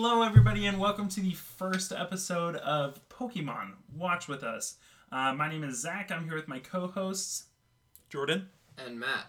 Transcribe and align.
Hello, 0.00 0.22
everybody, 0.22 0.64
and 0.66 0.78
welcome 0.78 1.08
to 1.08 1.20
the 1.20 1.32
first 1.32 1.90
episode 1.90 2.54
of 2.54 3.00
Pokemon 3.08 3.72
Watch 3.96 4.28
with 4.28 4.44
Us. 4.44 4.76
Uh, 5.10 5.32
my 5.34 5.48
name 5.50 5.64
is 5.64 5.80
Zach. 5.82 6.12
I'm 6.12 6.22
here 6.24 6.36
with 6.36 6.46
my 6.46 6.60
co 6.60 6.86
hosts, 6.86 7.46
Jordan. 8.08 8.48
And 8.86 9.00
Matt. 9.00 9.26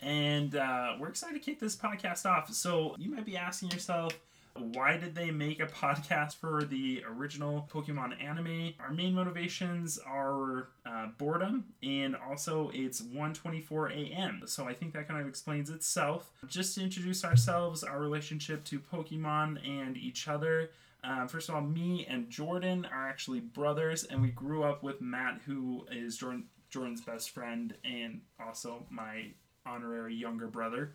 and 0.00 0.56
uh, 0.56 0.94
we're 0.98 1.10
excited 1.10 1.34
to 1.34 1.38
kick 1.38 1.60
this 1.60 1.76
podcast 1.76 2.26
off. 2.26 2.52
So, 2.52 2.96
you 2.98 3.08
might 3.08 3.24
be 3.24 3.36
asking 3.36 3.70
yourself, 3.70 4.18
why 4.60 4.96
did 4.96 5.14
they 5.14 5.30
make 5.30 5.60
a 5.60 5.66
podcast 5.66 6.36
for 6.36 6.64
the 6.64 7.02
original 7.08 7.68
Pokemon 7.72 8.22
anime? 8.22 8.74
Our 8.78 8.92
main 8.92 9.14
motivations 9.14 9.98
are 9.98 10.68
uh, 10.86 11.08
boredom 11.18 11.64
and 11.82 12.16
also 12.16 12.70
it's 12.74 13.00
1:24 13.00 13.92
a.m. 13.92 14.42
So 14.46 14.66
I 14.66 14.74
think 14.74 14.92
that 14.94 15.08
kind 15.08 15.20
of 15.20 15.26
explains 15.26 15.70
itself. 15.70 16.30
Just 16.46 16.74
to 16.76 16.82
introduce 16.82 17.24
ourselves, 17.24 17.82
our 17.82 17.98
relationship 18.00 18.64
to 18.64 18.78
Pokemon 18.78 19.66
and 19.68 19.96
each 19.96 20.28
other. 20.28 20.70
Uh, 21.02 21.26
first 21.26 21.48
of 21.48 21.54
all, 21.54 21.62
me 21.62 22.06
and 22.08 22.28
Jordan 22.28 22.86
are 22.92 23.08
actually 23.08 23.40
brothers, 23.40 24.04
and 24.04 24.20
we 24.20 24.28
grew 24.28 24.62
up 24.64 24.82
with 24.82 25.00
Matt, 25.00 25.40
who 25.46 25.86
is 25.90 26.18
Jordan, 26.18 26.44
Jordan's 26.68 27.00
best 27.00 27.30
friend 27.30 27.74
and 27.84 28.20
also 28.38 28.84
my 28.90 29.28
honorary 29.66 30.14
younger 30.14 30.46
brother. 30.46 30.92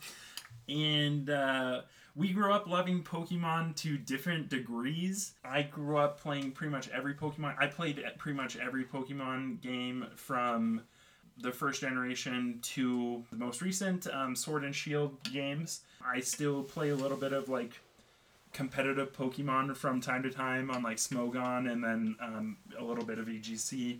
And 0.68 1.30
uh, 1.30 1.82
we 2.16 2.32
grew 2.32 2.54
up 2.54 2.68
loving 2.68 3.04
Pokemon 3.04 3.76
to 3.78 3.98
different 3.98 4.50
degrees. 4.50 5.34
I 5.44 5.64
grew 5.64 5.98
up 5.98 6.20
playing 6.20 6.52
pretty 6.52 6.72
much 6.72 6.90
every 6.90 7.14
Pokemon. 7.14 7.56
I 7.60 7.68
played 7.68 8.04
pretty 8.18 8.38
much 8.38 8.56
every 8.56 8.86
Pokemon 8.86 9.62
game 9.62 10.08
from 10.16 10.82
the 11.38 11.52
first 11.52 11.82
generation 11.82 12.60
to 12.62 13.22
the 13.32 13.38
most 13.38 13.62
recent 13.62 14.08
um, 14.14 14.36
Sword 14.36 14.64
and 14.64 14.74
Shield 14.74 15.22
games. 15.24 15.82
I 16.06 16.22
still 16.22 16.64
play 16.64 16.90
a 16.90 16.96
little 16.96 17.18
bit 17.18 17.34
of 17.34 17.50
like 17.50 17.74
competitive 18.54 19.12
Pokemon 19.12 19.76
from 19.76 20.00
time 20.00 20.24
to 20.24 20.30
time 20.30 20.72
on 20.72 20.82
like 20.82 20.98
Smogon 20.98 21.70
and 21.70 21.84
then 21.84 22.16
um, 22.22 22.58
a 22.80 22.84
little 22.84 23.04
bit 23.04 23.20
of 23.20 23.28
VGC. 23.28 24.00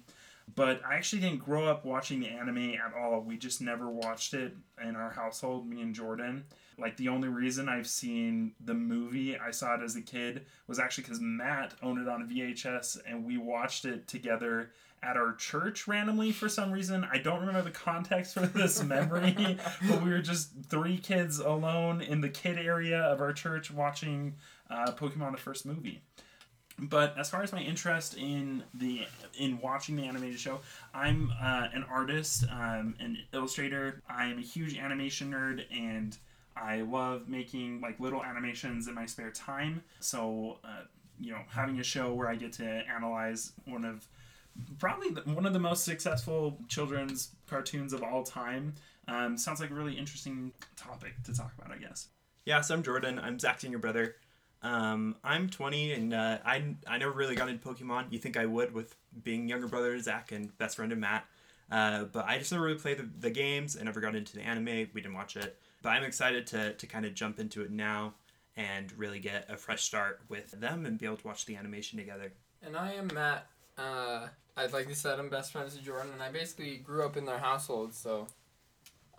But 0.54 0.82
I 0.86 0.96
actually 0.96 1.22
didn't 1.22 1.40
grow 1.40 1.66
up 1.66 1.86
watching 1.86 2.20
the 2.20 2.30
anime 2.30 2.74
at 2.74 2.94
all. 2.98 3.22
We 3.22 3.38
just 3.38 3.62
never 3.62 3.90
watched 3.90 4.34
it 4.34 4.56
in 4.82 4.96
our 4.96 5.10
household, 5.10 5.68
me 5.68 5.82
and 5.82 5.94
Jordan. 5.94 6.46
Like 6.78 6.98
the 6.98 7.10
only 7.10 7.30
reason 7.30 7.68
I've 7.68 7.88
seen 7.88 8.54
the 8.64 8.74
movie, 8.74 9.38
I 9.38 9.52
saw 9.52 9.76
it 9.76 9.82
as 9.84 9.96
a 9.96 10.02
kid, 10.02 10.46
was 10.68 10.78
actually 10.78 11.06
because 11.06 11.20
Matt 11.20 11.74
owned 11.82 12.00
it 12.00 12.08
on 12.08 12.30
VHS 12.30 13.00
and 13.08 13.26
we 13.26 13.38
watched 13.38 13.86
it 13.86 14.08
together 14.08 14.72
at 15.02 15.18
our 15.18 15.34
church 15.36 15.88
randomly 15.88 16.32
for 16.32 16.50
some 16.50 16.72
reason. 16.72 17.06
I 17.12 17.18
don't 17.20 17.40
remember 17.40 17.62
the 17.62 17.72
context 17.72 18.34
for 18.34 18.48
this 18.48 18.84
memory, 18.84 19.58
but 19.90 20.04
we 20.04 20.10
were 20.10 20.22
just 20.22 20.52
three 20.68 20.98
kids 20.98 21.40
alone 21.40 22.02
in 22.02 22.22
the 22.22 22.30
kid 22.30 22.58
area 22.58 23.02
of 23.02 23.22
our 23.22 23.34
church 23.34 23.72
watching 23.72 24.36
uh, 24.70 24.92
Pokemon 24.92 25.32
the 25.32 25.38
first 25.38 25.66
movie. 25.66 26.02
But 26.78 27.18
as 27.18 27.30
far 27.30 27.42
as 27.42 27.54
my 27.54 27.62
interest 27.62 28.18
in 28.18 28.64
the 28.74 29.06
in 29.40 29.60
watching 29.60 29.96
the 29.96 30.04
animated 30.04 30.40
show, 30.40 30.60
I'm 30.94 31.32
uh, 31.42 31.70
an 31.74 31.86
artist, 31.90 32.44
um, 32.52 32.96
an 33.00 33.18
illustrator. 33.34 34.02
I 34.10 34.26
am 34.26 34.40
a 34.40 34.42
huge 34.42 34.78
animation 34.78 35.32
nerd, 35.32 35.64
and 35.72 36.18
I 36.58 36.82
love 36.82 37.30
making 37.30 37.80
like 37.80 38.00
little 38.00 38.24
animations 38.24 38.88
in 38.88 38.94
my 38.94 39.06
spare 39.06 39.32
time. 39.32 39.84
So, 40.02 40.60
uh, 40.66 40.84
you 41.20 41.32
know, 41.32 41.40
having 41.50 41.80
a 41.80 41.84
show 41.84 42.14
where 42.14 42.28
I 42.28 42.36
get 42.36 42.52
to 42.54 42.66
analyze 42.66 43.54
one 43.66 43.86
of 43.86 44.06
probably 44.78 45.10
the, 45.10 45.22
one 45.22 45.46
of 45.46 45.54
the 45.54 45.60
most 45.60 45.86
successful 45.86 46.58
children's 46.68 47.30
cartoons 47.48 47.94
of 47.94 48.04
all 48.04 48.24
time 48.24 48.74
um, 49.08 49.38
sounds 49.38 49.62
like 49.62 49.70
a 49.70 49.74
really 49.74 49.94
interesting 49.94 50.52
topic 50.76 51.14
to 51.24 51.34
talk 51.34 51.54
about. 51.58 51.72
I 51.72 51.78
guess. 51.78 52.08
Yeah, 52.46 52.62
so 52.62 52.76
I'm 52.76 52.84
Jordan. 52.84 53.18
I'm 53.18 53.40
Zach's 53.40 53.64
younger 53.64 53.80
brother. 53.80 54.16
Um, 54.66 55.16
I'm 55.24 55.48
20, 55.48 55.94
and 55.94 56.14
uh, 56.14 56.40
I, 56.44 56.64
I 56.88 56.98
never 56.98 57.12
really 57.12 57.36
got 57.36 57.50
into 57.50 57.64
Pokemon. 57.64 58.12
You 58.12 58.18
think 58.18 58.36
I 58.36 58.48
would 58.48 58.74
with 58.74 58.96
being 59.24 59.48
younger 59.48 59.68
brother 59.68 59.96
to 59.96 60.02
Zach 60.02 60.32
and 60.32 60.58
best 60.58 60.78
friend 60.78 60.92
of 60.92 60.98
Matt. 60.98 61.26
Uh, 61.72 62.06
but 62.06 62.26
I 62.26 62.40
just 62.40 62.52
never 62.52 62.64
really 62.64 62.80
played 62.80 62.98
the, 62.98 63.08
the 63.20 63.30
games 63.30 63.76
and 63.76 63.86
never 63.86 64.02
got 64.02 64.16
into 64.16 64.36
the 64.36 64.42
anime. 64.42 64.90
We 64.92 65.02
didn't 65.02 65.14
watch 65.14 65.38
it. 65.38 65.60
But 65.84 65.90
I'm 65.90 66.04
excited 66.04 66.48
to, 66.48 66.74
to 66.74 66.88
kind 66.88 67.06
of 67.06 67.14
jump 67.14 67.40
into 67.40 67.62
it 67.62 67.70
now 67.70 68.16
and 68.58 68.92
really 68.98 69.20
get 69.20 69.46
a 69.50 69.58
fresh 69.58 69.84
start 69.84 70.22
with 70.30 70.50
them 70.52 70.88
and 70.88 70.98
be 70.98 71.06
able 71.06 71.18
to 71.18 71.28
watch 71.28 71.46
the 71.46 71.56
animation 71.56 72.00
together. 72.00 72.34
And 72.64 72.76
I 72.76 72.94
am 72.94 73.12
Matt. 73.14 73.46
Uh, 73.78 74.30
I'd 74.58 74.74
like 74.74 74.88
to 74.88 74.96
said 74.96 75.20
I'm 75.20 75.30
best 75.30 75.52
friends 75.52 75.76
with 75.76 75.86
Jordan, 75.86 76.12
and 76.12 76.24
I 76.24 76.32
basically 76.32 76.78
grew 76.78 77.06
up 77.06 77.18
in 77.18 77.26
their 77.26 77.38
household, 77.38 77.94
so 77.94 78.26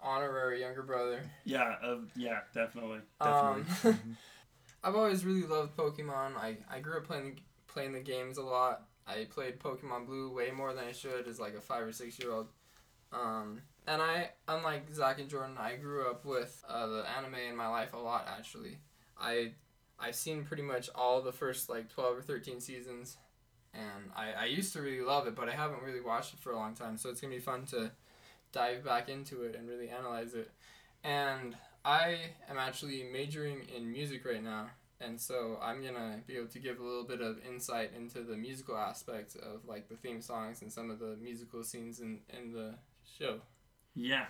honorary 0.03 0.61
younger 0.61 0.83
brother. 0.83 1.23
Yeah. 1.45 1.77
Uh, 1.81 1.99
yeah. 2.17 2.41
Definitely. 2.53 3.01
Um, 3.21 3.63
Definitely. 3.63 4.01
I've 4.83 4.95
always 4.95 5.25
really 5.25 5.47
loved 5.47 5.77
Pokemon. 5.77 6.37
I, 6.37 6.59
I 6.71 6.81
grew 6.81 6.99
up 6.99 7.07
playing 7.07 7.41
playing 7.67 7.93
the 7.93 8.01
games 8.01 8.39
a 8.39 8.43
lot. 8.43 8.87
I 9.07 9.27
played 9.31 9.61
Pokemon 9.61 10.07
Blue 10.07 10.33
way 10.33 10.51
more 10.51 10.73
than 10.73 10.85
I 10.85 10.93
should 10.93 11.29
as 11.29 11.39
like 11.39 11.55
a 11.55 11.61
five 11.61 11.87
or 11.87 11.93
six 11.93 12.19
year 12.19 12.33
old. 12.33 12.49
Um, 13.13 13.63
and 13.87 14.03
I, 14.03 14.31
unlike 14.49 14.93
Zach 14.93 15.21
and 15.21 15.29
Jordan, 15.29 15.57
I 15.59 15.77
grew 15.77 16.11
up 16.11 16.25
with 16.25 16.65
uh, 16.69 16.87
the 16.87 17.05
anime 17.17 17.37
in 17.49 17.57
my 17.57 17.69
life 17.69 17.93
a 17.93 17.99
lot. 17.99 18.27
Actually, 18.29 18.79
I 19.21 19.53
I've 19.99 20.17
seen 20.17 20.45
pretty 20.45 20.63
much 20.63 20.91
all 20.95 21.23
the 21.23 21.33
first 21.33 21.69
like 21.69 21.89
twelve 21.89 22.19
or 22.19 22.23
thirteen 22.23 22.61
seasons, 22.61 23.17
and 23.73 24.11
I, 24.15 24.33
I 24.33 24.45
used 24.47 24.73
to 24.73 24.83
really 24.83 25.05
love 25.05 25.27
it, 25.27 25.37
but 25.37 25.49
I 25.49 25.53
haven't 25.53 25.83
really 25.83 26.01
watched 26.01 26.35
it 26.35 26.41
for 26.41 26.51
a 26.51 26.57
long 26.57 26.75
time. 26.75 26.97
So 26.97 27.11
it's 27.11 27.21
gonna 27.21 27.35
be 27.35 27.41
fun 27.41 27.65
to 27.67 27.93
dive 28.53 28.85
back 28.85 29.09
into 29.09 29.43
it 29.43 29.55
and 29.55 29.69
really 29.69 29.89
analyze 29.89 30.35
it. 30.35 30.51
And 31.05 31.57
I 31.87 32.19
am 32.51 32.59
actually 32.59 33.05
majoring 33.13 33.61
in 33.75 33.93
music 33.93 34.25
right 34.25 34.43
now, 34.43 34.71
and 35.01 35.21
so 35.21 35.57
I'm 35.63 35.85
gonna 35.85 36.19
be 36.27 36.37
able 36.37 36.49
to 36.49 36.59
give 36.59 36.81
a 36.81 36.83
little 36.83 37.05
bit 37.05 37.21
of 37.21 37.39
insight 37.49 37.93
into 37.97 38.25
the 38.25 38.37
musical 38.37 38.77
aspects 38.77 39.37
of 39.37 39.65
like 39.69 39.89
the 39.89 39.95
theme 39.95 40.21
songs 40.21 40.63
and 40.63 40.73
some 40.73 40.91
of 40.91 40.99
the 40.99 41.17
musical 41.23 41.63
scenes 41.63 42.01
in, 42.01 42.19
in 42.37 42.51
the 42.53 42.75
show. 43.17 43.39
Yeah. 43.95 44.25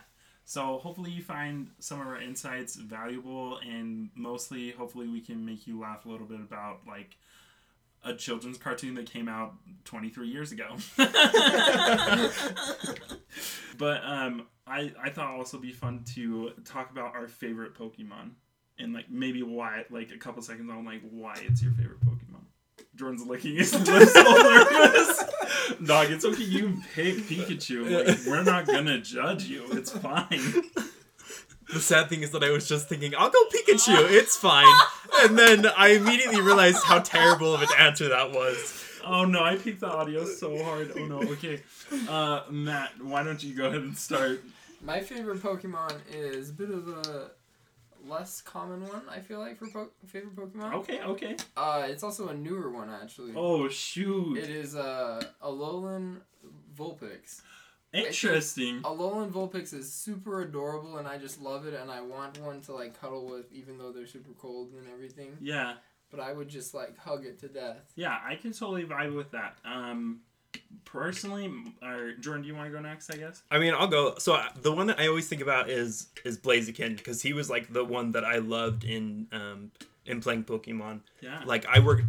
So 0.44 0.76
hopefully 0.76 1.10
you 1.10 1.22
find 1.22 1.70
some 1.78 1.98
of 1.98 2.06
our 2.06 2.20
insights 2.20 2.76
valuable 2.76 3.58
and 3.66 4.10
mostly 4.14 4.72
hopefully 4.72 5.08
we 5.08 5.22
can 5.22 5.46
make 5.46 5.66
you 5.66 5.80
laugh 5.80 6.04
a 6.04 6.10
little 6.10 6.26
bit 6.26 6.40
about 6.40 6.80
like 6.86 7.16
a 8.04 8.12
children's 8.12 8.58
cartoon 8.58 8.94
that 8.94 9.10
came 9.10 9.28
out 9.28 9.54
23 9.84 10.28
years 10.28 10.52
ago. 10.52 10.76
but 13.78 14.04
um 14.04 14.46
I 14.66 14.92
I 15.02 15.10
thought 15.10 15.30
also 15.30 15.58
be 15.58 15.72
fun 15.72 16.04
to 16.14 16.52
talk 16.64 16.90
about 16.90 17.14
our 17.14 17.28
favorite 17.28 17.74
Pokemon 17.74 18.32
and 18.78 18.92
like 18.92 19.10
maybe 19.10 19.42
why 19.42 19.84
like 19.90 20.10
a 20.10 20.18
couple 20.18 20.42
seconds 20.42 20.70
on 20.70 20.84
like 20.84 21.02
why 21.10 21.34
it's 21.42 21.62
your 21.62 21.72
favorite 21.72 22.00
Pokemon. 22.00 22.44
Jordan's 22.94 23.26
licking 23.26 23.56
his 23.56 23.72
lips 23.88 24.16
all 24.16 24.42
nervous. 24.42 25.24
Dog, 25.84 26.10
it's 26.10 26.24
okay. 26.24 26.42
You 26.42 26.82
pick 26.94 27.16
Pikachu. 27.16 28.06
Like, 28.06 28.18
we're 28.26 28.42
not 28.42 28.66
gonna 28.66 29.00
judge 29.00 29.44
you. 29.44 29.64
It's 29.72 29.90
fine. 29.90 30.62
The 31.72 31.80
sad 31.80 32.08
thing 32.08 32.22
is 32.22 32.30
that 32.30 32.44
I 32.44 32.50
was 32.50 32.68
just 32.68 32.88
thinking, 32.88 33.12
I'll 33.18 33.28
go 33.28 33.44
Pikachu, 33.46 34.10
it's 34.10 34.36
fine. 34.36 34.72
And 35.20 35.36
then 35.36 35.66
I 35.76 35.88
immediately 35.88 36.40
realized 36.40 36.82
how 36.84 37.00
terrible 37.00 37.54
of 37.54 37.62
an 37.62 37.68
answer 37.78 38.08
that 38.08 38.30
was. 38.30 38.84
Oh 39.04 39.24
no, 39.24 39.42
I 39.42 39.56
picked 39.56 39.80
the 39.80 39.88
audio 39.88 40.24
so 40.24 40.62
hard. 40.62 40.92
Oh 40.96 41.04
no. 41.06 41.22
Okay, 41.22 41.62
uh, 42.08 42.42
Matt, 42.50 42.92
why 43.02 43.22
don't 43.24 43.42
you 43.42 43.54
go 43.54 43.66
ahead 43.66 43.80
and 43.80 43.96
start? 43.96 44.42
My 44.80 45.00
favorite 45.00 45.42
Pokemon 45.42 45.94
is 46.12 46.50
a 46.50 46.52
bit 46.52 46.70
of 46.70 46.88
a 46.88 47.30
less 48.06 48.40
common 48.40 48.82
one. 48.86 49.02
I 49.10 49.20
feel 49.20 49.40
like 49.40 49.58
for 49.58 49.66
po- 49.68 49.90
favorite 50.06 50.36
Pokemon. 50.36 50.74
Okay, 50.74 51.00
okay. 51.02 51.36
Uh, 51.56 51.86
it's 51.88 52.02
also 52.02 52.28
a 52.28 52.34
newer 52.34 52.70
one 52.70 52.90
actually. 52.90 53.32
Oh 53.34 53.68
shoot. 53.68 54.36
It 54.38 54.50
is 54.50 54.76
uh, 54.76 55.20
Alolan 55.42 56.18
Vulpix. 56.76 57.40
Interesting. 57.92 58.82
Alolan 58.82 59.30
Vulpix 59.30 59.72
is 59.72 59.90
super 59.90 60.42
adorable, 60.42 60.98
and 60.98 61.08
I 61.08 61.16
just 61.16 61.40
love 61.40 61.66
it, 61.66 61.72
and 61.72 61.90
I 61.90 62.02
want 62.02 62.38
one 62.42 62.60
to 62.62 62.74
like 62.74 63.00
cuddle 63.00 63.26
with, 63.26 63.50
even 63.52 63.78
though 63.78 63.90
they're 63.90 64.06
super 64.06 64.32
cold 64.38 64.72
and 64.78 64.86
everything. 64.92 65.30
Yeah, 65.40 65.74
But 66.10 66.20
I 66.20 66.32
would 66.34 66.48
just 66.48 66.74
like 66.74 66.98
hug 66.98 67.24
it 67.24 67.38
to 67.40 67.48
death. 67.48 67.90
yeah. 67.96 68.18
I 68.24 68.34
can 68.36 68.52
totally 68.52 68.84
vibe 68.84 69.16
with 69.16 69.30
that. 69.30 69.56
Um, 69.64 70.20
personally, 70.84 71.52
or 71.82 72.12
Jordan, 72.12 72.42
do 72.42 72.48
you 72.48 72.54
want 72.54 72.70
to 72.70 72.76
go 72.76 72.80
next? 72.80 73.10
I 73.10 73.16
guess. 73.16 73.42
I 73.50 73.58
mean, 73.58 73.74
I'll 73.74 73.88
go. 73.88 74.14
So 74.18 74.34
uh, 74.34 74.48
the 74.60 74.72
one 74.72 74.86
that 74.88 74.98
I 74.98 75.06
always 75.06 75.28
think 75.28 75.42
about 75.42 75.68
is 75.68 76.08
is 76.24 76.38
Blaziken 76.38 76.96
because 76.96 77.22
he 77.22 77.32
was 77.32 77.50
like 77.50 77.72
the 77.72 77.84
one 77.84 78.12
that 78.12 78.24
I 78.24 78.38
loved 78.38 78.84
in 78.84 79.26
um 79.32 79.70
in 80.06 80.20
playing 80.20 80.44
Pokemon. 80.44 81.00
Yeah. 81.20 81.42
Like 81.44 81.66
I 81.66 81.80
worked, 81.80 82.04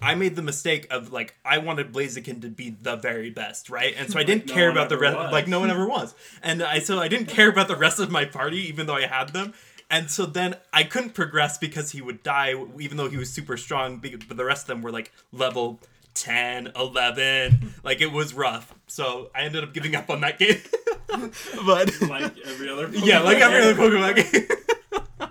I 0.00 0.14
made 0.14 0.36
the 0.36 0.42
mistake 0.42 0.86
of 0.90 1.12
like 1.12 1.34
I 1.44 1.58
wanted 1.58 1.92
Blaziken 1.92 2.42
to 2.42 2.48
be 2.48 2.70
the 2.70 2.96
very 2.96 3.30
best, 3.30 3.70
right? 3.70 3.94
And 3.96 4.10
so 4.10 4.18
I 4.18 4.22
didn't 4.24 4.48
no 4.48 4.54
care 4.54 4.68
one 4.68 4.76
about 4.76 4.88
the 4.88 4.98
rest. 4.98 5.16
Like 5.32 5.48
no 5.48 5.60
one 5.60 5.70
ever 5.70 5.86
was, 5.86 6.14
and 6.42 6.62
I 6.62 6.80
so 6.80 6.98
I 6.98 7.08
didn't 7.08 7.26
care 7.26 7.48
about 7.48 7.68
the 7.68 7.76
rest 7.76 8.00
of 8.00 8.10
my 8.10 8.24
party, 8.24 8.58
even 8.68 8.86
though 8.86 8.96
I 8.96 9.06
had 9.06 9.30
them. 9.30 9.54
And 9.90 10.10
so 10.10 10.24
then 10.24 10.56
I 10.72 10.84
couldn't 10.84 11.12
progress 11.12 11.58
because 11.58 11.90
he 11.90 12.00
would 12.00 12.22
die, 12.22 12.54
even 12.80 12.96
though 12.96 13.10
he 13.10 13.18
was 13.18 13.30
super 13.30 13.58
strong. 13.58 13.98
But 13.98 14.36
the 14.36 14.44
rest 14.44 14.64
of 14.64 14.68
them 14.68 14.80
were 14.80 14.90
like 14.90 15.12
level 15.32 15.80
10, 16.14 16.72
11. 16.76 17.74
Like 17.82 18.00
it 18.00 18.12
was 18.12 18.34
rough. 18.34 18.74
So 18.86 19.30
I 19.34 19.42
ended 19.42 19.64
up 19.64 19.72
giving 19.72 19.94
up 19.94 20.10
on 20.10 20.20
that 20.20 20.38
game. 20.38 20.60
but 21.66 22.00
like 22.08 22.32
every 22.44 22.68
other. 22.68 22.88
yeah, 22.92 23.20
like 23.20 23.38
every 23.38 23.60
other 23.60 23.74
Pokemon. 23.74 24.14
Pokemon 24.14 24.32
game. 24.32 25.28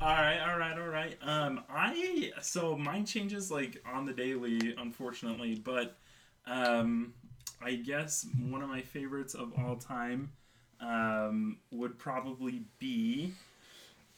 all 0.00 0.08
right, 0.08 0.40
all 0.40 0.58
right, 0.58 0.78
all 0.78 0.88
right. 0.88 1.16
Um, 1.22 1.64
I 1.68 2.32
I 2.36 2.40
so 2.42 2.76
mine 2.76 3.06
changes 3.06 3.50
like 3.50 3.82
on 3.90 4.04
the 4.04 4.12
daily, 4.12 4.74
unfortunately, 4.78 5.54
but 5.56 5.96
um, 6.46 7.14
I 7.62 7.74
guess 7.74 8.26
one 8.48 8.62
of 8.62 8.68
my 8.68 8.80
favorites 8.82 9.34
of 9.34 9.52
all 9.58 9.76
time 9.76 10.32
um, 10.80 11.58
would 11.70 11.98
probably 11.98 12.62
be. 12.78 13.32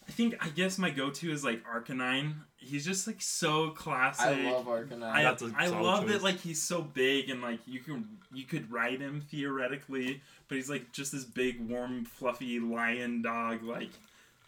I 0.09 0.13
think 0.13 0.35
I 0.41 0.49
guess 0.49 0.79
my 0.79 0.91
go-to 0.91 1.31
is 1.31 1.45
like 1.45 1.63
Arcanine. 1.65 2.35
He's 2.65 2.85
just 2.85 3.07
like 3.07 3.21
so 3.21 3.71
classic. 3.71 4.39
I 4.39 4.53
love 4.53 4.67
Arcanine. 4.67 5.03
I, 5.03 5.23
That's 5.23 5.43
a 5.43 5.53
I 5.57 5.67
solid 5.67 5.83
love 5.83 6.03
choice. 6.05 6.13
that 6.13 6.23
like 6.23 6.39
he's 6.39 6.63
so 6.63 6.81
big 6.83 7.29
and 7.29 7.43
like 7.43 7.61
you 7.67 7.81
can 7.81 8.09
you 8.33 8.45
could 8.45 8.71
ride 8.71 9.01
him 9.01 9.21
theoretically, 9.31 10.23
but 10.49 10.57
he's 10.57 10.71
like 10.71 10.93
just 10.93 11.13
this 11.13 11.25
big 11.25 11.61
warm 11.69 12.05
fluffy 12.05 12.61
lion 12.61 13.23
dog 13.23 13.63
like 13.63 13.91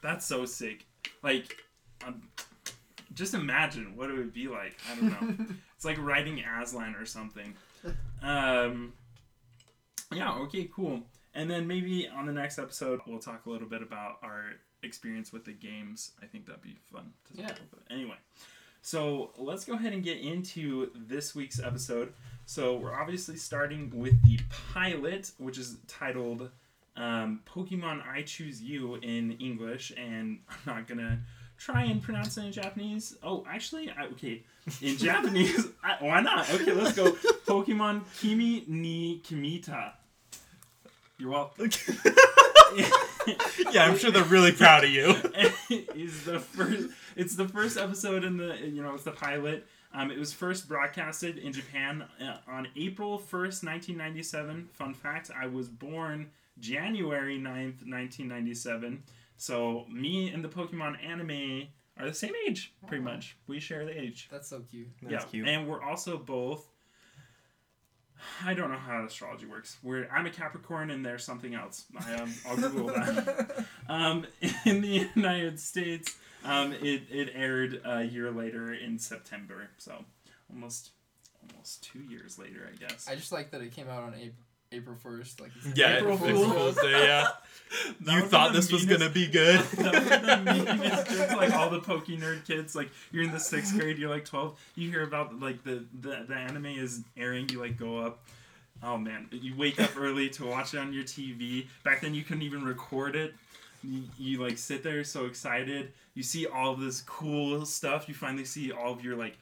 that's 0.02 0.24
so 0.24 0.44
sick. 0.46 0.86
Like 1.22 1.56
um, 2.06 2.22
just 3.14 3.34
imagine 3.34 3.96
what 3.96 4.10
it 4.10 4.16
would 4.16 4.32
be 4.32 4.48
like. 4.48 4.76
I 4.90 4.94
don't 4.94 5.38
know. 5.38 5.46
it's 5.76 5.84
like 5.84 5.98
riding 5.98 6.40
Aslan 6.40 6.94
or 6.94 7.06
something. 7.06 7.54
Um 8.22 8.92
yeah, 10.12 10.34
okay, 10.40 10.70
cool. 10.74 11.02
And 11.34 11.50
then 11.50 11.66
maybe 11.66 12.08
on 12.08 12.26
the 12.26 12.32
next 12.32 12.58
episode 12.58 13.00
we'll 13.06 13.18
talk 13.18 13.46
a 13.46 13.50
little 13.50 13.68
bit 13.68 13.82
about 13.82 14.18
our 14.22 14.52
experience 14.84 15.32
with 15.32 15.44
the 15.44 15.52
games. 15.52 16.12
I 16.22 16.26
think 16.26 16.46
that'd 16.46 16.62
be 16.62 16.76
fun 16.92 17.12
to 17.32 17.40
Yeah. 17.40 17.46
about. 17.46 17.82
Anyway. 17.90 18.16
So 18.82 19.30
let's 19.38 19.64
go 19.64 19.74
ahead 19.74 19.94
and 19.94 20.02
get 20.02 20.18
into 20.20 20.90
this 20.94 21.34
week's 21.34 21.58
episode. 21.58 22.12
So 22.44 22.76
we're 22.76 22.94
obviously 22.94 23.36
starting 23.36 23.90
with 23.94 24.22
the 24.24 24.38
pilot, 24.74 25.32
which 25.38 25.56
is 25.58 25.78
titled 25.88 26.50
um, 26.96 27.40
"Pokemon 27.46 28.06
I 28.06 28.22
Choose 28.22 28.60
You" 28.62 28.96
in 28.96 29.32
English, 29.40 29.90
and 29.96 30.40
I'm 30.50 30.56
not 30.66 30.86
gonna 30.86 31.20
try 31.56 31.84
and 31.84 32.02
pronounce 32.02 32.36
it 32.36 32.44
in 32.44 32.52
Japanese. 32.52 33.16
Oh, 33.22 33.44
actually, 33.48 33.88
I, 33.90 34.04
okay, 34.12 34.42
in 34.82 34.96
Japanese, 35.08 35.66
I, 35.82 35.96
why 36.00 36.20
not? 36.20 36.48
Okay, 36.52 36.72
let's 36.72 36.94
go. 36.94 37.12
Pokemon 37.46 38.02
Kimi 38.20 38.64
ni 38.68 39.22
Kimita. 39.26 39.92
You're 41.18 41.30
welcome. 41.30 41.70
Yeah, 43.72 43.84
I'm 43.84 43.98
sure 43.98 44.10
they're 44.10 44.24
really 44.24 44.52
proud 44.52 44.84
of 44.84 44.90
you. 44.90 45.14
is 45.94 46.24
the 46.24 46.40
first. 46.40 46.88
It's 47.16 47.36
the 47.36 47.48
first 47.48 47.76
episode 47.76 48.24
in 48.24 48.36
the. 48.36 48.56
You 48.62 48.82
know, 48.82 48.94
it's 48.94 49.04
the 49.04 49.12
pilot. 49.12 49.66
Um, 49.92 50.10
it 50.10 50.18
was 50.18 50.32
first 50.32 50.68
broadcasted 50.68 51.38
in 51.38 51.52
Japan 51.52 52.04
uh, 52.20 52.38
on 52.48 52.68
April 52.76 53.18
first, 53.18 53.62
nineteen 53.62 53.96
ninety 53.96 54.22
seven. 54.22 54.68
Fun 54.72 54.94
fact: 54.94 55.30
I 55.38 55.46
was 55.46 55.68
born 55.68 56.30
January 56.58 57.38
9th, 57.38 57.84
nineteen 57.86 58.28
ninety 58.28 58.54
seven. 58.54 59.02
So 59.36 59.86
me 59.90 60.30
and 60.30 60.44
the 60.44 60.48
Pokemon 60.48 61.04
anime 61.04 61.68
are 61.98 62.06
the 62.06 62.14
same 62.14 62.32
age, 62.48 62.74
pretty 62.86 63.04
much. 63.04 63.36
We 63.46 63.60
share 63.60 63.84
the 63.84 63.98
age. 63.98 64.28
That's 64.30 64.48
so 64.48 64.60
cute. 64.60 64.88
That's 65.02 65.24
yeah, 65.24 65.30
cute. 65.30 65.48
and 65.48 65.68
we're 65.68 65.82
also 65.82 66.16
both. 66.18 66.68
I 68.44 68.54
don't 68.54 68.70
know 68.70 68.78
how 68.78 69.04
astrology 69.04 69.46
works. 69.46 69.76
We're 69.82 70.08
I'm 70.10 70.26
a 70.26 70.30
Capricorn 70.30 70.90
and 70.90 71.04
there's 71.04 71.24
something 71.24 71.54
else. 71.54 71.84
I, 71.98 72.14
um, 72.14 72.34
I'll 72.48 72.56
Google 72.56 72.86
that. 72.88 73.66
Um, 73.88 74.26
in 74.64 74.80
the 74.80 75.10
United 75.14 75.60
States, 75.60 76.16
um, 76.42 76.72
it, 76.72 77.02
it 77.10 77.32
aired 77.34 77.82
a 77.84 78.02
year 78.02 78.30
later 78.30 78.72
in 78.72 78.98
September, 78.98 79.68
so 79.76 80.04
almost 80.50 80.92
almost 81.52 81.84
two 81.84 82.00
years 82.00 82.38
later, 82.38 82.66
I 82.72 82.76
guess. 82.76 83.06
I 83.06 83.14
just 83.14 83.30
like 83.30 83.50
that 83.50 83.60
it 83.60 83.72
came 83.72 83.90
out 83.90 84.02
on 84.02 84.14
April 84.14 84.46
April 84.74 84.96
first. 84.96 85.40
Like 85.40 85.50
Yeah, 85.74 85.98
April 85.98 86.14
April 86.14 86.34
Fool's. 86.34 86.52
Fool's 86.54 86.76
Day, 86.76 87.06
yeah. 87.06 87.28
You 88.00 88.22
thought 88.22 88.52
be 88.52 88.56
the 88.56 88.60
this 88.60 88.72
was 88.72 88.84
gonna 88.84 89.10
be 89.10 89.26
good. 89.26 89.60
that 89.78 90.44
would 90.44 90.66
the 90.66 90.74
meanest 90.74 91.10
joke. 91.10 91.30
Like 91.36 91.52
all 91.52 91.70
the 91.70 91.80
Poke 91.80 92.06
Nerd 92.06 92.46
kids, 92.46 92.74
like 92.74 92.90
you're 93.10 93.24
in 93.24 93.32
the 93.32 93.40
sixth 93.40 93.78
grade, 93.78 93.98
you're 93.98 94.10
like 94.10 94.24
twelve. 94.24 94.60
You 94.74 94.90
hear 94.90 95.02
about 95.02 95.40
like 95.40 95.64
the 95.64 95.84
the, 96.00 96.24
the 96.28 96.34
anime 96.34 96.66
is 96.66 97.02
airing, 97.16 97.48
you 97.48 97.60
like 97.60 97.76
go 97.76 97.98
up. 97.98 98.20
Oh 98.82 98.98
man, 98.98 99.28
you 99.30 99.56
wake 99.56 99.80
up 99.80 99.96
early 99.96 100.28
to 100.30 100.46
watch 100.46 100.74
it 100.74 100.78
on 100.78 100.92
your 100.92 101.04
TV. 101.04 101.66
Back 101.84 102.02
then, 102.02 102.14
you 102.14 102.22
couldn't 102.22 102.42
even 102.42 102.64
record 102.64 103.16
it. 103.16 103.34
You, 103.82 104.02
you 104.18 104.42
like 104.42 104.58
sit 104.58 104.82
there 104.82 105.04
so 105.04 105.26
excited. 105.26 105.92
You 106.14 106.22
see 106.22 106.46
all 106.46 106.74
this 106.74 107.00
cool 107.02 107.66
stuff. 107.66 108.08
You 108.08 108.14
finally 108.14 108.44
see 108.44 108.72
all 108.72 108.92
of 108.92 109.04
your 109.04 109.16
like 109.16 109.36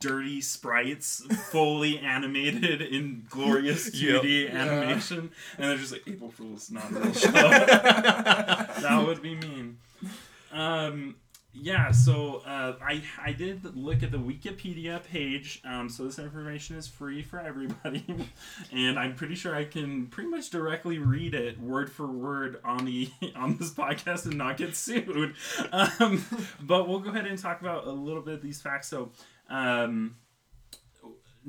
dirty 0.00 0.40
sprites 0.40 1.24
fully 1.50 1.98
animated 2.14 2.80
in 2.82 3.24
glorious 3.28 3.92
Yep. 3.94 4.22
2D 4.22 4.44
Yeah. 4.44 4.56
animation, 4.62 5.30
and 5.58 5.70
they're 5.70 5.76
just 5.76 5.92
like 5.92 6.02
April 6.06 6.30
Fool's, 6.30 6.70
not 6.70 6.90
a 6.90 6.94
real 6.94 7.12
show. 7.12 7.30
that 7.32 9.02
would 9.06 9.22
be 9.22 9.34
mean. 9.34 9.78
Um, 10.52 11.16
yeah, 11.60 11.90
so 11.90 12.42
uh, 12.46 12.76
I 12.80 13.02
I 13.20 13.32
did 13.32 13.74
look 13.76 14.04
at 14.04 14.12
the 14.12 14.18
Wikipedia 14.18 15.02
page. 15.02 15.60
Um, 15.64 15.88
so 15.88 16.04
this 16.04 16.18
information 16.20 16.76
is 16.76 16.86
free 16.86 17.20
for 17.22 17.40
everybody, 17.40 18.04
and 18.72 18.96
I'm 18.98 19.14
pretty 19.16 19.34
sure 19.34 19.56
I 19.56 19.64
can 19.64 20.06
pretty 20.06 20.30
much 20.30 20.50
directly 20.50 20.98
read 20.98 21.34
it 21.34 21.58
word 21.60 21.90
for 21.90 22.06
word 22.06 22.60
on 22.64 22.84
the 22.84 23.10
on 23.34 23.56
this 23.56 23.72
podcast 23.72 24.26
and 24.26 24.36
not 24.38 24.56
get 24.58 24.76
sued. 24.76 25.34
Um, 25.72 26.24
but 26.60 26.86
we'll 26.88 27.00
go 27.00 27.10
ahead 27.10 27.26
and 27.26 27.38
talk 27.38 27.60
about 27.60 27.86
a 27.88 27.92
little 27.92 28.22
bit 28.22 28.34
of 28.34 28.42
these 28.42 28.60
facts. 28.60 28.86
So. 28.88 29.10
Um, 29.48 30.16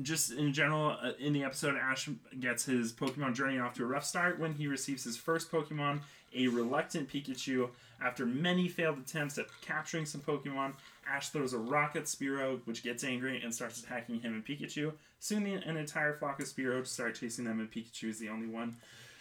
just 0.02 0.32
in 0.32 0.52
general, 0.52 0.96
uh, 1.02 1.12
in 1.18 1.32
the 1.32 1.44
episode, 1.44 1.76
Ash 1.76 2.08
gets 2.38 2.64
his 2.64 2.92
Pokemon 2.92 3.34
journey 3.34 3.58
off 3.58 3.74
to 3.74 3.82
a 3.82 3.86
rough 3.86 4.04
start 4.04 4.38
when 4.38 4.54
he 4.54 4.66
receives 4.66 5.04
his 5.04 5.16
first 5.16 5.50
Pokemon, 5.50 6.00
a 6.34 6.48
reluctant 6.48 7.08
Pikachu. 7.08 7.68
After 8.02 8.24
many 8.24 8.66
failed 8.68 8.98
attempts 8.98 9.36
at 9.36 9.46
capturing 9.60 10.06
some 10.06 10.22
Pokemon, 10.22 10.72
Ash 11.06 11.28
throws 11.28 11.52
a 11.52 11.58
rock 11.58 11.96
at 11.96 12.04
Spearow, 12.04 12.60
which 12.64 12.82
gets 12.82 13.04
angry 13.04 13.42
and 13.42 13.54
starts 13.54 13.82
attacking 13.82 14.20
him 14.20 14.34
and 14.34 14.46
Pikachu. 14.46 14.92
Soon, 15.18 15.44
the, 15.44 15.54
an 15.54 15.76
entire 15.76 16.14
flock 16.14 16.40
of 16.40 16.46
Spearow 16.46 16.86
start 16.86 17.14
chasing 17.14 17.44
them, 17.44 17.60
and 17.60 17.70
Pikachu 17.70 18.08
is 18.08 18.18
the 18.18 18.30
only 18.30 18.46
one 18.46 18.76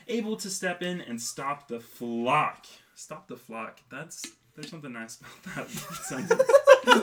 able 0.08 0.36
to 0.38 0.50
step 0.50 0.82
in 0.82 1.02
and 1.02 1.22
stop 1.22 1.68
the 1.68 1.80
flock. 1.80 2.66
Stop 2.96 3.28
the 3.28 3.38
flock. 3.38 3.80
That's 3.90 4.26
there's 4.56 4.70
something 4.70 4.92
nice 4.92 5.20
about 5.20 5.56
that 5.56 5.70
sentence. 6.04 6.42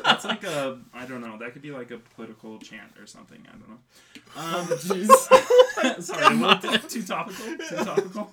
That's 0.04 0.24
like 0.24 0.44
a 0.44 0.78
I 0.94 1.06
don't 1.06 1.20
know. 1.20 1.38
That 1.38 1.52
could 1.52 1.62
be 1.62 1.70
like 1.70 1.90
a 1.90 1.98
political 1.98 2.58
chant 2.58 2.92
or 3.00 3.06
something. 3.06 3.46
I 3.48 3.52
don't 3.52 3.68
know. 3.68 3.78
Um, 4.36 4.66
Jeez. 4.78 6.02
sorry, 6.02 6.24
a 6.24 6.30
little 6.30 6.70
bit 6.70 6.88
too 6.88 7.02
topical. 7.02 7.46
Too 7.68 7.76
topical. 7.76 8.30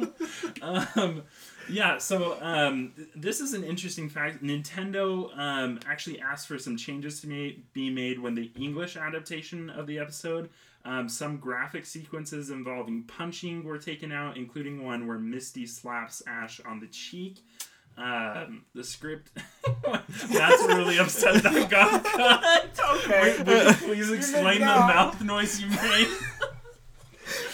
Um, 0.61 1.23
yeah. 1.69 1.97
So 1.97 2.37
um, 2.41 2.93
this 3.15 3.39
is 3.39 3.53
an 3.53 3.63
interesting 3.63 4.09
fact. 4.09 4.43
Nintendo 4.43 5.29
um, 5.37 5.79
actually 5.87 6.19
asked 6.19 6.47
for 6.47 6.57
some 6.57 6.77
changes 6.77 7.21
to 7.21 7.27
ma- 7.27 7.55
be 7.73 7.89
made 7.89 8.19
when 8.19 8.35
the 8.35 8.51
English 8.59 8.95
adaptation 8.97 9.69
of 9.69 9.87
the 9.87 9.99
episode. 9.99 10.49
Um, 10.85 11.07
some 11.07 11.37
graphic 11.37 11.85
sequences 11.85 12.49
involving 12.49 13.03
punching 13.03 13.63
were 13.63 13.77
taken 13.77 14.11
out, 14.11 14.35
including 14.35 14.83
one 14.83 15.07
where 15.07 15.17
Misty 15.17 15.65
slaps 15.65 16.21
Ash 16.27 16.59
on 16.65 16.81
the 16.81 16.87
cheek. 16.87 17.37
Um, 17.97 18.65
the 18.73 18.83
script. 18.83 19.31
That's 19.83 20.63
really 20.67 20.97
upset 20.97 21.43
that 21.43 21.69
got 21.69 22.03
cut. 22.03 22.79
Okay. 22.97 23.43
Wait, 23.43 23.65
you 23.67 23.73
please 23.87 24.11
explain 24.11 24.59
the 24.61 24.65
mouth 24.65 25.21
noise 25.21 25.61
you 25.61 25.69
made? 25.69 26.07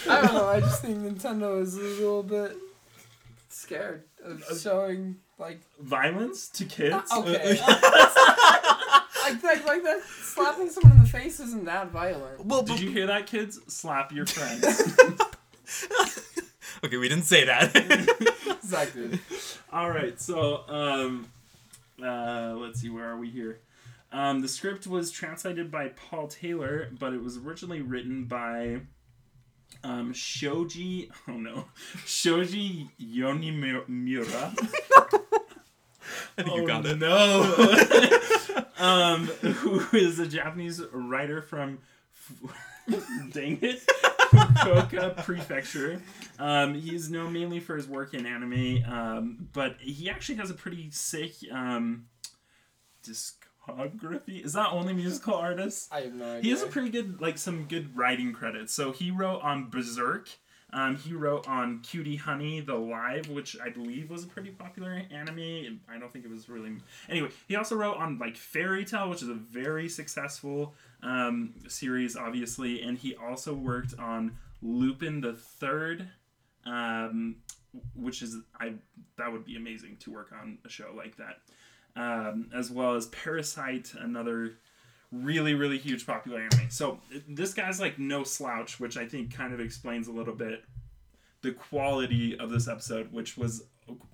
I 0.09 0.21
don't 0.21 0.33
know. 0.33 0.47
I 0.47 0.59
just 0.61 0.81
think 0.81 0.97
Nintendo 0.99 1.61
is 1.61 1.75
a 1.77 1.81
little 1.81 2.23
bit 2.23 2.55
scared 3.49 4.03
of 4.23 4.43
showing 4.61 5.17
like 5.37 5.59
Violence 5.81 6.47
to 6.49 6.65
kids? 6.65 7.11
okay. 7.15 7.59
like 9.23 9.43
like 9.43 9.65
like 9.65 9.83
that 9.83 10.01
slapping 10.23 10.69
someone 10.69 10.93
in 10.97 11.03
the 11.03 11.09
face 11.09 11.39
isn't 11.39 11.65
that 11.65 11.89
violent. 11.91 12.45
well, 12.45 12.63
Did 12.63 12.79
you 12.79 12.89
hear 12.89 13.07
that, 13.07 13.27
kids? 13.27 13.59
Slap 13.67 14.11
your 14.11 14.25
friends. 14.25 14.65
Okay, 16.83 16.97
we 16.97 17.09
didn't 17.09 17.25
say 17.25 17.45
that. 17.45 18.35
Exactly. 18.69 19.19
All 19.73 19.89
right, 19.89 20.21
so 20.21 20.63
um, 20.67 21.27
uh, 22.03 22.53
let's 22.55 22.79
see, 22.79 22.89
where 22.89 23.09
are 23.09 23.17
we 23.17 23.31
here? 23.31 23.61
Um, 24.11 24.41
the 24.41 24.47
script 24.47 24.85
was 24.85 25.09
translated 25.09 25.71
by 25.71 25.87
Paul 25.89 26.27
Taylor, 26.27 26.87
but 26.99 27.11
it 27.13 27.23
was 27.23 27.37
originally 27.37 27.81
written 27.81 28.25
by 28.25 28.81
um, 29.83 30.13
Shoji. 30.13 31.09
Oh 31.27 31.33
no, 31.33 31.65
Shoji 32.05 32.89
Yonemura. 33.01 34.53
I 36.37 36.43
think 36.43 36.55
you 36.55 36.67
got 36.67 36.85
it. 36.85 36.99
No. 36.99 38.65
um, 38.77 39.25
who 39.25 39.97
is 39.97 40.19
a 40.19 40.27
Japanese 40.27 40.81
writer 40.91 41.41
from. 41.41 41.79
Dang 43.31 43.57
it. 43.63 43.81
Fukuoka 44.29 45.23
Prefecture. 45.23 46.01
Um, 46.37 46.73
he's 46.73 47.09
known 47.09 47.33
mainly 47.33 47.59
for 47.59 47.75
his 47.75 47.87
work 47.87 48.13
in 48.13 48.25
anime, 48.25 48.83
um, 48.87 49.47
but 49.53 49.77
he 49.79 50.09
actually 50.09 50.35
has 50.35 50.49
a 50.49 50.53
pretty 50.53 50.89
sick 50.91 51.33
um, 51.51 52.05
discography. 53.03 54.43
Is 54.45 54.53
that 54.53 54.69
only 54.71 54.93
musical 54.93 55.35
artists? 55.35 55.89
I 55.91 56.01
have 56.01 56.13
no 56.13 56.25
idea. 56.25 56.41
He 56.41 56.49
has 56.51 56.61
a 56.61 56.67
pretty 56.67 56.89
good, 56.89 57.19
like, 57.19 57.37
some 57.37 57.65
good 57.65 57.95
writing 57.97 58.33
credits. 58.33 58.73
So 58.73 58.91
he 58.91 59.11
wrote 59.11 59.41
on 59.41 59.69
Berserk, 59.69 60.29
Um, 60.71 60.97
he 60.97 61.13
wrote 61.13 61.47
on 61.47 61.79
Cutie 61.79 62.15
Honey 62.15 62.59
the 62.59 62.75
Live, 62.75 63.29
which 63.29 63.57
I 63.59 63.69
believe 63.69 64.09
was 64.09 64.23
a 64.23 64.27
pretty 64.27 64.51
popular 64.51 65.01
anime. 65.11 65.79
I 65.89 65.97
don't 65.97 66.13
think 66.13 66.25
it 66.25 66.31
was 66.31 66.47
really. 66.47 66.73
Anyway, 67.09 67.29
he 67.47 67.55
also 67.55 67.75
wrote 67.75 67.97
on 67.97 68.19
like 68.19 68.37
Fairy 68.37 68.85
Tail, 68.85 69.09
which 69.09 69.23
is 69.23 69.29
a 69.29 69.33
very 69.33 69.89
successful 69.89 70.75
um, 71.01 71.53
series, 71.67 72.15
obviously, 72.15 72.81
and 72.81 72.97
he 72.97 73.15
also 73.15 73.53
worked 73.53 73.95
on 73.97 74.37
Lupin 74.61 75.21
the 75.21 75.33
Third, 75.33 76.07
um, 76.65 77.37
which 77.95 78.21
is 78.21 78.37
I 78.59 78.73
that 79.17 79.31
would 79.31 79.45
be 79.45 79.55
amazing 79.55 79.97
to 80.01 80.11
work 80.11 80.31
on 80.39 80.59
a 80.65 80.69
show 80.69 80.93
like 80.95 81.15
that, 81.17 81.39
um, 81.95 82.49
as 82.53 82.69
well 82.69 82.93
as 82.93 83.07
Parasyte, 83.07 83.95
another 84.03 84.57
really 85.11 85.53
really 85.53 85.77
huge 85.77 86.05
popular 86.05 86.39
anime. 86.39 86.69
So 86.69 86.99
this 87.27 87.53
guy's 87.53 87.79
like 87.79 87.97
no 87.99 88.23
slouch, 88.23 88.79
which 88.79 88.97
I 88.97 89.05
think 89.05 89.33
kind 89.33 89.53
of 89.53 89.59
explains 89.59 90.07
a 90.07 90.11
little 90.11 90.35
bit 90.35 90.63
the 91.41 91.51
quality 91.51 92.37
of 92.37 92.49
this 92.49 92.67
episode, 92.67 93.11
which 93.11 93.37
was 93.37 93.63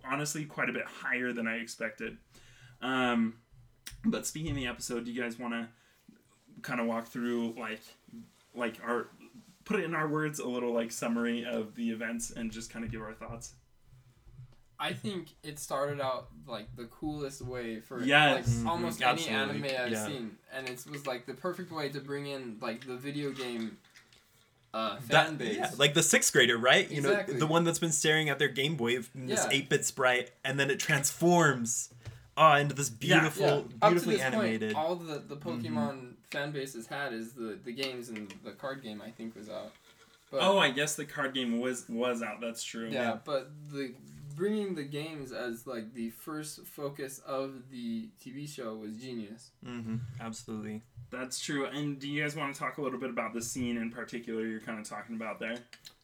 honestly 0.03 0.45
quite 0.45 0.69
a 0.69 0.73
bit 0.73 0.85
higher 0.85 1.33
than 1.33 1.47
I 1.47 1.55
expected. 1.57 2.17
Um, 2.81 3.35
but 4.03 4.25
speaking 4.25 4.51
of 4.51 4.55
the 4.55 4.67
episode, 4.67 5.05
do 5.05 5.11
you 5.11 5.21
guys 5.21 5.39
want 5.39 5.53
to 5.53 5.67
kind 6.61 6.79
of 6.79 6.87
walk 6.87 7.07
through 7.07 7.55
like 7.59 7.81
like 8.53 8.79
our 8.83 9.07
put 9.65 9.79
it 9.79 9.83
in 9.83 9.93
our 9.95 10.07
words 10.07 10.39
a 10.39 10.47
little 10.47 10.73
like 10.73 10.91
summary 10.91 11.43
of 11.45 11.75
the 11.75 11.89
events 11.89 12.31
and 12.31 12.51
just 12.51 12.69
kind 12.69 12.85
of 12.85 12.91
give 12.91 13.01
our 13.01 13.13
thoughts? 13.13 13.53
I 14.85 14.93
think 14.93 15.29
it 15.43 15.57
started 15.59 15.99
out 15.99 16.29
like 16.47 16.67
the 16.75 16.85
coolest 16.85 17.41
way 17.41 17.79
for 17.79 18.03
Yes. 18.03 18.47
like 18.59 18.67
almost 18.67 18.99
Mhm. 18.99 19.07
any 19.07 19.11
Absolutely. 19.29 19.69
anime 19.69 19.85
I've 19.85 19.91
Yeah. 19.91 20.05
seen, 20.07 20.37
and 20.53 20.69
it 20.69 20.85
was 20.89 21.07
like 21.07 21.25
the 21.25 21.33
perfect 21.33 21.71
way 21.71 21.89
to 21.89 21.99
bring 21.99 22.27
in 22.27 22.57
like 22.61 22.85
the 22.85 22.95
video 22.95 23.31
game 23.31 23.77
uh, 24.73 24.97
fan 24.97 25.07
That, 25.07 25.37
base. 25.37 25.55
yeah, 25.57 25.71
like 25.77 25.93
the 25.93 26.03
sixth 26.03 26.33
grader, 26.33 26.57
right? 26.57 26.89
You 26.91 26.97
Exactly. 26.97 27.35
know, 27.35 27.39
the 27.39 27.47
one 27.47 27.63
that's 27.63 27.79
been 27.79 27.93
staring 27.93 28.27
at 28.29 28.39
their 28.39 28.49
Game 28.49 28.75
Boy 28.75 28.97
in 29.15 29.25
this 29.27 29.43
Yeah. 29.45 29.49
eight 29.51 29.69
bit 29.69 29.85
sprite, 29.85 30.31
and 30.43 30.59
then 30.59 30.69
it 30.69 30.79
transforms, 30.81 31.89
ah, 32.35 32.57
into 32.57 32.75
this 32.75 32.89
Yeah, 32.99 33.19
beautiful, 33.21 33.45
yeah. 33.45 33.53
Up 33.53 33.69
to 33.69 33.75
beautifully 33.87 34.15
this 34.15 34.23
animated. 34.23 34.73
point, 34.73 34.85
all 34.85 34.95
the 34.97 35.19
the 35.19 35.37
Pokemon 35.37 36.15
fan 36.29 36.51
base 36.51 36.73
has 36.73 36.87
had 36.87 37.13
is 37.13 37.31
the 37.33 37.57
the 37.63 37.71
games 37.71 38.09
and 38.09 38.29
the 38.43 38.51
card 38.51 38.83
game. 38.83 39.01
I 39.01 39.11
think 39.11 39.35
was 39.35 39.47
out. 39.49 39.71
But, 40.29 40.41
Oh, 40.41 40.57
I 40.57 40.71
guess 40.71 40.95
the 40.95 41.05
card 41.05 41.33
game 41.33 41.59
was 41.61 41.87
was 41.87 42.21
out. 42.21 42.41
That's 42.41 42.61
true. 42.61 42.89
yeah, 42.89 43.19
but 43.23 43.49
the 43.71 43.93
bringing 44.35 44.75
the 44.75 44.83
games 44.83 45.31
as 45.31 45.65
like 45.65 45.93
the 45.93 46.09
first 46.09 46.65
focus 46.67 47.19
of 47.25 47.69
the 47.71 48.09
TV 48.23 48.47
show 48.47 48.75
was 48.75 48.95
genius. 48.97 49.51
hmm 49.63 49.95
absolutely. 50.19 50.81
That's 51.11 51.39
true. 51.39 51.65
And 51.65 51.99
do 51.99 52.09
you 52.09 52.21
guys 52.21 52.35
want 52.35 52.53
to 52.53 52.59
talk 52.59 52.77
a 52.77 52.81
little 52.81 52.99
bit 52.99 53.09
about 53.09 53.33
the 53.33 53.41
scene 53.41 53.77
in 53.77 53.91
particular 53.91 54.45
you're 54.45 54.59
kind 54.59 54.79
of 54.79 54.87
talking 54.89 55.15
about 55.15 55.39
there? 55.39 55.57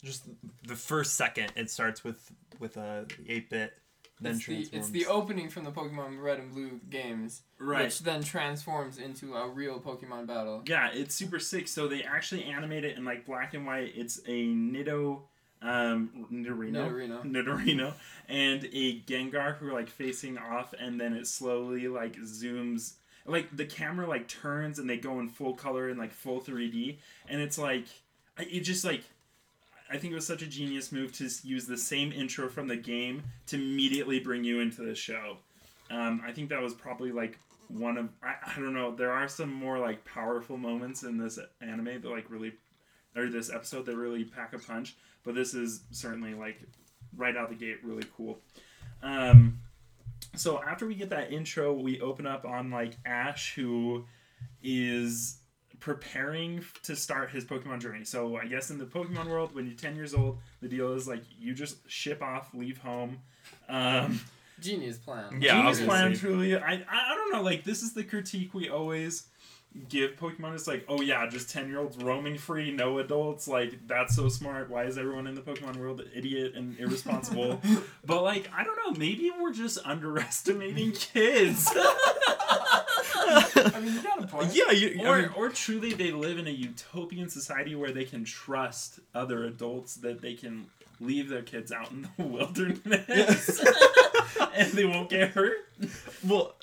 Just 0.03 0.25
the 0.67 0.75
first 0.75 1.15
second, 1.15 1.51
it 1.55 1.69
starts 1.69 2.03
with 2.03 2.31
with 2.59 2.77
a 2.77 3.05
eight 3.27 3.50
bit, 3.50 3.73
then 4.19 4.35
it's 4.35 4.45
the, 4.45 4.69
it's 4.71 4.89
the 4.91 5.05
opening 5.07 5.50
from 5.50 5.63
the 5.63 5.71
Pokemon 5.71 6.21
Red 6.21 6.38
and 6.39 6.51
Blue 6.51 6.79
games, 6.89 7.41
Right. 7.59 7.85
which 7.85 8.00
then 8.01 8.23
transforms 8.23 9.00
into 9.00 9.33
a 9.35 9.47
real 9.50 9.79
Pokemon 9.79 10.27
battle. 10.27 10.61
Yeah, 10.67 10.89
it's 10.93 11.15
super 11.15 11.39
sick. 11.39 11.67
So 11.67 11.88
they 11.88 12.03
actually 12.03 12.43
animate 12.45 12.83
it 12.85 12.97
in 12.97 13.03
like 13.05 13.25
black 13.25 13.53
and 13.55 13.65
white. 13.65 13.93
It's 13.95 14.21
a 14.27 14.45
Nido, 14.45 15.23
um, 15.62 16.27
Nidorino, 16.32 17.24
Nidorino. 17.24 17.25
Nidorino, 17.25 17.94
and 18.27 18.65
a 18.72 19.00
Gengar 19.01 19.58
who 19.58 19.70
are 19.70 19.74
like 19.74 19.89
facing 19.89 20.38
off, 20.38 20.74
and 20.80 21.00
then 21.00 21.13
it 21.13 21.27
slowly 21.27 21.88
like 21.88 22.18
zooms. 22.18 22.94
Like 23.25 23.56
the 23.56 23.65
camera 23.65 24.08
like 24.08 24.27
turns 24.27 24.80
and 24.80 24.89
they 24.89 24.98
go 24.98 25.20
in 25.20 25.30
full 25.30 25.53
color 25.53 25.89
and 25.89 26.00
like 26.00 26.12
full 26.12 26.41
3D, 26.41 26.98
and 27.30 27.39
it's 27.39 27.58
like 27.58 27.86
it 28.39 28.62
just 28.62 28.84
like 28.84 29.03
I 29.91 29.98
think 29.98 30.13
it 30.13 30.15
was 30.15 30.25
such 30.25 30.41
a 30.41 30.48
genius 30.48 30.91
move 30.91 31.12
to 31.18 31.30
use 31.44 31.65
the 31.65 31.77
same 31.77 32.13
intro 32.13 32.48
from 32.48 32.68
the 32.68 32.77
game 32.77 33.24
to 33.48 33.58
immediately 33.58 34.20
bring 34.20 34.44
you 34.44 34.62
into 34.62 34.82
the 34.82 34.96
show. 34.96 35.38
Um, 35.89 36.22
I 36.25 36.32
think 36.32 36.50
that 36.50 36.62
was 36.62 36.74
probably 36.74 37.12
like 37.12 37.38
one 37.68 37.98
of 37.98 38.10
I, 38.24 38.36
I 38.56 38.56
don't 38.56 38.74
know. 38.74 38.96
There 38.96 39.12
are 39.12 39.27
some 39.27 39.51
more 39.53 39.77
like 39.77 40.06
powerful 40.06 40.58
moments 40.58 41.03
in 41.03 41.18
this 41.18 41.38
anime 41.62 42.01
that 42.01 42.10
like 42.10 42.30
really, 42.30 42.53
or 43.15 43.30
this 43.30 43.51
episode 43.51 43.86
that 43.88 43.98
really 43.98 44.24
pack 44.24 44.53
a 44.53 44.60
punch. 44.60 44.96
But 45.24 45.36
this 45.36 45.54
is 45.54 45.82
certainly 45.92 46.34
like 46.34 46.62
right 47.16 47.36
out 47.36 47.50
the 47.50 47.56
gate 47.56 47.78
really 47.84 48.06
cool. 48.16 48.40
Um, 49.04 49.60
so 50.36 50.62
after 50.62 50.86
we 50.86 50.96
get 50.96 51.10
that 51.10 51.32
intro, 51.32 51.74
we 51.74 52.00
open 52.01 52.25
up 52.25 52.46
on 52.46 52.72
like 52.72 52.94
Ash 53.06 53.54
who 53.54 54.06
is 54.63 55.38
preparing 55.80 56.63
to 56.84 56.96
start 56.96 57.32
his 57.32 57.44
Pokemon 57.44 57.80
journey. 57.82 58.06
So 58.06 58.38
I 58.38 58.46
guess 58.46 58.70
in 58.70 58.78
the 58.78 58.86
Pokemon 58.86 59.28
world, 59.28 59.54
when 59.54 59.66
you're 59.66 59.75
10 59.75 59.96
years 59.96 60.13
old, 60.13 60.38
the 60.62 60.68
deal 60.68 60.94
is 60.94 61.08
like 61.08 61.24
you 61.40 61.54
just 61.54 61.78
ship 61.90 62.22
off, 62.22 62.54
leave 62.54 62.78
home. 62.78 63.20
Um, 63.68 64.22
Genius 64.62 64.98
plan. 64.98 65.40
Yeah, 65.42 65.56
Genius 65.56 65.82
obviously. 65.82 65.86
plan, 65.88 66.13
truly. 66.16 66.56
I, 66.56 66.74
I 66.74 66.84
I 67.12 67.16
don't 67.16 67.34
know. 67.34 67.42
Like 67.42 67.63
this 67.63 67.82
is 67.82 67.94
the 67.94 68.04
critique 68.04 68.54
we 68.54 68.70
always 68.70 69.24
give 69.90 70.12
Pokemon. 70.18 70.54
It's 70.54 70.68
like, 70.68 70.86
oh 70.88 71.01
yeah, 71.01 71.28
just 71.28 71.50
ten 71.50 71.68
year 71.68 71.80
olds 71.80 71.98
roaming 71.98 72.38
free, 72.38 72.72
no 72.72 73.00
adults. 73.00 73.48
Like 73.48 73.88
that's 73.88 74.16
so 74.16 74.30
smart. 74.30 74.70
Why 74.70 74.84
is 74.84 74.98
everyone 74.98 75.28
in 75.28 75.36
the 75.36 75.42
Pokemon 75.42 75.78
world 75.78 76.01
an 76.01 76.10
idiot 76.13 76.54
and 76.56 76.78
irresponsible? 76.80 77.62
but 78.06 78.24
like, 78.24 78.50
I 78.56 78.63
don't 78.63 78.78
know. 78.78 78.98
Maybe 78.98 79.32
we're 79.40 79.54
just 79.54 79.80
underestimating 79.86 80.92
kids. 80.94 81.70
I 83.24 83.80
mean, 83.82 83.94
you 83.94 84.01
got 84.01 84.24
a 84.24 84.28
point. 84.28 84.54
yeah, 84.54 84.72
you, 84.72 85.06
or, 85.06 85.16
I 85.16 85.22
mean, 85.22 85.32
or 85.36 85.50
truly 85.50 85.94
they 85.94 86.12
live 86.12 86.38
in 86.38 86.48
a 86.48 86.51
utopian 86.51 87.30
society 87.30 87.75
where 87.75 87.92
they 87.92 88.04
can 88.04 88.25
trust 88.25 89.00
other 89.13 89.46
adults 89.46 89.96
that 89.98 90.22
they 90.22 90.34
can 90.34 90.68
leave 91.00 91.30
their 91.30 91.42
kids 91.42 91.72
out 91.72 91.92
in 91.92 92.08
the 92.18 92.24
wilderness 92.24 93.63
and 94.56 94.72
they 94.74 94.86
won't 94.86 95.10
get 95.10 95.30
hurt. 95.30 95.58
well, 96.28 96.56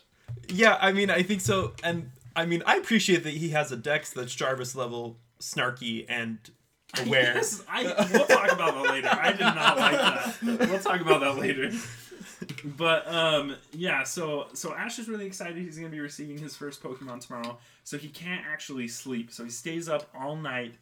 yeah, 0.48 0.78
I 0.80 0.92
mean, 0.92 1.10
I 1.10 1.22
think 1.22 1.40
so, 1.40 1.72
and 1.82 2.10
I 2.38 2.46
mean, 2.46 2.62
I 2.66 2.76
appreciate 2.76 3.24
that 3.24 3.34
he 3.34 3.48
has 3.48 3.72
a 3.72 3.76
Dex 3.76 4.10
that's 4.10 4.32
Jarvis 4.32 4.76
level, 4.76 5.18
snarky 5.40 6.06
and 6.08 6.38
aware. 7.04 7.34
Yes, 7.34 7.64
I, 7.68 7.82
we'll 8.12 8.26
talk 8.26 8.52
about 8.52 8.74
that 8.74 8.92
later. 8.92 9.08
I 9.10 9.32
did 9.32 9.40
not 9.40 9.76
like 9.76 9.96
that. 9.96 10.68
We'll 10.70 10.78
talk 10.78 11.00
about 11.00 11.20
that 11.20 11.36
later. 11.36 11.72
But 12.64 13.12
um, 13.12 13.56
yeah, 13.72 14.04
so 14.04 14.46
so 14.52 14.72
Ash 14.72 15.00
is 15.00 15.08
really 15.08 15.26
excited. 15.26 15.56
He's 15.56 15.76
gonna 15.76 15.88
be 15.88 15.98
receiving 15.98 16.38
his 16.38 16.54
first 16.54 16.80
Pokemon 16.80 17.26
tomorrow. 17.26 17.58
So 17.82 17.98
he 17.98 18.08
can't 18.08 18.44
actually 18.46 18.86
sleep. 18.86 19.32
So 19.32 19.42
he 19.42 19.50
stays 19.50 19.88
up 19.88 20.08
all 20.16 20.36
night, 20.36 20.74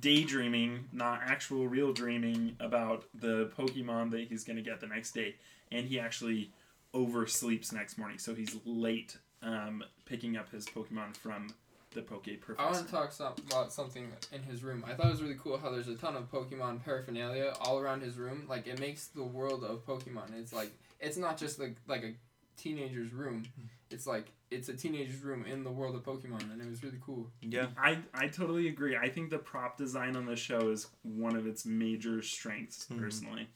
daydreaming, 0.00 0.86
not 0.92 1.20
actual 1.24 1.68
real 1.68 1.92
dreaming 1.92 2.56
about 2.58 3.04
the 3.14 3.52
Pokemon 3.56 4.10
that 4.10 4.26
he's 4.28 4.42
gonna 4.42 4.62
get 4.62 4.80
the 4.80 4.88
next 4.88 5.12
day. 5.12 5.36
And 5.70 5.86
he 5.86 6.00
actually 6.00 6.50
oversleeps 6.92 7.72
next 7.72 7.96
morning. 7.98 8.18
So 8.18 8.34
he's 8.34 8.56
late 8.64 9.16
um, 9.42 9.84
picking 10.12 10.36
up 10.36 10.52
his 10.52 10.66
Pokemon 10.66 11.16
from 11.16 11.46
the 11.94 12.02
Poke 12.02 12.28
Professor. 12.42 12.60
I 12.68 12.70
want 12.70 12.84
to 12.86 12.92
talk 12.92 13.12
some, 13.12 13.32
about 13.50 13.72
something 13.72 14.12
in 14.30 14.42
his 14.42 14.62
room. 14.62 14.84
I 14.86 14.92
thought 14.92 15.06
it 15.06 15.10
was 15.10 15.22
really 15.22 15.38
cool 15.42 15.56
how 15.56 15.70
there's 15.70 15.88
a 15.88 15.94
ton 15.94 16.16
of 16.16 16.30
Pokemon 16.30 16.84
paraphernalia 16.84 17.54
all 17.62 17.78
around 17.78 18.02
his 18.02 18.18
room. 18.18 18.44
Like 18.46 18.66
it 18.66 18.78
makes 18.78 19.06
the 19.06 19.22
world 19.24 19.64
of 19.64 19.86
Pokemon. 19.86 20.38
It's 20.38 20.52
like 20.52 20.70
it's 21.00 21.16
not 21.16 21.38
just 21.38 21.58
like 21.58 21.76
like 21.88 22.02
a 22.02 22.12
teenager's 22.58 23.14
room. 23.14 23.44
It's 23.90 24.06
like 24.06 24.26
it's 24.50 24.68
a 24.68 24.74
teenager's 24.74 25.22
room 25.22 25.46
in 25.50 25.64
the 25.64 25.70
world 25.70 25.94
of 25.94 26.02
Pokemon, 26.02 26.52
and 26.52 26.60
it 26.60 26.68
was 26.68 26.82
really 26.82 26.98
cool. 27.00 27.26
yeah, 27.40 27.68
I, 27.78 27.98
I 28.12 28.28
totally 28.28 28.68
agree. 28.68 28.98
I 28.98 29.08
think 29.08 29.30
the 29.30 29.38
prop 29.38 29.78
design 29.78 30.14
on 30.14 30.26
the 30.26 30.36
show 30.36 30.68
is 30.68 30.88
one 31.02 31.36
of 31.36 31.46
its 31.46 31.64
major 31.64 32.20
strengths, 32.20 32.86
Mhm. 32.90 32.98
personally. 33.00 33.48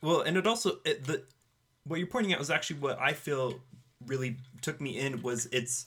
Well, 0.00 0.22
and 0.22 0.38
it 0.38 0.46
also 0.46 0.78
it, 0.86 1.04
the 1.04 1.24
what 1.84 1.98
you're 1.98 2.08
pointing 2.08 2.32
out 2.32 2.40
is 2.40 2.50
actually 2.50 2.80
what 2.80 2.98
I 2.98 3.12
feel 3.12 3.60
really 4.06 4.36
took 4.62 4.80
me 4.80 4.98
in 4.98 5.22
was 5.22 5.46
it's 5.46 5.86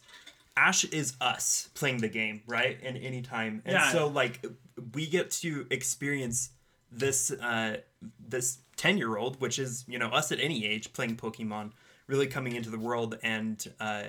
Ash 0.57 0.83
is 0.83 1.13
us 1.21 1.69
playing 1.73 1.97
the 1.97 2.09
game, 2.09 2.41
right? 2.45 2.77
And 2.83 2.97
time. 3.23 3.61
And 3.65 3.73
Yeah. 3.73 3.91
so 3.91 4.07
like 4.07 4.45
we 4.93 5.07
get 5.07 5.31
to 5.31 5.65
experience 5.71 6.49
this 6.91 7.31
uh 7.31 7.77
this 8.19 8.59
10-year-old, 8.77 9.39
which 9.39 9.59
is, 9.59 9.85
you 9.87 9.99
know, 9.99 10.09
us 10.09 10.31
at 10.31 10.39
any 10.39 10.65
age 10.65 10.91
playing 10.93 11.15
Pokemon, 11.15 11.71
really 12.07 12.27
coming 12.27 12.55
into 12.55 12.69
the 12.69 12.79
world 12.79 13.17
and 13.23 13.65
uh 13.79 14.03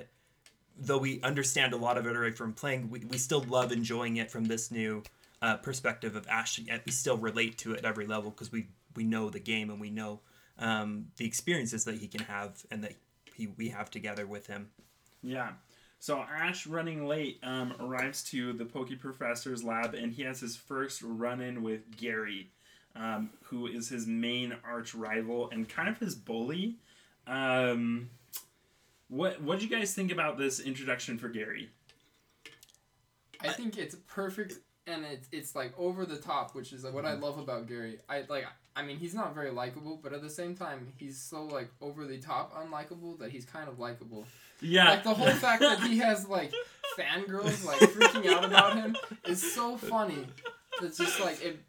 though 0.78 0.98
we 0.98 1.20
understand 1.22 1.72
a 1.72 1.76
lot 1.76 1.98
of 1.98 2.06
it 2.06 2.16
already 2.16 2.34
from 2.34 2.52
playing, 2.52 2.90
we, 2.90 3.00
we 3.00 3.18
still 3.18 3.42
love 3.42 3.72
enjoying 3.72 4.16
it 4.16 4.30
from 4.30 4.46
this 4.46 4.70
new 4.70 5.02
uh, 5.42 5.56
perspective 5.58 6.16
of 6.16 6.26
Ash. 6.28 6.58
Yet 6.58 6.82
we 6.86 6.92
still 6.92 7.18
relate 7.18 7.58
to 7.58 7.72
it 7.72 7.80
at 7.80 7.84
every 7.84 8.06
level 8.06 8.30
because 8.30 8.50
we 8.50 8.68
we 8.94 9.04
know 9.04 9.30
the 9.30 9.40
game 9.40 9.70
and 9.70 9.80
we 9.80 9.90
know 9.90 10.20
um, 10.58 11.06
the 11.16 11.26
experiences 11.26 11.84
that 11.84 11.96
he 11.96 12.06
can 12.06 12.22
have 12.22 12.64
and 12.70 12.84
that 12.84 12.94
he 13.42 13.48
we 13.58 13.68
have 13.68 13.90
together 13.90 14.26
with 14.26 14.46
him. 14.46 14.70
Yeah. 15.22 15.52
So 15.98 16.18
Ash, 16.18 16.66
running 16.66 17.06
late, 17.06 17.38
um, 17.42 17.74
arrives 17.78 18.22
to 18.24 18.52
the 18.52 18.64
Poke 18.64 18.98
Professor's 18.98 19.62
lab, 19.62 19.94
and 19.94 20.12
he 20.12 20.22
has 20.22 20.40
his 20.40 20.56
first 20.56 21.00
run-in 21.04 21.62
with 21.62 21.96
Gary, 21.96 22.50
um, 22.96 23.30
who 23.44 23.66
is 23.68 23.88
his 23.88 24.06
main 24.06 24.56
arch 24.64 24.94
rival 24.94 25.48
and 25.50 25.68
kind 25.68 25.88
of 25.88 25.98
his 25.98 26.14
bully. 26.16 26.76
Um, 27.26 28.10
what 29.08 29.40
What 29.42 29.58
do 29.60 29.64
you 29.66 29.70
guys 29.70 29.94
think 29.94 30.10
about 30.10 30.38
this 30.38 30.58
introduction 30.60 31.18
for 31.18 31.28
Gary? 31.28 31.70
I 33.40 33.48
think 33.52 33.76
it's 33.78 33.96
perfect 34.06 34.58
and 34.86 35.04
it's 35.04 35.28
it's 35.32 35.54
like 35.54 35.72
over 35.78 36.04
the 36.06 36.16
top, 36.16 36.54
which 36.54 36.72
is 36.72 36.82
like 36.84 36.94
what 36.94 37.04
I 37.04 37.12
Mm-hmm. 37.12 37.22
love 37.22 37.38
about 37.38 37.68
Gary. 37.68 37.98
I 38.08 38.24
like 38.28 38.44
I 38.74 38.82
mean 38.82 38.96
he's 38.98 39.14
not 39.14 39.34
very 39.34 39.50
likable, 39.50 39.98
but 40.02 40.12
at 40.12 40.22
the 40.22 40.30
same 40.30 40.54
time 40.54 40.88
he's 40.96 41.18
so 41.18 41.44
like 41.44 41.70
over 41.80 42.06
the 42.06 42.18
top 42.18 42.54
unlikable 42.54 43.18
that 43.18 43.30
he's 43.30 43.44
kind 43.44 43.68
of 43.68 43.78
likable. 43.78 44.26
Yeah. 44.60 44.90
Like 44.90 45.02
the 45.04 45.14
whole 45.14 45.30
fact 45.30 45.60
that 45.62 45.80
he 45.80 45.98
has 45.98 46.26
like 46.28 46.52
fangirls 46.98 47.64
like 47.64 47.80
freaking 47.80 48.32
out 48.32 48.44
about 48.44 48.76
him 48.76 48.96
is 49.26 49.52
so 49.54 49.76
funny. 49.76 50.26
It's 50.82 50.96
just 50.98 51.20
like 51.20 51.42
it 51.42 51.60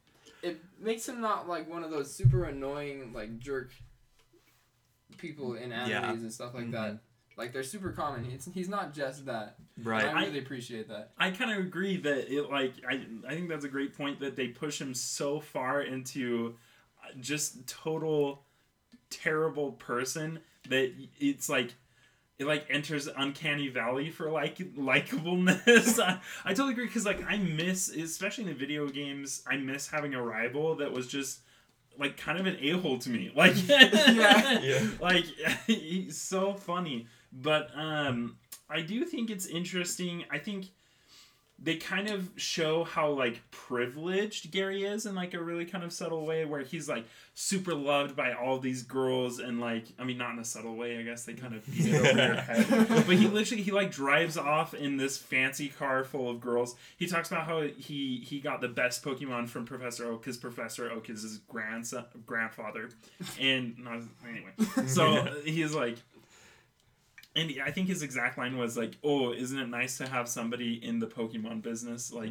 it 0.42 0.60
makes 0.80 1.08
him 1.08 1.20
not 1.22 1.48
like 1.48 1.70
one 1.70 1.84
of 1.84 1.92
those 1.92 2.14
super 2.14 2.44
annoying 2.46 3.12
like 3.14 3.40
jerk 3.40 3.72
people 5.18 5.56
in 5.56 5.70
animes 5.72 5.88
Yeah. 5.90 6.12
and 6.12 6.32
stuff 6.34 6.54
like 6.54 6.72
that. 6.72 6.88
Mm-hmm. 6.94 6.98
Like 7.36 7.52
they're 7.52 7.64
super 7.64 7.92
common. 7.92 8.24
He's 8.26 8.48
he's 8.54 8.70
not 8.70 8.94
just 8.94 9.26
that. 9.26 9.56
Right. 9.82 10.06
I 10.06 10.12
I- 10.22 10.26
really 10.26 10.40
appreciate 10.40 10.88
that. 10.90 11.12
I 11.18 11.32
kind 11.32 11.52
of 11.52 11.58
agree 11.66 11.98
that 11.98 12.32
it 12.32 12.50
like 12.52 12.74
I 12.88 13.02
I 13.28 13.34
think 13.34 13.50
that's 13.50 13.66
a 13.66 13.70
great 13.70 13.98
point 13.98 14.20
that 14.20 14.36
they 14.36 14.50
push 14.50 14.80
him 14.80 14.94
so 14.94 15.40
far 15.40 15.82
into 15.82 16.56
just 17.20 17.68
total 17.68 18.44
terrible 19.10 19.74
person 19.74 20.40
that 20.70 20.92
it's 21.20 21.50
like 21.50 21.74
it 22.40 22.46
like 22.48 22.66
enters 22.70 23.08
uncanny 23.08 23.68
valley 23.68 24.10
for 24.10 24.32
like 24.32 24.58
likableness. 24.76 26.00
I, 26.04 26.20
I 26.44 26.50
totally 26.50 26.74
agree 26.74 26.88
because 26.88 27.06
like 27.06 27.24
I 27.30 27.38
miss 27.38 27.90
especially 27.90 28.46
in 28.46 28.50
the 28.50 28.56
video 28.56 28.88
games 28.88 29.44
I 29.48 29.58
miss 29.58 29.88
having 29.88 30.14
a 30.14 30.22
rival 30.24 30.76
that 30.78 30.92
was 30.92 31.08
just 31.08 31.42
like 32.00 32.18
kind 32.18 32.40
of 32.40 32.46
an 32.48 32.58
a 32.60 32.72
hole 32.72 32.98
to 32.98 33.10
me 33.10 33.32
like 33.36 33.56
Yeah. 33.68 34.60
Yeah. 34.62 34.88
like 35.00 35.26
he's 35.68 36.20
so 36.20 36.54
funny 36.56 37.08
but 37.32 37.70
um 37.76 38.38
i 38.70 38.82
do 38.82 39.06
think 39.06 39.30
it's 39.30 39.46
interesting 39.46 40.26
i 40.32 40.40
think 40.40 40.68
they 41.64 41.78
kind 41.78 42.10
of 42.10 42.30
show 42.36 42.84
how 42.84 43.10
like 43.10 43.42
privileged 43.52 44.52
gary 44.52 44.84
is 44.84 45.06
in 45.06 45.16
like 45.16 45.34
a 45.34 45.42
really 45.42 45.66
kind 45.66 45.84
of 45.84 45.92
subtle 45.92 46.26
way 46.26 46.46
where 46.46 46.62
he's 46.62 46.88
like 46.88 47.06
super 47.34 47.74
loved 47.74 48.16
by 48.16 48.34
all 48.34 48.60
these 48.60 48.84
girls 48.84 49.40
and 49.40 49.60
like 49.60 49.86
i 49.98 50.04
mean 50.04 50.18
not 50.18 50.34
in 50.34 50.40
a 50.40 50.46
subtle 50.46 50.76
way 50.76 50.98
i 51.00 51.02
guess 51.02 51.24
they 51.24 51.34
kind 51.34 51.56
of 51.56 51.66
beat 51.66 51.88
it 51.88 51.96
over 51.96 52.26
your 52.26 52.36
head. 52.42 53.06
But 53.06 53.16
he 53.16 53.28
literally 53.28 53.64
he 53.64 53.72
like 53.72 53.92
drives 53.92 54.38
off 54.38 54.74
in 54.74 54.98
this 54.98 55.18
fancy 55.18 55.70
car 55.70 56.04
full 56.04 56.30
of 56.30 56.40
girls. 56.40 56.76
He 56.98 57.08
talks 57.08 57.30
about 57.30 57.46
how 57.46 57.62
he 57.62 58.24
he 58.26 58.40
got 58.40 58.62
the 58.62 58.68
best 58.68 59.04
pokemon 59.04 59.48
from 59.50 59.66
professor 59.66 60.12
oak 60.12 60.22
because 60.22 60.38
professor 60.38 60.92
oak 60.92 61.10
is 61.10 61.24
his 61.24 61.38
grandson 61.40 62.06
grandfather. 62.26 62.90
And 63.40 63.78
not 63.80 64.02
anyway. 64.28 64.88
So 64.88 65.26
he's 65.46 65.74
like 65.74 65.98
and 67.36 67.52
I 67.64 67.72
think 67.72 67.88
his 67.88 68.04
exact 68.04 68.38
line 68.38 68.58
was 68.58 68.78
like, 68.78 68.98
"Oh, 69.04 69.34
isn't 69.34 69.58
it 69.58 69.68
nice 69.68 69.98
to 69.98 70.08
have 70.08 70.28
somebody 70.28 70.76
in 70.84 71.00
the 71.00 71.08
Pokemon 71.08 71.62
business?" 71.62 72.12
Like, 72.12 72.30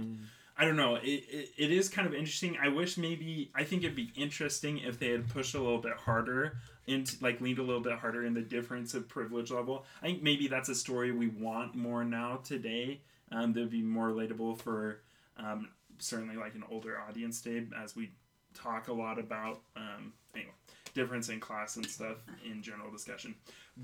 I 0.56 0.64
don't 0.64 0.76
know. 0.76 0.97
It, 0.97 1.25
it, 1.28 1.49
it 1.56 1.71
is 1.73 1.88
kind 1.88 2.06
of 2.06 2.14
interesting. 2.14 2.56
I 2.62 2.68
wish 2.68 2.97
maybe 2.97 3.50
I 3.54 3.64
think 3.64 3.82
it'd 3.82 3.97
be 3.97 4.12
interesting 4.14 4.78
if 4.78 4.99
they 4.99 5.09
had 5.09 5.28
pushed 5.28 5.54
a 5.54 5.59
little 5.59 5.80
bit 5.80 5.94
harder 5.94 6.59
into 6.87 7.16
like 7.21 7.40
leaned 7.40 7.59
a 7.59 7.62
little 7.62 7.82
bit 7.82 7.94
harder 7.94 8.25
in 8.25 8.35
the 8.35 8.42
difference 8.42 8.94
of 8.94 9.09
privilege 9.09 9.50
level. 9.50 9.85
I 10.02 10.06
think 10.06 10.23
maybe 10.23 10.47
that's 10.47 10.68
a 10.68 10.75
story 10.75 11.11
we 11.11 11.28
want 11.28 11.75
more 11.75 12.04
now 12.04 12.40
today. 12.44 13.00
Um, 13.32 13.52
that'd 13.52 13.71
be 13.71 13.82
more 13.82 14.09
relatable 14.11 14.59
for 14.59 15.00
um, 15.37 15.71
certainly 15.99 16.37
like 16.37 16.54
an 16.54 16.64
older 16.71 16.99
audience 17.09 17.40
today, 17.40 17.66
as 17.82 17.97
we 17.97 18.11
talk 18.54 18.88
a 18.88 18.92
lot 18.92 19.18
about 19.18 19.62
um, 19.75 20.12
anyway 20.35 20.52
difference 20.94 21.28
in 21.28 21.40
class 21.40 21.76
and 21.76 21.87
stuff 21.87 22.16
in 22.44 22.62
general 22.62 22.90
discussion. 22.90 23.34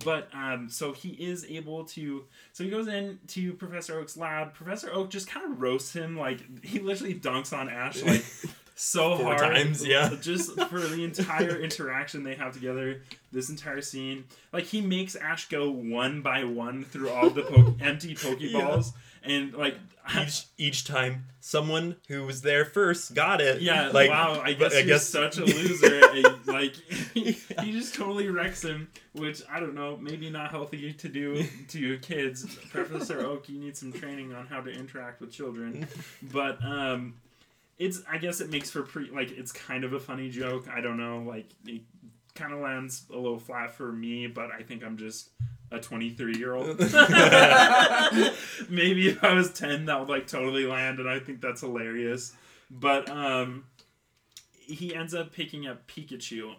But 0.05 0.29
um, 0.35 0.69
so 0.69 0.93
he 0.93 1.11
is 1.11 1.47
able 1.47 1.85
to. 1.87 2.25
So 2.53 2.63
he 2.65 2.71
goes 2.71 2.89
in 2.89 3.19
to 3.29 3.55
Professor 3.55 3.99
Oak's 3.99 4.17
lab. 4.17 4.53
Professor 4.55 4.93
Oak 4.93 5.11
just 5.11 5.29
kind 5.29 5.51
of 5.51 5.61
roasts 5.61 5.93
him. 5.95 6.17
Like 6.17 6.65
he 6.65 6.79
literally 6.81 7.15
dunks 7.15 7.57
on 7.57 7.69
Ash 7.71 8.03
like 8.03 8.25
so 8.75 9.17
Four 9.17 9.35
hard. 9.35 9.39
times, 9.39 9.85
yeah. 9.85 10.11
Just 10.21 10.53
for 10.65 10.79
the 10.81 11.03
entire 11.03 11.57
interaction 11.59 12.23
they 12.23 12.35
have 12.37 12.53
together, 12.53 13.03
this 13.33 13.49
entire 13.51 13.81
scene. 13.81 14.25
Like 14.53 14.65
he 14.65 14.81
makes 14.81 15.17
Ash 15.17 15.49
go 15.49 15.71
one 15.71 16.23
by 16.23 16.45
one 16.45 16.85
through 16.85 17.11
all 17.11 17.31
the 17.31 17.43
po- 17.43 17.75
empty 17.81 18.15
Pokeballs, 18.15 18.93
and 19.29 19.55
like. 19.55 19.77
each 20.23 20.47
each 20.57 20.85
time 20.85 21.27
someone 21.49 21.97
who 22.09 22.25
was 22.25 22.43
there 22.43 22.65
first 22.65 23.15
got 23.15 23.41
it. 23.41 23.63
Yeah, 23.63 23.89
like 23.89 24.11
wow, 24.11 24.41
I 24.45 24.53
guess 24.53 24.85
you're 24.85 24.99
such 24.99 25.39
a 25.39 25.45
loser. 25.45 26.01
and, 26.15 26.47
like, 26.47 26.75
he, 27.15 27.33
he 27.63 27.73
just 27.73 27.95
totally 27.95 28.29
wrecks 28.29 28.63
him, 28.63 28.89
which, 29.13 29.43
I 29.51 29.59
don't 29.59 29.75
know, 29.75 29.97
maybe 29.97 30.29
not 30.29 30.51
healthy 30.51 30.93
to 30.93 31.09
do 31.09 31.45
to 31.69 31.79
your 31.79 31.97
kids. 31.99 32.45
Professor 32.71 33.21
Oak, 33.27 33.49
you 33.49 33.59
need 33.59 33.77
some 33.77 33.93
training 33.93 34.35
on 34.35 34.47
how 34.47 34.61
to 34.61 34.71
interact 34.71 35.21
with 35.21 35.33
children. 35.33 35.87
But, 36.33 36.63
um, 36.63 37.15
it's, 37.79 38.03
I 38.11 38.19
guess 38.19 38.41
it 38.41 38.51
makes 38.51 38.71
for 38.71 38.83
pre, 38.83 39.11
like, 39.11 39.31
it's 39.31 39.53
kind 39.53 39.85
of 39.85 39.93
a 39.95 40.01
funny 40.01 40.29
joke. 40.29 40.69
I 40.69 40.81
don't 40.81 40.99
know, 40.99 41.23
like, 41.27 41.47
it 41.65 41.83
kind 42.35 42.53
of 42.53 42.61
lands 42.61 43.05
a 43.11 43.17
little 43.17 43.39
flat 43.39 43.71
for 43.75 43.91
me, 43.91 44.27
but 44.27 44.51
I 44.51 44.63
think 44.63 44.85
I'm 44.85 44.99
just 44.99 45.31
a 45.71 45.79
23 45.79 46.37
year 46.37 46.55
old. 46.55 46.79
Maybe 48.69 49.09
if 49.09 49.23
I 49.23 49.35
was 49.35 49.53
10, 49.53 49.87
that 49.87 50.01
would 50.01 50.09
like 50.09 50.27
totally 50.27 50.67
land, 50.67 50.99
and 50.99 51.09
I 51.09 51.19
think 51.19 51.41
that's 51.41 51.61
hilarious. 51.61 52.33
But 52.71 53.09
um, 53.09 53.65
he 54.53 54.95
ends 54.95 55.15
up 55.15 55.33
picking 55.33 55.67
up 55.67 55.87
Pikachu, 55.87 56.55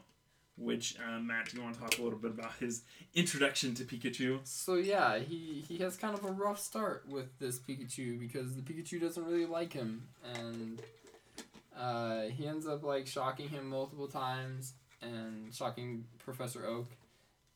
which 0.57 0.95
uh, 0.99 1.19
Matt, 1.19 1.49
do 1.49 1.57
you 1.57 1.63
want 1.63 1.75
to 1.75 1.81
talk 1.81 1.97
a 1.99 2.01
little 2.01 2.19
bit 2.19 2.31
about 2.31 2.53
his 2.59 2.81
introduction 3.13 3.75
to 3.75 3.83
Pikachu? 3.83 4.39
So 4.43 4.75
yeah, 4.75 5.19
he 5.19 5.63
he 5.67 5.77
has 5.79 5.95
kind 5.95 6.17
of 6.17 6.25
a 6.25 6.31
rough 6.31 6.59
start 6.59 7.05
with 7.07 7.37
this 7.39 7.59
Pikachu 7.59 8.19
because 8.19 8.55
the 8.55 8.61
Pikachu 8.61 8.99
doesn't 8.99 9.23
really 9.23 9.45
like 9.45 9.73
him, 9.73 10.07
and 10.35 10.81
uh, 11.77 12.23
he 12.23 12.47
ends 12.47 12.67
up 12.67 12.83
like 12.83 13.07
shocking 13.07 13.49
him 13.49 13.69
multiple 13.69 14.07
times 14.07 14.73
and 15.01 15.53
shocking 15.53 16.05
Professor 16.17 16.65
Oak, 16.65 16.87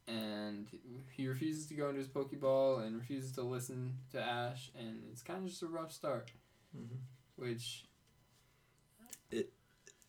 and 0.07 0.67
he 1.11 1.27
refuses 1.27 1.65
to 1.67 1.73
go 1.75 1.87
into 1.89 1.99
his 1.99 2.07
Pokeball 2.07 2.85
and 2.85 2.95
refuses 2.97 3.31
to 3.33 3.41
listen 3.43 3.97
to 4.11 4.21
Ash, 4.21 4.71
and 4.77 5.03
it's 5.11 5.21
kind 5.21 5.39
of 5.43 5.49
just 5.49 5.61
a 5.63 5.67
rough 5.67 5.91
start, 5.91 6.31
Mhm. 6.75 6.97
which 7.35 7.85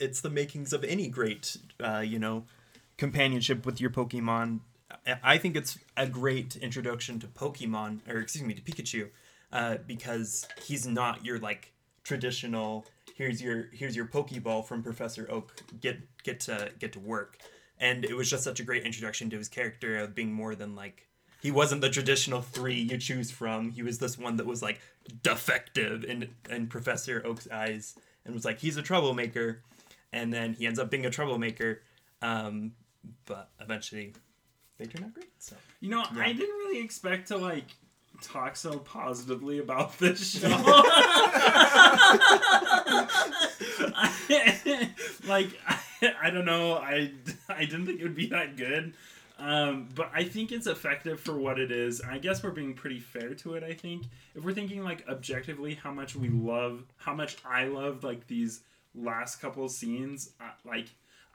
it's 0.01 0.21
the 0.21 0.31
makings 0.31 0.73
of 0.73 0.83
any 0.85 1.09
great, 1.09 1.57
uh, 1.81 2.01
you 2.01 2.19
know, 2.19 2.45
companionship 2.99 3.65
with 3.65 3.81
your 3.81 3.91
Pokemon. 3.91 4.61
I- 5.07 5.21
I 5.23 5.39
think 5.39 5.57
it's 5.57 5.79
a 5.97 6.09
great 6.09 6.57
introduction 6.57 7.21
to 7.21 7.29
Pokemon, 7.29 8.07
or 8.09 8.19
excuse 8.19 8.45
me, 8.45 8.55
to 8.55 8.61
Pikachu, 8.63 9.11
uh, 9.53 9.79
because 9.79 10.47
he's 10.65 10.87
not 10.87 11.25
your 11.25 11.39
like 11.39 11.73
traditional. 12.03 12.87
Here's 13.15 13.41
your 13.41 13.65
here's 13.73 13.95
your 13.97 14.07
Pokeball 14.07 14.67
from 14.67 14.83
Professor 14.83 15.31
Oak. 15.31 15.63
Get 15.81 16.23
get 16.25 16.41
to 16.41 16.73
get 16.79 16.93
to 16.95 17.01
work, 17.01 17.39
and 17.79 18.05
it 18.05 18.15
was 18.17 18.29
just 18.31 18.45
such 18.45 18.61
a 18.61 18.63
great 18.65 18.85
introduction 18.85 19.31
to 19.31 19.39
his 19.39 19.49
character 19.49 19.97
of 19.99 20.15
being 20.15 20.33
more 20.33 20.55
than 20.55 20.75
like. 20.75 21.07
He 21.43 21.51
wasn't 21.51 21.83
the 21.83 21.91
traditional 21.91 22.41
three 22.41 22.81
you 22.81 22.97
choose 22.97 23.31
from. 23.31 23.71
He 23.71 23.83
was 23.83 23.99
this 23.99 24.17
one 24.19 24.37
that 24.37 24.47
was 24.47 24.63
like 24.63 24.81
defective 25.23 26.03
in 26.05 26.31
in 26.49 26.67
Professor 26.69 27.23
Oak's 27.27 27.47
eyes, 27.51 27.95
and 28.25 28.35
was 28.35 28.45
like 28.47 28.59
he's 28.59 28.77
a 28.79 28.83
troublemaker 28.83 29.61
and 30.13 30.33
then 30.33 30.55
he 30.55 30.67
ends 30.67 30.79
up 30.79 30.91
being 30.91 31.05
a 31.07 31.11
troublemaker. 31.11 31.83
Um, 32.23 32.73
but 33.27 33.51
eventually, 33.61 34.15
they 34.79 34.87
turn 34.87 35.05
out 35.05 35.13
great. 35.13 35.29
So 35.39 35.57
You 35.81 35.91
know, 35.91 36.05
Yeah. 36.15 36.23
I 36.23 36.33
didn't 36.33 36.55
really 36.57 36.81
expect 36.83 37.29
to 37.29 37.37
like 37.37 37.65
talk 38.23 38.57
so 38.57 38.79
positively 38.79 39.59
about 39.59 39.99
this 39.99 40.31
show. 40.41 40.49
I- 43.97 44.91
like 45.27 45.49
I, 45.67 45.79
I 46.23 46.31
don't 46.31 46.45
know, 46.45 46.75
I 46.75 47.13
I 47.49 47.65
didn't 47.65 47.87
think 47.87 48.01
it 48.01 48.05
would 48.05 48.15
be 48.17 48.29
that 48.29 48.57
good. 48.57 48.95
Um, 49.37 49.89
but 49.97 50.11
I 50.15 50.23
think 50.25 50.53
it's 50.53 50.69
effective 50.69 51.19
for 51.19 51.37
what 51.37 51.59
it 51.59 51.73
is. 51.73 52.01
I 52.01 52.19
guess 52.19 52.43
we're 52.43 52.53
being 52.53 52.75
pretty 52.75 53.01
fair 53.01 53.35
to 53.35 53.55
it. 53.55 53.65
I 53.65 53.73
think 53.75 54.05
if 54.35 54.45
we're 54.45 54.53
thinking 54.53 54.85
like 54.85 55.05
objectively, 55.09 55.75
how 55.75 55.91
much 55.91 56.15
we 56.15 56.29
love, 56.29 56.85
how 56.97 57.15
much 57.15 57.37
I 57.45 57.65
loved 57.65 58.05
like 58.05 58.29
these 58.29 58.61
last 58.95 59.41
couple 59.41 59.69
scenes. 59.69 60.31
Uh, 60.41 60.51
like 60.65 60.87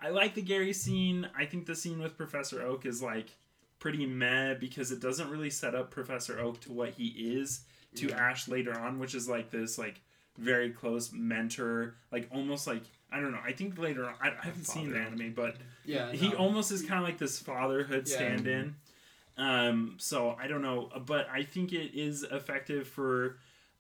I 0.01 0.09
like 0.09 0.33
the 0.33 0.41
Gary 0.41 0.71
scene. 0.71 1.27
I 1.37 1.45
think 1.45 1.65
the 1.65 1.75
scene 1.75 1.99
with 1.99 2.15
Professor 2.15 2.61
Oak 2.61 2.85
is 2.85 3.01
like 3.01 3.35
pretty 3.79 4.05
meh 4.05 4.53
because 4.53 4.91
it 4.91 5.01
doesn't 5.01 5.29
really 5.29 5.49
set 5.49 5.75
up 5.75 5.91
Professor 5.91 6.39
Oak 6.39 6.61
to 6.61 6.71
what 6.71 6.91
he 6.91 7.07
is 7.07 7.61
to 7.95 8.07
Yeah. 8.07 8.29
Ash 8.29 8.47
later 8.47 8.77
on, 8.79 8.99
which 8.99 9.13
is 9.13 9.27
like 9.27 9.51
this 9.51 9.77
like 9.77 9.99
very 10.37 10.69
close 10.69 11.11
mentor, 11.11 11.95
like 12.13 12.29
almost 12.31 12.65
like 12.65 12.83
I 13.11 13.19
don't 13.19 13.31
know. 13.31 13.39
I 13.43 13.51
think 13.53 13.77
later 13.77 14.05
on, 14.05 14.13
I, 14.21 14.29
I 14.29 14.45
haven't 14.45 14.65
seen 14.65 14.91
the 14.91 14.99
anime, 14.99 15.33
but 15.33 15.55
yeah, 15.83 16.11
he 16.11 16.29
no. 16.29 16.35
almost 16.37 16.71
is 16.71 16.81
kind 16.83 17.01
of 17.01 17.07
like 17.07 17.17
this 17.17 17.39
fatherhood 17.39 18.07
Yeah. 18.07 18.15
stand-in. 18.15 18.75
Um, 19.37 19.95
so 19.97 20.35
I 20.39 20.47
don't 20.47 20.61
know, 20.61 20.89
but 21.05 21.27
I 21.31 21.43
think 21.43 21.71
it 21.73 21.97
is 21.97 22.23
effective 22.23 22.87
for 22.87 23.37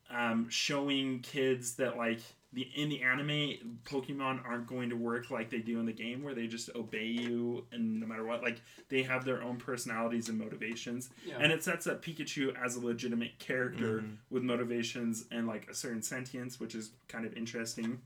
um, 0.09 0.47
showing 0.49 1.19
kids 1.19 1.75
that 1.75 1.97
like 1.97 2.21
the 2.53 2.63
in 2.75 2.89
the 2.89 3.03
anime 3.03 3.79
Pokemon 3.83 4.43
aren't 4.47 4.65
going 4.65 4.89
to 4.89 4.95
work 4.95 5.29
like 5.29 5.51
they 5.51 5.59
do 5.59 5.79
in 5.79 5.85
the 5.85 5.91
game 5.93 6.23
where 6.23 6.33
they 6.33 6.47
just 6.47 6.69
obey 6.75 7.05
you 7.05 7.63
and 7.71 7.99
no 7.99 8.07
matter 8.07 8.25
what 8.25 8.41
like 8.41 8.59
they 8.87 9.03
have 9.03 9.23
their 9.23 9.43
own 9.43 9.57
personalities 9.57 10.29
and 10.29 10.39
motivations 10.39 11.11
Yeah. 11.23 11.37
and 11.39 11.51
it 11.51 11.63
sets 11.63 11.85
up 11.85 12.03
Pikachu 12.03 12.55
as 12.59 12.75
a 12.75 12.79
legitimate 12.83 13.37
character 13.37 13.99
Mhm. 14.01 14.15
with 14.31 14.41
motivations 14.41 15.25
and 15.29 15.45
like 15.45 15.69
a 15.69 15.75
certain 15.75 16.01
sentience 16.01 16.59
which 16.59 16.73
is 16.73 16.89
kind 17.07 17.23
of 17.23 17.37
interesting 17.37 18.01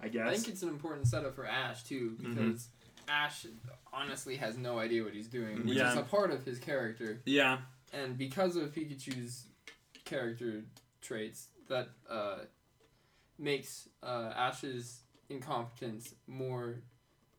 I 0.00 0.08
guess. 0.08 0.28
I 0.28 0.34
think 0.34 0.48
it's 0.48 0.62
an 0.62 0.68
important 0.68 1.06
setup 1.08 1.34
for 1.34 1.46
Ash 1.46 1.82
too 1.82 2.16
Mm-hmm. 2.20 2.34
because 2.34 2.68
Ash 3.08 3.46
honestly 3.92 4.36
has 4.36 4.56
no 4.56 4.78
idea 4.78 5.02
what 5.02 5.14
he's 5.14 5.28
doing, 5.28 5.66
which 5.66 5.76
Yeah. 5.78 5.92
is 5.92 5.96
a 5.98 6.02
part 6.02 6.30
of 6.30 6.44
his 6.44 6.58
character. 6.58 7.20
yeah 7.24 7.58
And 7.92 8.16
because 8.18 8.56
of 8.56 8.72
Pikachu's 8.72 9.46
character 10.04 10.62
traits, 11.00 11.48
that 11.68 11.88
uh, 12.08 12.38
makes 13.38 13.88
uh, 14.02 14.32
Ash's 14.36 15.00
incompetence 15.30 16.14
more 16.26 16.76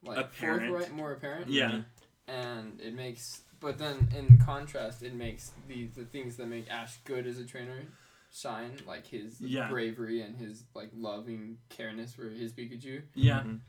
like 0.04 0.18
Apparent. 0.18 0.70
forthright, 0.70 0.92
more 0.94 1.12
apparent. 1.12 1.50
yeah 1.50 1.82
And 2.28 2.80
it 2.82 2.94
makes, 2.94 3.42
but 3.60 3.78
then 3.78 4.08
in 4.16 4.38
contrast, 4.38 5.04
it 5.04 5.14
makes 5.14 5.52
the 5.68 5.88
the 5.88 6.06
things 6.06 6.36
that 6.38 6.48
make 6.48 6.70
Ash 6.70 6.98
good 7.04 7.26
as 7.28 7.38
a 7.40 7.46
trainer 7.46 7.84
shine, 8.32 8.72
like 8.88 9.06
his 9.08 9.42
Yeah. 9.42 9.70
bravery 9.70 10.22
and 10.22 10.36
his 10.36 10.64
like 10.76 10.90
loving 10.96 11.58
careness 11.70 12.14
for 12.16 12.30
his 12.30 12.52
Pikachu. 12.54 13.02
yeah 13.16 13.42
Mhm. 13.42 13.60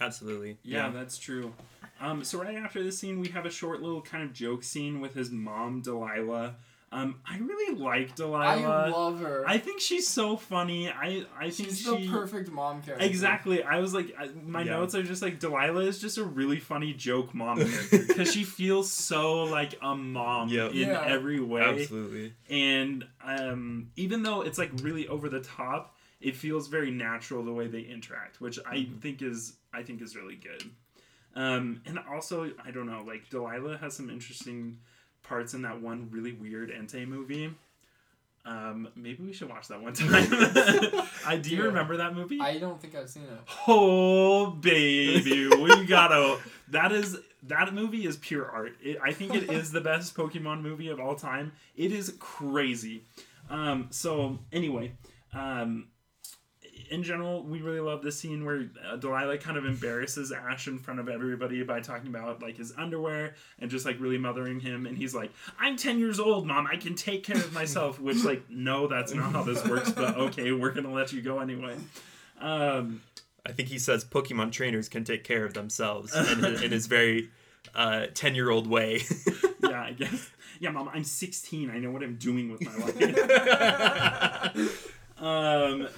Absolutely. 0.00 0.56
Yeah, 0.62 0.88
that's 0.88 1.18
true. 1.18 1.52
Um, 2.00 2.24
so 2.24 2.40
right 2.40 2.56
after 2.56 2.82
this 2.82 2.98
scene, 2.98 3.20
we 3.20 3.28
have 3.28 3.44
a 3.44 3.50
short 3.50 3.82
little 3.82 4.00
kind 4.00 4.24
of 4.24 4.32
joke 4.32 4.64
scene 4.64 5.00
with 5.02 5.12
his 5.12 5.30
mom, 5.30 5.82
Delilah. 5.82 6.56
Um, 6.92 7.20
I 7.24 7.38
really 7.38 7.76
like 7.78 8.16
Delilah. 8.16 8.62
I 8.86 8.88
love 8.88 9.20
her. 9.20 9.44
I 9.46 9.58
think 9.58 9.80
she's 9.80 10.08
so 10.08 10.36
funny. 10.36 10.90
I 10.90 11.24
I 11.38 11.48
think 11.50 11.68
She's 11.68 11.80
she 11.82 12.06
the 12.06 12.08
perfect 12.10 12.50
mom 12.50 12.82
character. 12.82 13.06
exactly. 13.06 13.62
I 13.62 13.78
was 13.78 13.94
like, 13.94 14.12
I, 14.18 14.28
my 14.44 14.62
Yeah. 14.62 14.72
notes 14.72 14.96
are 14.96 15.02
just 15.04 15.22
like 15.22 15.38
Delilah 15.38 15.84
is 15.84 16.00
just 16.00 16.18
a 16.18 16.24
really 16.24 16.58
funny 16.58 16.92
joke 16.92 17.32
mom 17.32 17.58
character 17.70 17.98
because 18.08 18.32
she 18.32 18.42
feels 18.42 18.90
so 18.92 19.44
like 19.44 19.74
a 19.80 19.94
mom 19.94 20.48
Yep. 20.48 20.72
in 20.72 20.88
Yeah. 20.88 21.04
every 21.06 21.38
way 21.38 21.62
Absolutely. 21.62 22.34
and 22.48 23.06
um, 23.24 23.92
even 23.94 24.24
though 24.24 24.42
it's 24.42 24.58
like 24.58 24.72
really 24.82 25.06
over 25.06 25.28
the 25.28 25.40
top 25.42 25.94
it 26.20 26.34
feels 26.36 26.66
very 26.66 26.90
natural 26.90 27.44
the 27.44 27.52
way 27.52 27.66
they 27.68 27.80
interact 27.82 28.40
which 28.40 28.58
i 28.66 28.76
Mhm. 28.78 29.00
think 29.00 29.22
is 29.22 29.54
i 29.72 29.82
think 29.82 30.02
is 30.02 30.14
really 30.16 30.36
good 30.36 30.64
um, 31.36 31.80
and 31.86 31.98
also 32.12 32.50
i 32.64 32.70
don't 32.70 32.86
know 32.86 33.02
like 33.06 33.30
delilah 33.30 33.78
has 33.78 33.94
some 33.96 34.10
interesting 34.10 34.78
parts 35.22 35.54
in 35.54 35.62
that 35.62 35.80
one 35.80 36.08
really 36.10 36.32
weird 36.32 36.70
Entei 36.70 37.06
movie 37.06 37.52
um, 38.46 38.88
maybe 38.96 39.22
we 39.22 39.32
should 39.34 39.50
watch 39.50 39.68
that 39.68 39.82
one 39.82 39.92
time 39.94 40.08
i 41.26 41.36
do 41.36 41.50
you 41.50 41.62
remember 41.64 41.98
that 41.98 42.14
movie 42.14 42.40
I 42.40 42.58
don't 42.58 42.80
think 42.80 42.94
I've 42.94 43.10
seen 43.10 43.24
it. 43.24 43.38
Oh 43.68 44.50
baby, 44.50 45.48
we 45.48 45.84
gotta. 45.84 46.38
That 46.70 46.92
is 46.92 47.18
that 47.42 47.74
movie 47.74 48.06
is 48.06 48.16
pure 48.16 48.48
art. 48.48 48.76
It, 48.80 48.96
I 49.04 49.12
think 49.12 49.34
it 49.34 49.50
is 49.50 49.72
the 49.72 49.80
best 49.80 50.14
Pokemon 50.14 50.62
movie 50.62 50.86
of 50.88 51.00
all 51.00 51.16
time. 51.16 51.50
It 51.76 51.90
is 51.90 52.14
crazy. 52.20 53.02
Um, 53.50 53.88
so 53.90 54.38
anyway, 54.52 54.92
um, 55.34 55.88
in 56.90 57.02
general, 57.02 57.42
we 57.42 57.62
really 57.62 57.80
love 57.80 58.02
this 58.02 58.18
scene 58.18 58.44
where 58.44 58.68
uh, 58.86 58.96
Delilah 58.96 59.38
kind 59.38 59.56
of 59.56 59.64
embarrasses 59.64 60.32
Ash 60.32 60.66
in 60.66 60.78
front 60.78 61.00
of 61.00 61.08
everybody 61.08 61.62
by 61.62 61.80
talking 61.80 62.08
about 62.08 62.42
like 62.42 62.56
his 62.56 62.72
underwear 62.76 63.34
and 63.60 63.70
just 63.70 63.86
like 63.86 63.98
really 64.00 64.18
mothering 64.18 64.60
him. 64.60 64.86
And 64.86 64.98
he's 64.98 65.14
like, 65.14 65.30
"I'm 65.58 65.76
ten 65.76 65.98
years 65.98 66.18
old, 66.20 66.46
mom. 66.46 66.66
I 66.66 66.76
can 66.76 66.94
take 66.94 67.22
care 67.24 67.36
of 67.36 67.52
myself." 67.52 67.98
Which 68.00 68.24
like, 68.24 68.50
no, 68.50 68.88
that's 68.88 69.14
not 69.14 69.32
how 69.32 69.42
this 69.44 69.64
works. 69.66 69.90
But 69.90 70.16
okay, 70.16 70.52
we're 70.52 70.72
gonna 70.72 70.92
let 70.92 71.12
you 71.12 71.22
go 71.22 71.38
anyway. 71.38 71.76
Um, 72.40 73.02
I 73.46 73.52
think 73.52 73.68
he 73.68 73.78
says 73.78 74.04
Pokemon 74.04 74.52
trainers 74.52 74.88
can 74.88 75.04
take 75.04 75.24
care 75.24 75.44
of 75.44 75.54
themselves 75.54 76.14
in, 76.14 76.38
his- 76.42 76.62
in 76.62 76.72
his 76.72 76.86
very 76.86 77.30
uh, 77.74 78.06
10 78.12 78.34
year 78.34 78.50
old 78.50 78.66
way. 78.66 79.02
yeah, 79.62 79.82
I 79.82 79.92
guess. 79.92 80.30
Yeah, 80.58 80.70
mom, 80.70 80.90
I'm 80.92 81.04
16. 81.04 81.70
I 81.70 81.78
know 81.78 81.90
what 81.90 82.02
I'm 82.02 82.16
doing 82.16 82.50
with 82.50 82.62
my 82.62 82.76
life. 84.54 84.94
um, 85.18 85.88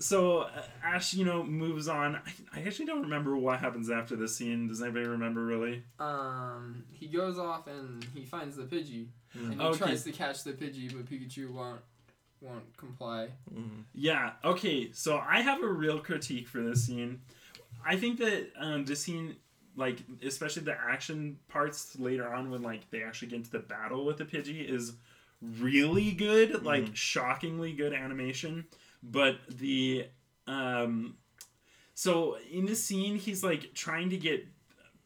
so 0.00 0.38
uh, 0.40 0.62
Ash, 0.82 1.14
you 1.14 1.24
know, 1.24 1.42
moves 1.44 1.86
on. 1.86 2.16
I, 2.16 2.58
I 2.60 2.62
actually 2.62 2.86
don't 2.86 3.02
remember 3.02 3.36
what 3.36 3.60
happens 3.60 3.90
after 3.90 4.16
this 4.16 4.34
scene. 4.34 4.66
Does 4.66 4.82
anybody 4.82 5.06
remember 5.06 5.44
really? 5.44 5.84
Um, 5.98 6.84
he 6.90 7.06
goes 7.06 7.38
off 7.38 7.66
and 7.68 8.04
he 8.14 8.24
finds 8.24 8.56
the 8.56 8.64
Pidgey, 8.64 9.06
and 9.34 9.54
he 9.60 9.66
Okay. 9.66 9.78
tries 9.78 10.04
to 10.04 10.12
catch 10.12 10.42
the 10.42 10.52
Pidgey, 10.52 10.92
but 10.92 11.06
Pikachu 11.06 11.52
won't 11.52 11.80
won't 12.40 12.74
comply. 12.76 13.28
Mhm. 13.54 13.84
Yeah. 13.94 14.32
Okay. 14.44 14.90
So 14.92 15.18
I 15.18 15.42
have 15.42 15.62
a 15.62 15.68
real 15.68 15.98
critique 16.00 16.48
for 16.48 16.62
this 16.62 16.84
scene. 16.84 17.20
I 17.84 17.96
think 17.96 18.18
that 18.18 18.50
um, 18.58 18.84
the 18.86 18.96
scene, 18.96 19.36
like 19.76 19.98
especially 20.24 20.62
the 20.62 20.76
action 20.78 21.38
parts 21.48 21.98
later 21.98 22.32
on, 22.32 22.50
when 22.50 22.62
like 22.62 22.90
they 22.90 23.02
actually 23.02 23.28
get 23.28 23.36
into 23.36 23.50
the 23.50 23.58
battle 23.58 24.04
with 24.06 24.16
the 24.16 24.24
Pidgey, 24.24 24.66
is 24.66 24.94
really 25.42 26.12
good. 26.12 26.64
Like 26.64 26.96
shockingly 26.96 27.72
good 27.74 27.92
animation. 27.92 28.64
But 29.02 29.38
the 29.48 30.06
um, 30.46 31.16
so 31.94 32.38
in 32.50 32.66
this 32.66 32.82
scene, 32.82 33.16
he's 33.16 33.44
like 33.44 33.74
trying 33.74 34.10
to 34.10 34.16
get 34.16 34.46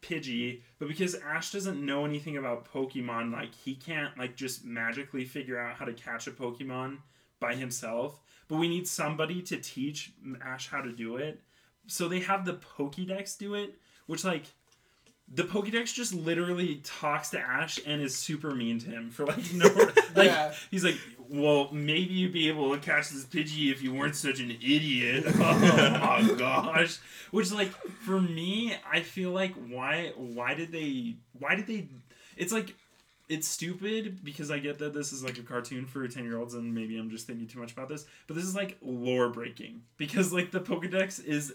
Pidgey, 0.03 0.63
but 0.79 0.89
because 0.89 1.15
Ash 1.15 1.51
doesn't 1.51 1.85
know 1.85 2.05
anything 2.05 2.37
about 2.37 2.71
Pokemon, 2.71 3.33
like 3.33 3.55
he 3.55 3.75
can't 3.75 4.17
like 4.19 4.37
just 4.37 4.65
magically 4.65 5.25
figure 5.25 5.59
out 5.59 5.77
how 5.77 5.85
to 5.85 5.93
catch 5.93 6.27
a 6.27 6.31
Pokemon 6.31 6.99
by 7.41 7.55
himself. 7.55 8.21
But 8.49 8.57
we 8.57 8.69
need 8.69 8.87
somebody 8.87 9.43
to 9.43 9.57
teach 9.57 10.13
Ash 10.43 10.69
how 10.69 10.83
to 10.83 10.93
do 10.93 11.17
it. 11.17 11.43
So 11.87 12.09
they 12.09 12.21
have 12.21 12.45
the 12.45 12.55
Pokédex 12.55 13.39
do 13.39 13.55
it, 13.55 13.79
which 14.07 14.25
like 14.25 14.45
the 15.33 15.43
Pokédex 15.45 15.93
just 15.95 16.15
literally 16.15 16.81
talks 16.85 17.31
to 17.31 17.41
Ash 17.41 17.79
and 17.87 18.01
is 18.03 18.17
super 18.17 18.55
mean 18.55 18.79
to 18.81 18.91
him 18.91 19.11
for 19.11 19.27
like 19.27 19.53
no 19.55 19.67
like 20.15 20.27
Yeah. 20.27 20.53
he's 20.71 20.85
like, 20.85 20.99
well, 21.29 21.71
maybe 21.73 22.13
you'd 22.15 22.33
be 22.33 22.49
able 22.49 22.73
to 22.75 22.79
catch 22.81 23.09
this 23.11 23.25
Pidgey 23.25 23.73
if 23.73 23.83
you 23.83 23.93
weren't 23.95 24.15
such 24.15 24.41
an 24.41 24.51
idiot. 24.51 25.25
oh 25.35 25.59
my 25.59 26.35
gosh. 26.39 26.99
Which 27.31 27.51
like 27.53 27.71
for 28.05 28.21
me, 28.21 28.75
I 28.91 29.01
feel 29.01 29.31
like 29.31 29.55
why 29.69 30.13
why 30.17 30.55
did 30.55 30.71
they 30.71 31.15
why 31.39 31.55
did 31.57 31.67
they 31.67 31.89
it's 32.37 32.53
like 32.53 32.75
it's 33.31 33.49
stupid 33.49 34.23
because 34.23 34.51
I 34.51 34.59
get 34.59 34.79
that 34.81 34.93
this 34.93 35.11
is 35.11 35.25
like 35.25 35.39
a 35.39 35.43
cartoon 35.43 35.87
for 35.87 36.07
10 36.07 36.25
year 36.25 36.39
olds 36.39 36.53
and 36.53 36.75
maybe 36.75 36.99
I'm 36.99 37.09
just 37.09 37.27
thinking 37.27 37.47
too 37.47 37.59
much 37.59 37.73
about 37.73 37.89
this, 37.89 38.05
but 38.27 38.35
this 38.37 38.45
is 38.45 38.55
like 38.55 38.77
lore 38.83 39.31
breaking 39.31 39.81
because 39.97 40.31
like 40.33 40.51
the 40.51 40.61
Pokedex 40.61 41.25
is 41.25 41.55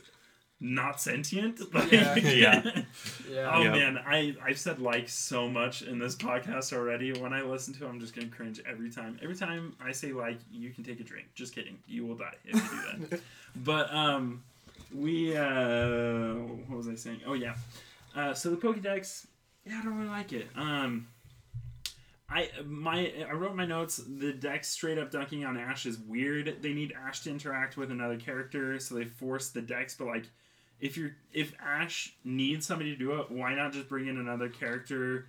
not 0.62 1.00
sentient. 1.00 1.60
Like, 1.74 1.92
Yeah. 1.92 2.16
Yeah. 2.18 2.72
Yeah. 3.30 3.52
Oh 3.56 3.62
Yeah. 3.64 3.72
man, 3.72 3.98
I 4.06 4.36
I've 4.44 4.60
said 4.60 4.80
like 4.80 5.08
so 5.10 5.48
much 5.50 5.82
in 5.84 6.00
this 6.00 6.16
podcast 6.16 6.74
already. 6.74 7.14
When 7.14 7.32
I 7.34 7.42
listen 7.42 7.74
to, 7.76 7.86
it, 7.86 7.90
I'm 7.90 8.00
just 8.00 8.14
gonna 8.16 8.28
cringe 8.28 8.60
every 8.70 8.90
time. 8.90 9.20
Every 9.22 9.36
time 9.36 9.76
I 9.84 9.92
say 9.92 10.12
like, 10.12 10.38
you 10.52 10.72
can 10.72 10.84
take 10.84 11.00
a 11.00 11.04
drink. 11.04 11.28
Just 11.36 11.56
kidding. 11.56 11.78
You 11.88 12.06
will 12.06 12.16
die 12.16 12.34
if 12.46 12.56
you 12.56 12.62
do 13.00 13.08
that. 13.08 13.22
but 13.56 13.94
um, 13.94 14.44
we 14.94 15.36
uh, 15.38 16.34
what 16.68 16.78
was 16.78 16.88
I 16.88 16.96
saying? 16.96 17.22
Oh 17.26 17.34
yeah. 17.34 17.56
Uh, 18.16 18.34
so 18.34 18.50
the 18.50 18.58
Pokédex, 18.58 19.28
yeah, 19.66 19.80
I 19.80 19.84
don't 19.84 19.96
really 19.96 20.10
like 20.10 20.34
it. 20.34 20.48
Um, 20.56 21.08
I 22.30 22.50
my 22.66 23.12
I 23.30 23.34
wrote 23.34 23.56
my 23.56 23.66
notes. 23.66 23.98
The 24.08 24.34
deck 24.34 24.64
straight 24.64 24.98
up 24.98 25.12
dunking 25.12 25.46
on 25.46 25.58
Ash 25.58 25.86
is 25.86 25.98
weird. 26.00 26.58
They 26.62 26.74
need 26.74 26.94
Ash 27.08 27.22
to 27.22 27.30
interact 27.30 27.78
with 27.78 27.92
another 27.92 28.18
character, 28.18 28.78
so 28.80 28.96
they 28.96 29.06
force 29.06 29.50
the 29.50 29.62
decks. 29.62 29.96
But 29.96 30.08
like, 30.08 30.26
if 30.80 30.98
you're 30.98 31.12
if 31.34 31.54
Ash 31.64 32.14
needs 32.24 32.66
somebody 32.66 32.92
to 32.92 32.98
do 32.98 33.20
it, 33.20 33.30
why 33.32 33.54
not 33.56 33.74
just 33.74 33.90
bring 33.90 34.08
in 34.08 34.18
another 34.18 34.50
character 34.50 35.28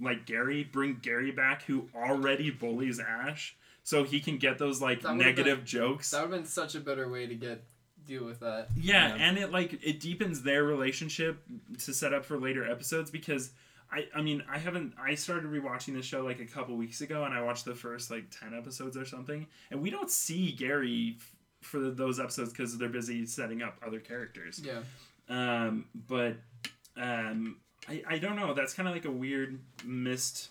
like 0.00 0.26
Gary? 0.26 0.64
Bring 0.64 0.98
Gary 1.02 1.30
back, 1.30 1.62
who 1.62 1.88
already 1.94 2.50
bullies 2.50 2.98
Ash, 3.00 3.56
so 3.82 4.04
he 4.04 4.20
can 4.20 4.38
get 4.38 4.58
those 4.58 4.80
like 4.80 5.02
That 5.02 5.16
would've 5.16 5.26
negative 5.26 5.64
jokes. 5.64 6.10
That 6.10 6.22
would 6.22 6.32
have 6.32 6.40
been 6.42 6.48
such 6.48 6.74
a 6.74 6.80
better 6.80 7.08
way 7.08 7.26
to 7.26 7.34
get 7.34 7.62
deal 8.06 8.24
with 8.24 8.40
that. 8.40 8.68
Yeah, 8.74 9.14
Yeah. 9.14 9.22
and 9.22 9.38
it 9.38 9.52
like 9.52 9.78
it 9.84 10.00
deepens 10.00 10.42
their 10.42 10.64
relationship 10.64 11.42
to 11.80 11.92
set 11.92 12.12
up 12.14 12.24
for 12.24 12.38
later 12.38 12.64
episodes 12.68 13.10
because 13.10 13.50
I 13.92 14.06
I 14.14 14.22
mean 14.22 14.42
I 14.50 14.58
haven't 14.58 14.94
I 15.00 15.14
started 15.14 15.44
rewatching 15.50 15.94
the 15.94 16.02
show 16.02 16.22
like 16.24 16.40
a 16.40 16.46
couple 16.46 16.76
weeks 16.76 17.02
ago 17.02 17.24
and 17.24 17.34
I 17.34 17.42
watched 17.42 17.66
the 17.66 17.74
first 17.74 18.10
like 18.10 18.24
10 18.30 18.54
episodes 18.56 18.96
or 18.96 19.04
something 19.04 19.46
and 19.70 19.82
we 19.82 19.90
don't 19.90 20.10
see 20.10 20.50
Gary 20.52 21.16
f- 21.18 21.36
for 21.60 21.78
those 21.90 22.18
episodes 22.18 22.52
cuz 22.52 22.78
they're 22.78 22.88
busy 22.88 23.26
setting 23.26 23.62
up 23.62 23.78
other 23.86 24.00
characters. 24.00 24.60
Yeah. 24.64 24.82
Um 25.28 25.86
but 25.94 26.36
um 26.96 27.56
I 27.88 28.02
I 28.06 28.18
don't 28.18 28.36
know, 28.36 28.54
that's 28.54 28.74
kind 28.74 28.88
of 28.88 28.94
like 28.94 29.04
a 29.04 29.10
weird 29.10 29.60
missed 29.84 30.50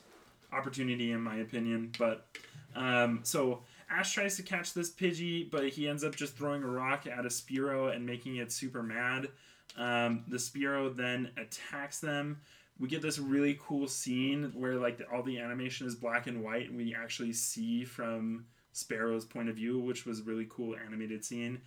opportunity 0.52 1.12
in 1.12 1.22
my 1.22 1.38
opinion, 1.38 1.92
but 1.98 2.28
um 2.76 3.22
so 3.24 3.64
Ash 3.90 4.14
tries 4.14 4.36
to 4.38 4.44
catch 4.44 4.74
this 4.74 4.92
Pidgey, 4.92 5.50
but 5.50 5.68
he 5.70 5.88
ends 5.88 6.04
up 6.04 6.16
just 6.16 6.36
throwing 6.38 6.64
a 6.64 6.68
rock 6.68 7.08
at 7.08 7.26
a 7.26 7.30
Spearow 7.30 7.94
and 7.94 8.06
making 8.06 8.36
it 8.36 8.52
super 8.52 8.84
mad. 8.84 9.30
Um, 9.78 10.26
the 10.28 10.38
Spearow 10.38 10.96
then 10.96 11.32
attacks 11.38 12.00
them. 12.00 12.40
We 12.80 12.88
get 12.88 13.02
this 13.02 13.20
really 13.20 13.58
cool 13.60 13.88
scene 13.88 14.52
where 14.56 14.76
like 14.76 15.00
the, 15.00 15.06
all 15.10 15.24
the 15.24 15.40
animation 15.40 15.88
is 15.88 15.96
black 15.96 16.28
and 16.28 16.44
white, 16.44 16.70
and 16.70 16.78
we 16.78 16.96
actually 16.96 17.34
see 17.34 17.84
from 17.84 18.46
Sparrow's 18.84 19.26
point 19.26 19.50
of 19.50 19.56
view, 19.56 19.80
which 19.80 20.06
was 20.06 20.20
a 20.20 20.24
really 20.24 20.48
cool 20.50 20.76
animated 20.86 21.24
scene. 21.24 21.62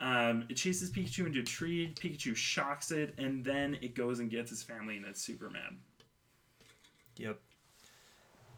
Um, 0.00 0.44
it 0.48 0.54
chases 0.54 0.90
Pikachu 0.90 1.26
into 1.26 1.40
a 1.40 1.44
tree. 1.44 1.94
Pikachu 1.94 2.34
shocks 2.34 2.90
it, 2.90 3.14
and 3.18 3.44
then 3.44 3.78
it 3.80 3.94
goes 3.94 4.20
and 4.20 4.30
gets 4.30 4.50
his 4.50 4.62
family, 4.62 4.96
and 4.96 5.06
it's 5.06 5.22
super 5.22 5.48
mad. 5.50 5.76
Yep. 7.16 7.38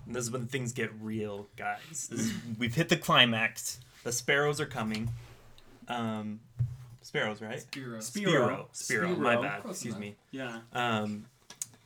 And 0.07 0.15
this 0.15 0.25
is 0.25 0.31
when 0.31 0.47
things 0.47 0.73
get 0.73 0.91
real, 1.01 1.49
guys. 1.57 2.09
This 2.11 2.21
is, 2.21 2.33
we've 2.59 2.75
hit 2.75 2.89
the 2.89 2.97
climax. 2.97 3.81
The 4.05 4.13
sparrows 4.13 4.61
are 4.61 4.67
coming. 4.67 5.11
Um, 5.89 6.41
sparrows, 7.03 7.43
right? 7.43 7.59
Spearow. 7.59 7.99
Spearow. 7.99 8.67
Spearow. 8.73 8.73
Spearow. 8.73 9.19
My 9.19 9.37
bad. 9.37 9.63
Excuse 9.69 9.95
enough. 9.95 10.01
me. 10.01 10.17
Yeah. 10.31 10.59
um, 10.73 11.27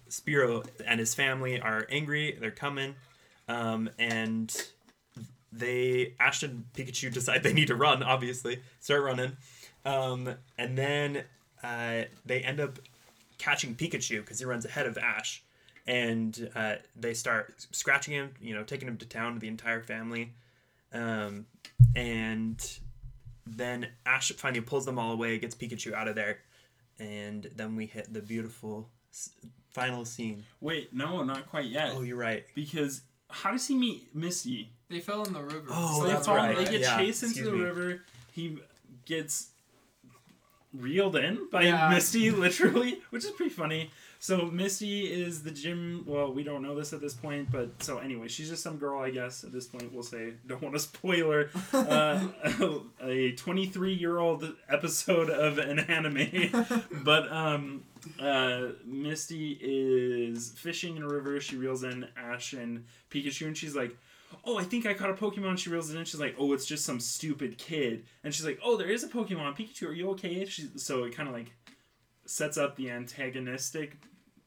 Spearow 0.09 0.67
and 0.87 1.01
his 1.01 1.15
family 1.15 1.61
are 1.61 1.87
angry. 1.91 2.37
They're 2.39 2.51
coming, 2.51 2.97
um, 3.49 3.89
and 3.99 4.55
they 5.53 6.15
Ash 6.21 6.43
and 6.43 6.65
Pikachu 6.75 7.13
decide 7.13 7.43
they 7.43 7.53
need 7.53 7.69
to 7.69 7.75
run. 7.75 8.03
Obviously, 8.03 8.61
start 8.81 9.03
running, 9.03 9.37
um, 9.85 10.35
and 10.59 10.77
then 10.77 11.25
uh, 11.63 12.03
they 12.25 12.41
end 12.41 12.61
up 12.61 12.79
catching 13.39 13.75
Pikachu 13.75 14.21
because 14.21 14.39
he 14.39 14.45
runs 14.45 14.65
ahead 14.65 14.87
of 14.87 14.99
Ash, 14.99 15.43
and 15.87 16.51
uh, 16.55 16.75
they 16.97 17.15
start 17.15 17.55
scratching 17.73 18.15
him. 18.15 18.31
You 18.41 18.55
know, 18.55 18.63
taking 18.63 18.89
him 18.89 18.97
to 18.99 19.07
town. 19.07 19.35
To 19.35 19.41
the 19.41 19.49
entire 19.49 19.83
family, 19.83 20.33
um, 20.93 21.47
and 21.97 22.79
then 23.47 23.89
Ash 24.07 24.31
finally 24.33 24.61
pulls 24.61 24.85
them 24.85 24.99
all 24.99 25.13
away, 25.13 25.39
gets 25.39 25.55
Pikachu 25.55 25.93
out 25.93 26.09
of 26.09 26.15
there, 26.15 26.39
and 26.99 27.49
then 27.57 27.77
we 27.77 27.87
hit 27.87 28.13
the 28.13 28.21
beautiful 28.21 28.89
final 29.71 30.05
scene. 30.05 30.45
Wait, 30.61 30.93
no, 30.93 31.23
not 31.25 31.49
quite 31.49 31.67
yet. 31.67 31.93
Oh, 31.95 32.03
you're 32.03 32.17
right. 32.17 32.45
Because 32.55 33.03
how 33.29 33.51
does 33.53 33.67
he 33.67 33.77
meet 33.77 34.15
Misty? 34.15 34.73
They 34.91 35.01
fell 35.01 35.23
in 35.25 35.33
the 35.33 35.41
river. 35.43 35.67
Oh, 35.71 36.01
So 36.01 36.07
they 36.07 36.13
that's 36.13 36.27
fall, 36.27 36.37
right. 36.37 36.57
They 36.57 36.65
get 36.65 36.81
Yeah, 36.81 36.99
chased 36.99 37.23
into 37.23 37.31
excuse 37.33 37.47
the 37.51 37.57
me. 37.57 37.63
river. 37.65 38.03
He 38.33 38.59
gets 39.07 39.49
reeled 40.73 41.17
in 41.17 41.49
by 41.51 41.63
Yeah. 41.63 41.89
Misty, 41.91 42.31
literally, 42.33 43.01
which 43.11 43.25
is 43.25 43.31
pretty 43.31 43.51
funny. 43.53 43.91
So 44.23 44.47
Misty 44.51 45.07
is 45.07 45.43
the 45.43 45.51
gym. 45.51 46.05
Well, 46.07 46.31
we 46.33 46.43
don't 46.45 46.63
know 46.63 46.75
this 46.75 46.93
at 46.93 47.01
this 47.01 47.15
point, 47.15 47.51
but 47.51 47.83
so 47.83 47.99
anyway, 47.99 48.29
she's 48.29 48.51
just 48.51 48.63
some 48.63 48.77
girl, 48.77 49.01
I 49.01 49.11
guess. 49.11 49.45
At 49.45 49.53
this 49.53 49.67
point, 49.67 49.93
we'll 49.95 50.03
say 50.03 50.35
don't 50.47 50.61
want 50.63 50.75
to 50.75 50.79
spoil 50.81 51.31
her. 51.31 51.51
Uh, 51.73 52.29
a 53.03 53.33
23 53.33 53.95
year 53.95 54.19
old 54.19 54.45
episode 54.69 55.31
of 55.31 55.59
an 55.59 55.79
anime, 55.79 56.67
but 57.05 57.31
um, 57.33 57.83
uh, 58.21 58.67
Misty 58.85 59.59
is 59.61 60.51
fishing 60.51 60.97
in 60.97 61.03
a 61.03 61.09
river. 61.09 61.41
She 61.41 61.57
reels 61.57 61.83
in 61.85 62.07
Ash 62.17 62.53
and 62.53 62.85
Pikachu, 63.11 63.47
and 63.47 63.57
she's 63.57 63.75
like, 63.75 63.97
"Oh, 64.45 64.59
I 64.59 64.65
think 64.65 64.87
I 64.87 64.95
caught 64.95 65.11
a 65.11 65.15
Pokemon." 65.15 65.59
She 65.59 65.71
reels 65.71 65.91
it 65.91 65.99
in. 65.99 66.05
She's 66.05 66.21
like, 66.21 66.37
"Oh, 66.39 66.53
it's 66.53 66.67
just 66.67 66.85
some 66.85 67.01
stupid 67.01 67.59
kid." 67.59 68.05
And 68.25 68.35
she's 68.35 68.45
like, 68.45 68.59
"Oh, 68.63 68.77
there 68.77 68.91
is 68.91 69.05
a 69.05 69.09
Pokemon. 69.09 69.57
Pikachu, 69.57 69.89
are 69.89 69.93
you 69.93 70.11
okay?" 70.11 70.45
She, 70.45 70.69
so 70.77 71.05
it 71.05 71.15
kind 71.15 71.29
of 71.29 71.35
like 71.35 71.53
sets 72.27 72.57
up 72.57 72.77
the 72.77 72.91
antagonistic 72.91 73.97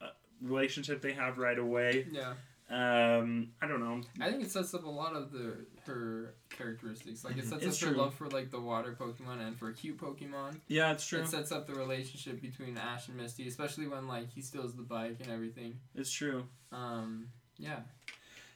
uh, 0.01 0.07
relationship 0.41 1.01
they 1.01 1.13
have 1.13 1.37
right 1.37 1.59
away. 1.59 2.07
Yeah. 2.11 2.33
Um, 2.69 3.49
I 3.61 3.67
don't 3.67 3.81
know. 3.81 4.01
I 4.19 4.31
think 4.31 4.43
it 4.43 4.49
sets 4.49 4.73
up 4.73 4.83
a 4.85 4.89
lot 4.89 5.15
of 5.15 5.31
the 5.31 5.65
her 5.85 6.33
characteristics. 6.49 7.23
Like 7.23 7.37
it 7.37 7.45
sets 7.45 7.63
It's 7.63 7.83
up 7.83 7.89
her 7.89 7.95
love 7.95 8.15
for 8.15 8.29
like 8.29 8.51
the 8.51 8.59
water 8.59 8.97
Pokemon 8.99 9.45
and 9.45 9.57
for 9.57 9.71
cute 9.73 9.99
Pokemon. 9.99 10.59
Yeah, 10.67 10.91
it's 10.91 11.05
true. 11.05 11.21
It 11.21 11.27
sets 11.27 11.51
up 11.51 11.67
the 11.67 11.75
relationship 11.75 12.41
between 12.41 12.77
Ash 12.77 13.09
and 13.09 13.17
Misty, 13.17 13.47
especially 13.47 13.87
when 13.87 14.07
like 14.07 14.31
he 14.33 14.41
steals 14.41 14.75
the 14.75 14.81
bike 14.81 15.17
and 15.21 15.29
everything. 15.29 15.77
It's 15.93 16.11
true. 16.11 16.45
Um, 16.71 17.27
yeah. 17.57 17.81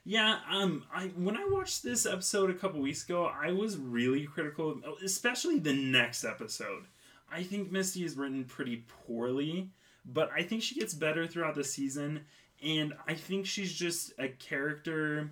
Yeah, 0.08 0.40
um, 0.50 0.86
I 0.94 1.08
when 1.18 1.36
I 1.36 1.46
watched 1.52 1.84
this 1.84 2.06
episode 2.06 2.50
a 2.50 2.54
couple 2.54 2.80
weeks 2.80 3.04
ago, 3.04 3.26
I 3.26 3.52
was 3.52 3.76
really 3.76 4.24
critical, 4.26 4.80
especially 5.04 5.60
the 5.60 5.74
next 5.74 6.24
episode. 6.24 6.86
I 7.30 7.44
think 7.44 7.74
Misty 7.74 8.06
is 8.06 8.16
written 8.16 8.46
pretty 8.46 8.86
poorly, 9.06 9.70
but 10.06 10.32
I 10.34 10.44
think 10.44 10.64
she 10.64 10.76
gets 10.80 10.94
better 10.94 11.28
throughout 11.28 11.56
the 11.56 11.64
season, 11.66 12.22
and 12.64 12.94
I 13.06 13.16
think 13.16 13.48
she's 13.48 13.74
just 13.74 14.14
a 14.18 14.30
character 14.30 15.30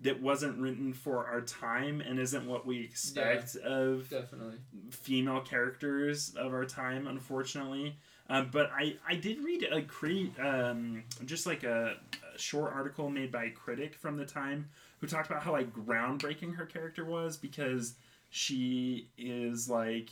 that 0.00 0.20
wasn't 0.20 0.58
written 0.58 0.92
for 0.92 1.24
our 1.28 1.42
time 1.42 2.00
and 2.00 2.18
isn't 2.18 2.46
what 2.46 2.66
we 2.66 2.80
expect 2.80 3.54
of 3.54 4.10
Definitely. 4.10 4.56
female 4.90 5.40
characters 5.40 6.34
of 6.36 6.52
our 6.52 6.64
time, 6.64 7.06
unfortunately. 7.06 7.96
Uh, 8.28 8.42
but 8.42 8.70
I, 8.76 8.96
I 9.08 9.14
did 9.14 9.38
read 9.44 9.68
a 9.70 9.82
crit, 9.82 10.32
um, 10.40 11.04
just 11.24 11.46
like 11.46 11.62
a 11.62 11.94
short 12.38 12.72
article 12.72 13.10
made 13.10 13.32
by 13.32 13.44
a 13.44 13.50
critic 13.50 13.94
from 13.94 14.16
the 14.16 14.24
time 14.24 14.68
who 15.00 15.06
talked 15.06 15.30
about 15.30 15.42
how 15.42 15.52
like 15.52 15.72
groundbreaking 15.74 16.54
her 16.56 16.66
character 16.66 17.04
was 17.04 17.36
because 17.36 17.94
she 18.30 19.08
is 19.16 19.68
like 19.68 20.10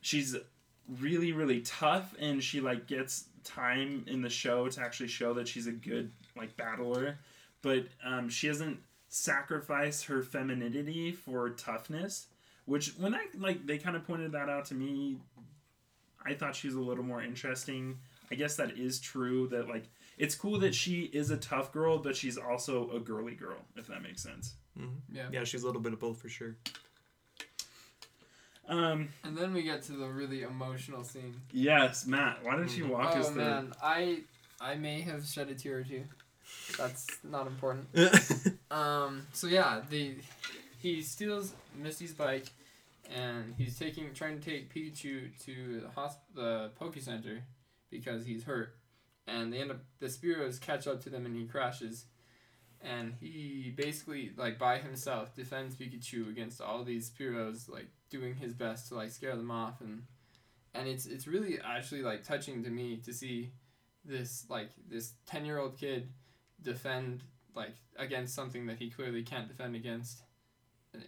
she's 0.00 0.36
really 1.00 1.32
really 1.32 1.60
tough 1.60 2.14
and 2.18 2.42
she 2.42 2.60
like 2.60 2.86
gets 2.86 3.24
time 3.44 4.04
in 4.06 4.22
the 4.22 4.28
show 4.28 4.68
to 4.68 4.80
actually 4.80 5.08
show 5.08 5.34
that 5.34 5.48
she's 5.48 5.66
a 5.66 5.72
good 5.72 6.10
like 6.36 6.56
battler. 6.56 7.18
But 7.60 7.86
um, 8.04 8.28
she 8.28 8.46
doesn't 8.46 8.78
sacrifice 9.08 10.02
her 10.04 10.22
femininity 10.22 11.12
for 11.12 11.50
toughness 11.50 12.26
which 12.66 12.90
when 12.98 13.14
I 13.14 13.24
like 13.38 13.66
they 13.66 13.78
kind 13.78 13.96
of 13.96 14.06
pointed 14.06 14.32
that 14.32 14.50
out 14.50 14.66
to 14.66 14.74
me 14.74 15.16
I 16.24 16.34
thought 16.34 16.54
she 16.54 16.66
was 16.66 16.76
a 16.76 16.80
little 16.80 17.04
more 17.04 17.22
interesting. 17.22 17.98
I 18.30 18.34
guess 18.34 18.56
that 18.56 18.76
is 18.76 19.00
true 19.00 19.48
that 19.48 19.68
like 19.68 19.84
it's 20.18 20.34
cool 20.34 20.58
that 20.58 20.74
she 20.74 21.02
is 21.12 21.30
a 21.30 21.36
tough 21.36 21.72
girl 21.72 21.98
but 21.98 22.16
she's 22.16 22.36
also 22.36 22.90
a 22.90 23.00
girly 23.00 23.34
girl 23.34 23.58
if 23.76 23.86
that 23.86 24.02
makes 24.02 24.22
sense 24.22 24.54
Yeah. 25.12 25.22
Yeah, 25.32 25.44
she's 25.44 25.62
a 25.62 25.66
little 25.66 25.80
bit 25.82 25.92
of 25.92 26.00
both 26.00 26.20
for 26.20 26.28
sure. 26.28 26.56
um 28.68 29.08
And 29.24 29.36
then 29.36 29.52
we 29.54 29.62
get 29.62 29.82
to 29.84 29.92
the 29.92 30.08
really 30.08 30.42
emotional 30.42 31.04
scene. 31.04 31.40
yes 31.52 32.06
Matt 32.06 32.44
why 32.44 32.56
don't 32.56 32.76
you 32.76 32.86
walk 32.88 33.12
oh 33.14 33.20
us 33.20 33.28
through 33.30 33.42
man, 33.44 33.72
I 33.82 34.20
I 34.60 34.74
may 34.74 35.00
have 35.02 35.24
shed 35.24 35.48
a 35.50 35.54
tear 35.54 35.78
or 35.78 35.84
two. 35.84 36.04
That's 36.76 37.06
not 37.22 37.46
important. 37.46 37.86
Um. 38.70 39.26
So 39.32 39.46
yeah, 39.46 39.80
the 39.88 40.16
he 40.78 41.00
steals 41.00 41.54
Misty's 41.74 42.12
bike, 42.12 42.48
and 43.10 43.54
he's 43.56 43.78
taking 43.78 44.12
trying 44.12 44.38
to 44.40 44.44
take 44.50 44.74
Pikachu 44.74 45.30
to 45.46 45.80
the 45.80 45.88
hosp- 45.96 46.26
the 46.34 46.70
Poke 46.78 46.98
Center 46.98 47.44
because 47.90 48.26
he's 48.26 48.44
hurt, 48.44 48.74
and 49.28 49.52
they 49.52 49.58
end 49.58 49.70
up 49.70 49.80
the 50.00 50.06
Spearows 50.06 50.60
catch 50.60 50.86
up 50.86 51.02
to 51.04 51.10
them 51.10 51.26
and 51.26 51.36
he 51.36 51.44
crashes, 51.44 52.06
and 52.80 53.14
he 53.20 53.72
basically 53.76 54.32
like 54.36 54.58
by 54.58 54.78
himself 54.78 55.34
defends 55.34 55.76
Pikachu 55.76 56.28
against 56.30 56.60
all 56.60 56.82
these 56.84 57.10
Spearows 57.10 57.68
like 57.68 57.88
doing 58.10 58.34
his 58.34 58.54
best 58.54 58.88
to 58.88 58.94
like 58.94 59.10
scare 59.10 59.36
them 59.36 59.50
off. 59.50 59.80
And 59.80 60.04
and 60.74 60.88
it's 60.88 61.06
it's 61.06 61.26
really 61.26 61.58
actually 61.60 62.02
like 62.02 62.24
touching 62.24 62.64
to 62.64 62.70
me 62.70 62.96
to 63.04 63.12
see 63.12 63.52
this 64.04 64.46
like 64.48 64.70
this 64.88 65.12
10 65.26 65.44
year 65.44 65.58
old 65.58 65.76
kid 65.76 66.08
defend 66.62 67.22
like 67.54 67.74
against 67.96 68.34
something 68.34 68.66
that 68.66 68.78
he 68.78 68.88
clearly 68.90 69.22
can't 69.22 69.48
defend 69.48 69.76
against 69.76 70.22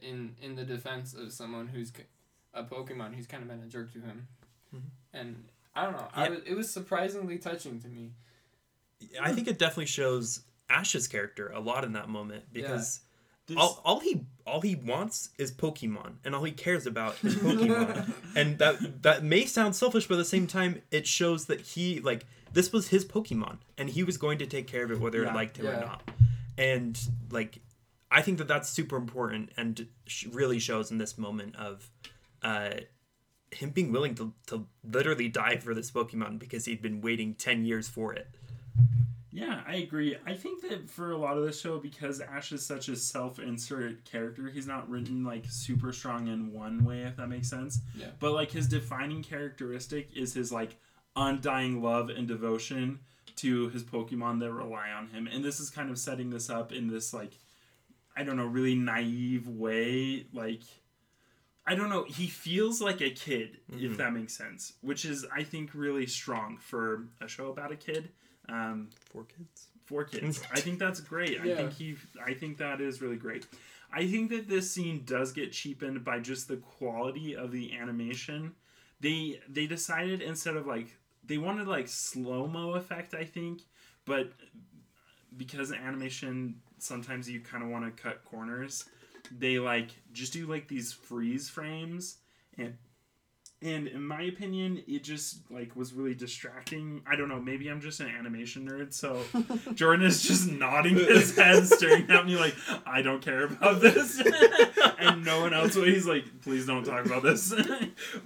in 0.02 0.36
in 0.42 0.54
the 0.56 0.64
defense 0.64 1.14
of 1.14 1.32
someone 1.32 1.68
who's 1.68 1.92
a 2.52 2.64
pokemon 2.64 3.14
who's 3.14 3.26
kind 3.26 3.42
of 3.42 3.48
been 3.48 3.62
a 3.62 3.66
jerk 3.68 3.92
to 3.92 4.00
him. 4.00 4.28
Mhm. 4.74 4.82
and 5.12 5.48
i 5.80 5.84
don't 5.84 5.92
know 5.96 6.08
I 6.14 6.28
was, 6.28 6.38
it 6.46 6.54
was 6.54 6.70
surprisingly 6.70 7.38
touching 7.38 7.80
to 7.80 7.88
me 7.88 8.12
I 9.20 9.32
think 9.32 9.48
it 9.48 9.58
definitely 9.58 9.86
shows 9.86 10.42
Ash's 10.68 11.08
character 11.08 11.48
a 11.54 11.58
lot 11.60 11.84
in 11.84 11.92
that 11.94 12.08
moment 12.08 12.44
because 12.52 13.00
This- 13.46 13.56
all, 13.56 13.80
all 13.84 14.00
he 14.00 14.26
all 14.46 14.60
he 14.60 14.74
wants 14.76 15.30
is 15.38 15.50
Pokemon 15.50 16.16
and 16.24 16.34
all 16.34 16.44
he 16.44 16.52
cares 16.52 16.86
about 16.86 17.16
is 17.24 17.34
Pokemon. 17.46 18.12
and 18.36 18.58
that 18.58 19.02
that 19.02 19.24
may 19.24 19.44
sound 19.46 19.74
selfish, 19.74 20.06
but 20.06 20.14
at 20.14 20.18
the 20.18 20.24
same 20.36 20.46
time, 20.46 20.82
it 20.92 21.06
shows 21.06 21.46
that 21.46 21.60
he 21.62 21.98
like 22.00 22.26
this 22.52 22.72
was 22.72 22.88
his 22.88 23.04
Pokemon 23.04 23.56
and 23.78 23.88
he 23.90 24.04
was 24.04 24.16
going 24.18 24.38
to 24.38 24.46
take 24.46 24.66
care 24.68 24.84
of 24.84 24.90
it 24.92 25.00
whether 25.00 25.22
Yeah. 25.22 25.30
it 25.30 25.34
liked 25.34 25.56
him 25.56 25.64
Yeah. 25.66 25.78
or 25.78 25.80
not. 25.80 26.10
And 26.58 27.00
like, 27.30 27.58
I 28.10 28.20
think 28.22 28.38
that 28.38 28.48
that's 28.48 28.68
super 28.68 28.96
important 28.96 29.50
and 29.56 29.88
sh- 30.06 30.26
really 30.26 30.58
shows 30.60 30.90
in 30.92 30.98
this 30.98 31.16
moment 31.18 31.56
of 31.56 31.90
uh, 32.42 32.70
him 33.52 33.70
being 33.70 33.92
willing 33.92 34.14
to, 34.16 34.32
to 34.46 34.66
literally 34.84 35.28
die 35.28 35.56
for 35.56 35.74
this 35.74 35.90
Pokemon 35.90 36.38
because 36.38 36.64
he'd 36.64 36.82
been 36.82 37.00
waiting 37.00 37.34
10 37.34 37.64
years 37.64 37.88
for 37.88 38.12
it. 38.12 38.28
Yeah, 39.32 39.60
I 39.66 39.76
agree. 39.76 40.16
I 40.26 40.34
think 40.34 40.68
that 40.68 40.90
for 40.90 41.12
a 41.12 41.16
lot 41.16 41.38
of 41.38 41.44
the 41.44 41.52
show, 41.52 41.78
because 41.78 42.20
Ash 42.20 42.50
is 42.50 42.66
such 42.66 42.88
a 42.88 42.96
self-insert 42.96 44.04
character, 44.04 44.50
he's 44.50 44.66
not 44.66 44.88
written 44.90 45.24
like 45.24 45.44
super 45.48 45.92
strong 45.92 46.26
in 46.26 46.52
one 46.52 46.84
way, 46.84 47.02
if 47.02 47.16
that 47.16 47.28
makes 47.28 47.48
sense. 47.48 47.80
Yeah. 47.94 48.08
But 48.18 48.32
like 48.32 48.50
his 48.50 48.66
defining 48.66 49.22
characteristic 49.22 50.10
is 50.16 50.34
his 50.34 50.50
like 50.50 50.76
undying 51.14 51.80
love 51.80 52.10
and 52.10 52.26
devotion 52.26 52.98
to 53.36 53.68
his 53.70 53.84
Pokemon 53.84 54.40
that 54.40 54.52
rely 54.52 54.90
on 54.90 55.08
him, 55.08 55.28
and 55.28 55.44
this 55.44 55.60
is 55.60 55.70
kind 55.70 55.90
of 55.90 55.98
setting 55.98 56.30
this 56.30 56.50
up 56.50 56.72
in 56.72 56.88
this 56.88 57.14
like, 57.14 57.32
I 58.16 58.24
don't 58.24 58.36
know, 58.36 58.46
really 58.46 58.74
naive 58.74 59.46
way. 59.48 60.26
Like, 60.32 60.62
I 61.70 61.76
don't 61.76 61.88
know. 61.88 62.02
He 62.04 62.26
feels 62.26 62.80
like 62.80 63.00
a 63.00 63.10
kid, 63.10 63.60
if 63.68 63.92
Mhm. 63.92 63.96
that 63.98 64.12
makes 64.12 64.32
sense, 64.32 64.72
which 64.80 65.04
is 65.04 65.24
I 65.32 65.44
think 65.44 65.72
really 65.72 66.06
strong 66.06 66.58
for 66.58 67.06
a 67.20 67.28
show 67.28 67.48
about 67.50 67.70
a 67.70 67.76
kid. 67.76 68.10
Um, 68.48 68.90
Four 69.12 69.24
kids. 69.24 69.68
four 69.84 70.04
kids. 70.04 70.42
I 70.52 70.60
think 70.60 70.80
that's 70.80 71.00
great. 71.00 71.40
I 71.40 71.54
think 71.54 71.72
he. 71.74 71.96
I 72.24 72.34
think 72.34 72.58
that 72.58 72.80
is 72.80 73.00
really 73.00 73.16
great. 73.16 73.46
I 73.92 74.06
think 74.08 74.30
that 74.30 74.48
this 74.48 74.68
scene 74.68 75.04
does 75.04 75.30
get 75.32 75.52
cheapened 75.52 76.04
by 76.04 76.18
just 76.18 76.48
the 76.48 76.56
quality 76.56 77.36
of 77.36 77.52
the 77.52 77.76
animation. 77.78 78.56
They 78.98 79.40
they 79.48 79.66
decided 79.68 80.22
instead 80.22 80.56
of 80.56 80.66
like 80.66 80.96
they 81.24 81.38
wanted 81.38 81.68
like 81.68 81.86
slow 81.86 82.48
mo 82.48 82.72
effect. 82.74 83.14
I 83.14 83.24
think, 83.24 83.62
but 84.04 84.32
because 85.36 85.70
animation 85.72 86.60
sometimes 86.78 87.30
you 87.30 87.40
kind 87.40 87.62
of 87.62 87.68
want 87.70 87.84
to 87.84 88.02
cut 88.02 88.24
corners, 88.24 88.86
they 89.30 89.58
like 89.58 89.90
just 90.12 90.32
do 90.32 90.46
like 90.46 90.68
these 90.68 90.92
freeze 90.92 91.48
frames. 91.48 92.18
And 92.58 92.76
and 93.62 93.88
in 93.88 94.02
my 94.02 94.22
opinion 94.22 94.82
it 94.88 95.04
just 95.04 95.50
like 95.50 95.74
was 95.76 95.92
really 95.92 96.14
distracting. 96.14 97.02
I 97.10 97.16
don't 97.16 97.28
know 97.28 97.40
maybe 97.40 97.68
i'm 97.68 97.80
just 97.80 98.00
an 98.00 98.08
animation 98.08 98.68
nerd 98.68 98.92
so 98.92 99.22
jordan 99.74 100.06
is 100.06 100.22
just 100.22 100.50
nodding 100.50 100.94
his 100.96 101.36
head 101.36 101.66
staring 101.66 102.10
at 102.10 102.26
me 102.26 102.36
like 102.36 102.54
i 102.86 103.02
don't 103.02 103.22
care 103.22 103.44
about 103.44 103.80
this. 103.80 104.22
And 104.98 105.24
no 105.24 105.40
one 105.40 105.54
else 105.54 105.74
he's 105.74 106.06
like 106.06 106.42
please 106.42 106.66
don't 106.66 106.84
talk 106.84 107.06
about 107.06 107.22
this. 107.22 107.54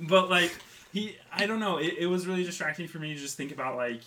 But 0.01 0.29
like 0.29 0.53
he 0.93 1.17
i 1.33 1.47
don't 1.47 1.61
know 1.61 1.79
it, 1.79 1.95
it 1.99 2.07
was 2.07 2.27
really 2.27 2.45
distracting 2.45 2.89
for 2.89 2.99
me 2.99 3.15
to 3.15 3.21
just 3.21 3.37
think 3.37 3.53
about 3.53 3.77
like 3.77 4.03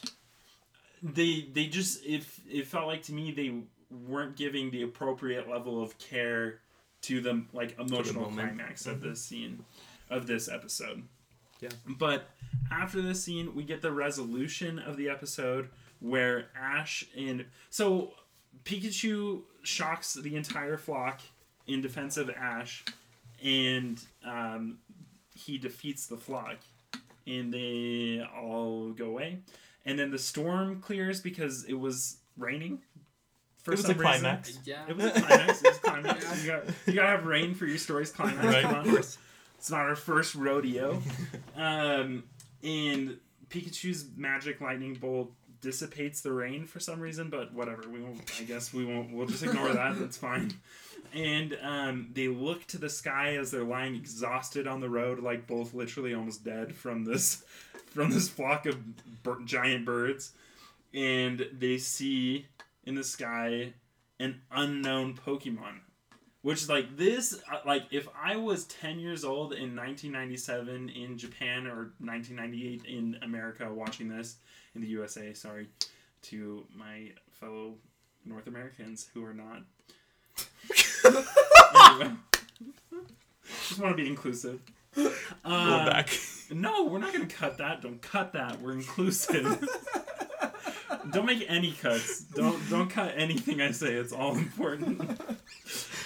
they 1.03 1.47
they 1.53 1.67
just 1.67 2.05
it, 2.05 2.23
it 2.49 2.67
felt 2.67 2.87
like 2.87 3.03
to 3.03 3.13
me 3.13 3.31
they 3.31 3.53
weren't 4.07 4.35
giving 4.35 4.71
the 4.71 4.83
appropriate 4.83 5.49
level 5.49 5.81
of 5.81 5.97
care 5.97 6.59
to 7.07 7.21
the 7.21 7.43
like 7.53 7.77
emotional 7.79 8.29
moment. 8.29 8.57
climax 8.57 8.85
of 8.85 9.01
this 9.01 9.21
scene 9.21 9.63
of 10.09 10.27
this 10.27 10.47
episode 10.49 11.03
Yeah. 11.61 11.69
but 11.85 12.29
after 12.71 13.01
this 13.01 13.23
scene 13.23 13.53
we 13.55 13.63
get 13.63 13.81
the 13.81 13.91
resolution 13.91 14.79
of 14.79 14.97
the 14.97 15.09
episode 15.09 15.69
where 15.99 16.47
ash 16.55 17.05
and 17.17 17.45
so 17.69 18.11
pikachu 18.63 19.41
shocks 19.63 20.13
the 20.13 20.35
entire 20.35 20.77
flock 20.77 21.21
in 21.67 21.81
defense 21.81 22.17
of 22.17 22.29
ash 22.29 22.83
and 23.43 24.03
um, 24.25 24.79
he 25.35 25.57
defeats 25.57 26.07
the 26.07 26.17
flock 26.17 26.57
and 27.25 27.53
they 27.53 28.25
all 28.35 28.89
go 28.91 29.05
away 29.05 29.37
and 29.85 29.97
then 29.97 30.11
the 30.11 30.19
storm 30.19 30.81
clears 30.81 31.21
because 31.21 31.63
it 31.65 31.73
was 31.79 32.17
raining 32.37 32.79
for 33.67 33.73
It 33.73 33.77
was 33.77 33.85
some 33.85 33.95
a 33.95 33.99
reason. 33.99 34.21
climax. 34.21 34.59
Yeah. 34.63 34.85
It 34.87 34.95
was 34.95 35.05
a 35.05 35.11
climax. 35.11 35.61
It 35.61 35.67
was 35.67 35.77
a 35.77 35.79
climax. 35.81 36.41
You, 36.43 36.51
got, 36.51 36.63
you 36.87 36.93
gotta 36.93 37.07
have 37.09 37.25
rain 37.25 37.53
for 37.53 37.65
your 37.65 37.77
story's 37.77 38.11
climax. 38.13 38.45
Right, 38.45 38.63
Come 38.63 38.75
on. 38.75 38.97
It's 38.97 39.69
not 39.69 39.81
our 39.81 39.95
first 39.97 40.35
rodeo. 40.35 41.01
um, 41.57 42.23
and 42.63 43.17
Pikachu's 43.49 44.05
magic 44.15 44.61
lightning 44.61 44.93
bolt 44.95 45.31
dissipates 45.59 46.21
the 46.21 46.31
rain 46.31 46.65
for 46.65 46.79
some 46.79 46.99
reason, 47.01 47.29
but 47.29 47.53
whatever. 47.53 47.83
We 47.89 47.99
won't. 48.01 48.21
I 48.39 48.43
guess 48.43 48.73
we 48.73 48.85
won't. 48.85 49.11
We'll 49.11 49.27
just 49.27 49.43
ignore 49.43 49.73
that. 49.73 49.99
That's 49.99 50.15
fine. 50.17 50.53
And 51.13 51.57
um, 51.61 52.09
they 52.13 52.27
look 52.29 52.65
to 52.67 52.77
the 52.77 52.89
sky 52.89 53.35
as 53.37 53.51
they're 53.51 53.63
lying 53.63 53.95
exhausted 53.95 54.65
on 54.67 54.79
the 54.79 54.89
road, 54.89 55.19
like 55.19 55.45
both 55.47 55.73
literally 55.73 56.13
almost 56.13 56.43
dead 56.45 56.73
from 56.75 57.03
this 57.03 57.43
from 57.87 58.11
this 58.11 58.29
flock 58.29 58.65
of 58.65 58.77
bir- 59.23 59.39
giant 59.45 59.85
birds. 59.85 60.31
And 60.93 61.45
they 61.53 61.77
see 61.79 62.45
in 62.87 62.95
the 62.95 63.03
sky 63.03 63.73
an 64.19 64.41
unknown 64.51 65.13
Pokemon. 65.15 65.81
Which 66.41 66.61
is 66.63 66.69
like 66.69 66.95
this 66.97 67.39
uh, 67.51 67.57
like 67.65 67.83
if 67.91 68.07
i 68.19 68.35
was 68.37 68.63
10 68.65 68.99
years 68.99 69.25
old 69.25 69.51
in 69.53 69.75
1997 69.75 70.87
in 70.89 71.17
japan 71.17 71.67
or 71.67 71.91
1998 71.99 72.85
in 72.85 73.17
america 73.21 73.67
watching 73.73 74.07
this 74.07 74.37
in 74.73 74.79
the 74.81 74.87
usa 74.87 75.33
sorry 75.33 75.67
to 76.21 76.65
my 76.73 77.11
fellow 77.31 77.75
north 78.25 78.47
americans 78.47 79.09
who 79.13 79.25
are 79.25 79.33
not. 79.33 79.63
Anyway. 81.75 82.11
Just 83.67 83.79
want 83.79 83.95
to 83.97 84.01
be 84.03 84.07
inclusive. 84.09 84.59
Roll 84.95 85.09
Uh, 85.45 85.85
back. 85.85 86.09
no 86.51 86.85
we're 86.85 86.97
not 86.99 87.11
gonna 87.13 87.25
cut 87.27 87.57
that. 87.57 87.81
Don't 87.81 88.01
cut 88.01 88.33
that. 88.33 88.61
We're 88.61 88.73
inclusive 88.73 89.45
don't 91.11 91.25
make 91.25 91.45
any 91.47 91.71
cuts. 91.71 92.21
Don't 92.23 92.57
don't 92.69 92.89
cut 92.89 93.13
anything 93.15 93.61
i 93.61 93.71
say. 93.71 93.93
It's 93.93 94.13
all 94.13 94.35
important. 94.37 95.01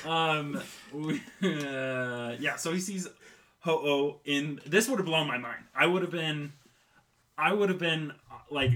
Um 0.06 0.62
we, 0.94 1.22
uh, 1.44 2.36
yeah 2.40 2.56
so 2.58 2.72
he 2.74 2.80
sees 2.80 3.08
ho-oh 3.60 4.20
in 4.26 4.60
this 4.66 4.88
would 4.90 4.98
have 5.00 5.06
blown 5.06 5.28
my 5.28 5.38
mind. 5.38 5.64
I 5.76 5.86
would 5.88 6.02
have 6.02 6.12
been 6.12 6.54
i 7.38 7.54
would 7.54 7.70
have 7.70 7.80
been 7.80 8.12
uh, 8.32 8.36
like 8.50 8.72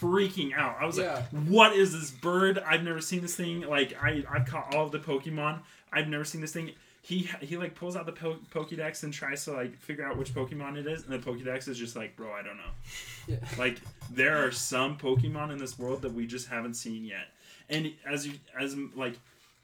freaking 0.00 0.52
out. 0.56 0.76
I 0.80 0.86
was 0.86 0.98
Yeah. 0.98 1.14
like 1.14 1.24
what 1.46 1.72
is 1.74 1.92
this 1.92 2.10
bird? 2.10 2.58
I've 2.58 2.82
never 2.82 3.00
seen 3.00 3.22
this 3.22 3.36
thing. 3.36 3.62
Like 3.62 3.94
i 4.02 4.24
i've 4.30 4.46
caught 4.46 4.74
all 4.74 4.86
of 4.86 4.92
the 4.92 4.98
pokemon. 4.98 5.60
I've 5.92 6.08
never 6.08 6.24
seen 6.24 6.40
this 6.40 6.52
thing 6.52 6.72
he 7.04 7.28
he 7.42 7.58
like 7.58 7.74
pulls 7.74 7.96
out 7.96 8.06
the 8.06 8.12
po- 8.12 8.38
pokédex 8.50 9.02
and 9.02 9.12
tries 9.12 9.44
to 9.44 9.52
like 9.52 9.78
figure 9.78 10.06
out 10.06 10.16
which 10.16 10.34
pokemon 10.34 10.78
it 10.78 10.86
is 10.86 11.04
and 11.04 11.12
the 11.12 11.18
pokédex 11.18 11.68
is 11.68 11.76
just 11.78 11.94
like 11.94 12.16
bro 12.16 12.32
i 12.32 12.42
don't 12.42 12.56
know. 12.56 12.72
Yeah. 13.28 13.36
like 13.58 13.78
there 14.10 14.36
are 14.46 14.50
some 14.50 14.96
pokemon 14.98 15.50
in 15.52 15.58
this 15.58 15.78
world 15.78 16.02
that 16.02 16.12
we 16.12 16.26
just 16.26 16.48
haven't 16.48 16.74
seen 16.74 17.04
yet. 17.04 17.28
And 17.70 17.92
as 18.06 18.26
you 18.26 18.34
as 18.58 18.74
like 18.94 19.14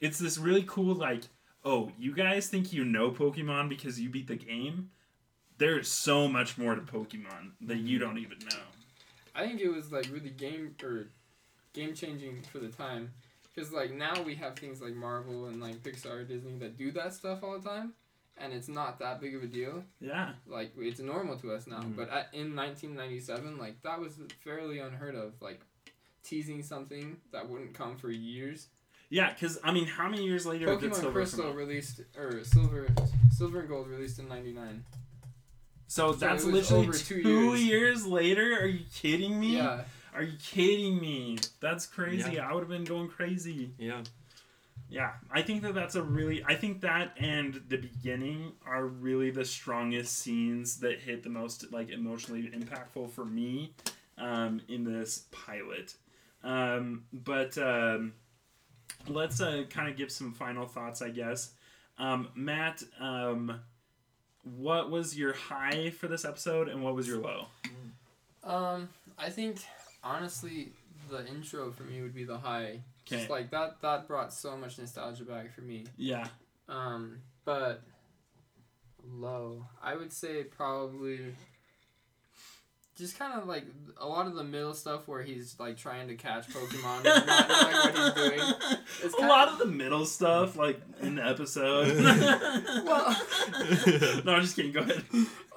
it's 0.01 0.19
this 0.19 0.37
really 0.39 0.65
cool 0.67 0.95
like 0.95 1.25
oh 1.65 1.93
you 1.99 2.15
guys 2.15 2.49
think 2.49 2.73
you 2.73 2.85
know 2.85 3.11
pokemon 3.11 3.69
because 3.71 3.99
you 4.01 4.09
beat 4.11 4.29
the 4.29 4.37
game? 4.37 4.91
There's 5.59 5.89
so 5.89 6.27
much 6.29 6.57
more 6.57 6.75
to 6.75 6.81
pokemon 6.81 7.53
that 7.63 7.79
you 7.79 7.99
don't 7.99 8.17
even 8.19 8.39
know. 8.51 8.63
I 9.35 9.47
think 9.47 9.61
it 9.61 9.69
was 9.69 9.93
like 9.93 10.09
really 10.11 10.31
game 10.31 10.75
or 10.83 11.09
game 11.75 11.95
changing 11.95 12.43
for 12.51 12.59
the 12.59 12.69
time, 12.69 13.13
because 13.55 13.73
like 13.73 13.93
now 13.93 14.15
we 14.23 14.35
have 14.37 14.57
things 14.57 14.81
like 14.81 14.95
Marvel 14.95 15.47
and 15.47 15.61
like 15.61 15.83
Pixar, 15.83 16.27
Disney 16.27 16.59
that 16.59 16.77
do 16.77 16.91
that 16.93 17.15
stuff 17.15 17.43
all 17.43 17.59
the 17.59 17.69
time, 17.69 17.93
and 18.37 18.53
it's 18.53 18.69
not 18.69 18.99
that 19.01 19.21
big 19.21 19.35
of 19.35 19.43
a 19.43 19.47
deal. 19.47 19.85
yeah 20.01 20.33
Like 20.47 20.73
it's 20.79 21.01
normal 21.01 21.37
to 21.39 21.53
us 21.53 21.67
now, 21.67 21.81
Mhm. 21.81 21.97
but 21.97 22.09
at, 22.11 22.29
in 22.33 22.55
1997, 22.55 23.59
like 23.59 23.83
that 23.83 23.99
was 24.01 24.19
fairly 24.45 24.79
unheard 24.79 25.15
of. 25.15 25.35
Like 25.41 25.61
teasing 26.23 26.63
something 26.63 27.17
that 27.33 27.49
wouldn't 27.49 27.73
come 27.75 27.97
for 27.97 28.11
years. 28.11 28.69
yeah 29.09 29.33
because 29.33 29.59
i 29.65 29.73
mean 29.73 29.87
how 29.87 30.07
many 30.09 30.23
years 30.23 30.45
later 30.47 30.67
did 30.67 30.79
Pokemon 30.93 30.95
Silver 30.95 31.13
Crystal 31.13 31.53
released 31.53 32.01
or 32.17 32.45
Silver, 32.45 32.87
Silver 33.33 33.61
and 33.61 33.69
Gold 33.69 33.89
released 33.89 34.19
in 34.21 34.29
'99. 34.29 34.85
so 35.89 36.13
So 36.13 36.19
that's 36.19 36.45
it 36.45 36.53
literally 36.53 36.87
two, 36.93 37.23
two 37.23 37.29
years. 37.57 37.65
years. 37.65 38.07
later 38.07 38.53
are 38.61 38.67
you 38.67 38.85
kidding 38.95 39.41
me 39.41 39.57
Yeah, 39.57 39.83
are 40.15 40.23
you 40.23 40.37
kidding 40.43 41.01
me 41.01 41.39
that's 41.61 41.87
crazy 41.87 42.33
Yeah. 42.35 42.49
i 42.49 42.53
would 42.55 42.61
have 42.61 42.69
been 42.69 42.85
going 42.85 43.09
crazy 43.09 43.73
Yeah. 43.79 44.03
Yeah, 44.89 45.13
I 45.31 45.43
think 45.43 45.63
that 45.63 45.75
that's 45.75 45.95
a 45.95 46.03
really. 46.03 46.43
I 46.45 46.57
think 46.57 46.81
that 46.81 47.13
and 47.17 47.63
the 47.69 47.77
beginning 47.77 48.53
are 48.67 48.87
really 48.87 49.31
the 49.31 49.45
strongest 49.45 50.19
scenes 50.19 50.79
that 50.81 50.99
hit 50.99 51.23
the 51.23 51.29
most 51.29 51.73
like 51.73 51.91
emotionally 51.91 52.51
impactful 52.53 53.11
for 53.13 53.25
me 53.25 53.73
um, 54.19 54.61
in 54.69 54.83
this 54.83 55.27
pilot. 55.31 55.95
Um, 56.43 57.05
but 57.13 57.57
um, 57.59 58.15
let's 59.07 59.41
uh, 59.41 59.63
kind 59.71 59.89
of 59.89 59.97
give 59.97 60.11
some 60.11 60.33
final 60.33 60.67
thoughts, 60.67 61.03
I 61.03 61.11
guess. 61.11 61.53
Um, 61.97 62.29
Matt, 62.35 62.83
um, 62.99 63.61
what 64.59 64.91
was 64.91 65.17
your 65.17 65.35
high 65.35 65.91
for 65.91 66.09
this 66.09 66.25
episode, 66.25 66.69
and 66.69 66.83
what 66.83 66.97
was 66.97 67.07
your 67.07 67.19
low? 67.19 67.47
Um, 68.43 68.89
I 69.17 69.31
think 69.31 69.59
honestly, 70.03 70.73
the 71.11 71.27
intro 71.27 71.71
for 71.73 71.83
me 71.85 72.01
would 72.03 72.15
be 72.15 72.25
the 72.25 72.39
high. 72.39 72.83
Just 73.07 73.29
like 73.31 73.51
that, 73.51 73.81
that 73.83 74.07
brought 74.07 74.33
so 74.33 74.57
much 74.57 74.79
nostalgia 74.79 75.25
back 75.25 75.53
for 75.53 75.63
me. 75.63 75.85
Yeah, 75.97 76.29
Um, 76.69 77.19
but 77.45 77.83
low, 79.03 79.67
I 79.83 79.97
would 79.97 80.13
say 80.13 80.45
probably 80.45 81.19
just 82.97 83.19
kind 83.19 83.33
of 83.41 83.49
like 83.49 83.65
a 83.97 84.07
lot 84.07 84.27
of 84.27 84.35
the 84.35 84.45
middle 84.45 84.75
stuff 84.75 85.09
where 85.09 85.23
he's 85.23 85.57
like 85.59 85.77
trying 85.79 86.07
to 86.09 86.15
catch 86.17 86.49
Pokemon, 86.51 86.97
and 87.05 87.27
not 87.27 87.49
knowing 87.49 87.75
what 87.75 87.97
he's 87.97 88.15
doing. 88.29 88.55
It's 89.03 89.15
a 89.15 89.27
lot 89.27 89.49
of 89.49 89.59
the 89.59 89.67
middle 89.67 90.05
stuff, 90.07 90.57
like 90.57 90.81
in 91.01 91.17
the 91.17 91.27
episode. 91.27 91.97
Well, 92.85 93.17
no, 94.25 94.35
I'm 94.35 94.43
just 94.43 94.55
kidding. 94.55 94.73
Go 94.73 94.81
ahead. 94.81 95.03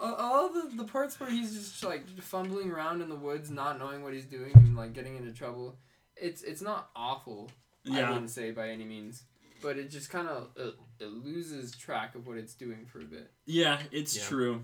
all- 0.01 0.15
all 0.43 0.53
the 0.53 0.75
the 0.75 0.83
parts 0.83 1.19
where 1.19 1.29
he's 1.29 1.53
just 1.53 1.83
like 1.83 2.07
fumbling 2.21 2.71
around 2.71 3.01
in 3.01 3.09
the 3.09 3.15
woods, 3.15 3.49
not 3.49 3.79
knowing 3.79 4.03
what 4.03 4.13
he's 4.13 4.25
doing, 4.25 4.51
and 4.55 4.75
like 4.75 4.93
getting 4.93 5.15
into 5.17 5.31
trouble. 5.31 5.77
It's 6.15 6.41
it's 6.43 6.61
not 6.61 6.89
awful. 6.95 7.49
Yeah. 7.83 8.07
I 8.07 8.11
wouldn't 8.11 8.29
say 8.29 8.51
by 8.51 8.69
any 8.69 8.85
means, 8.85 9.23
but 9.61 9.77
it 9.77 9.89
just 9.89 10.09
kind 10.09 10.27
of 10.27 10.49
it, 10.55 10.75
it 10.99 11.11
loses 11.11 11.75
track 11.75 12.15
of 12.15 12.27
what 12.27 12.37
it's 12.37 12.53
doing 12.53 12.85
for 12.85 12.99
a 12.99 13.03
bit. 13.05 13.31
yeah, 13.45 13.79
it's 13.91 14.15
Yeah. 14.17 14.23
true. 14.23 14.63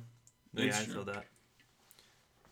No, 0.53 0.61
yeah, 0.63 0.69
It's 0.69 0.81
I 0.81 0.85
true. 0.85 0.93
feel 0.95 1.03
that. 1.05 1.25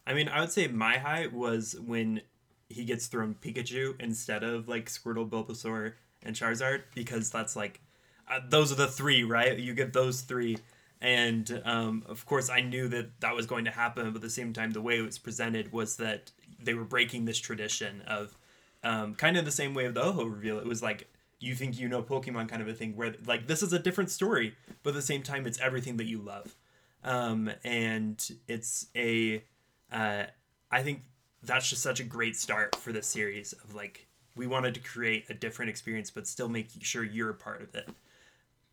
I 0.05 0.13
mean, 0.13 0.27
I 0.29 0.39
would 0.41 0.51
say 0.51 0.67
my 0.67 0.97
high 0.97 1.27
was 1.27 1.75
when 1.79 2.21
he 2.69 2.85
gets 2.85 3.07
thrown 3.07 3.35
Pikachu 3.35 3.99
instead 4.01 4.43
of 4.43 4.67
like 4.67 4.87
Squirtle, 4.87 5.29
Bulbasaur, 5.29 5.93
and 6.23 6.35
Charizard 6.35 6.83
because 6.95 7.29
that's 7.29 7.55
like 7.55 7.81
uh, 8.29 8.39
those 8.49 8.71
are 8.71 8.75
the 8.75 8.87
three, 8.87 9.23
right? 9.23 9.57
You 9.57 9.73
get 9.73 9.93
those 9.93 10.21
three, 10.21 10.57
and 11.01 11.61
um, 11.65 12.03
of 12.07 12.25
course 12.25 12.49
I 12.49 12.61
knew 12.61 12.87
that 12.89 13.19
that 13.21 13.35
was 13.35 13.45
going 13.45 13.65
to 13.65 13.71
happen, 13.71 14.05
but 14.11 14.17
at 14.17 14.21
the 14.21 14.29
same 14.29 14.53
time, 14.53 14.71
the 14.71 14.81
way 14.81 14.97
it 14.97 15.05
was 15.05 15.17
presented 15.17 15.71
was 15.71 15.97
that 15.97 16.31
they 16.59 16.73
were 16.73 16.83
breaking 16.83 17.25
this 17.25 17.37
tradition 17.37 18.01
of 18.07 18.37
um, 18.83 19.15
kind 19.15 19.37
of 19.37 19.45
the 19.45 19.51
same 19.51 19.73
way 19.73 19.85
of 19.85 19.93
the 19.93 20.03
Ho-Oh 20.03 20.25
reveal. 20.25 20.59
It 20.59 20.65
was 20.65 20.81
like 20.81 21.07
you 21.39 21.53
think 21.53 21.79
you 21.79 21.87
know 21.87 22.01
Pokemon 22.01 22.49
kind 22.49 22.61
of 22.61 22.67
a 22.67 22.73
thing 22.73 22.95
where 22.95 23.13
like 23.25 23.47
this 23.47 23.61
is 23.61 23.73
a 23.73 23.79
different 23.79 24.09
story, 24.09 24.55
but 24.83 24.91
at 24.91 24.95
the 24.95 25.01
same 25.01 25.23
time 25.23 25.45
it's 25.45 25.59
everything 25.59 25.97
that 25.97 26.05
you 26.05 26.19
love. 26.19 26.55
Um, 27.03 27.51
and 27.63 28.31
it's 28.47 28.87
a 28.95 29.43
uh, 29.91 30.23
I 30.71 30.81
think 30.83 31.03
that's 31.43 31.69
just 31.69 31.83
such 31.83 31.99
a 31.99 32.03
great 32.03 32.35
start 32.35 32.75
for 32.75 32.91
this 32.91 33.07
series 33.07 33.53
of 33.53 33.75
like 33.75 34.07
we 34.35 34.47
wanted 34.47 34.73
to 34.75 34.79
create 34.79 35.25
a 35.29 35.33
different 35.33 35.69
experience 35.69 36.11
but 36.11 36.27
still 36.27 36.49
make 36.49 36.69
sure 36.81 37.03
you're 37.03 37.29
a 37.29 37.35
part 37.35 37.61
of 37.61 37.75
it. 37.75 37.89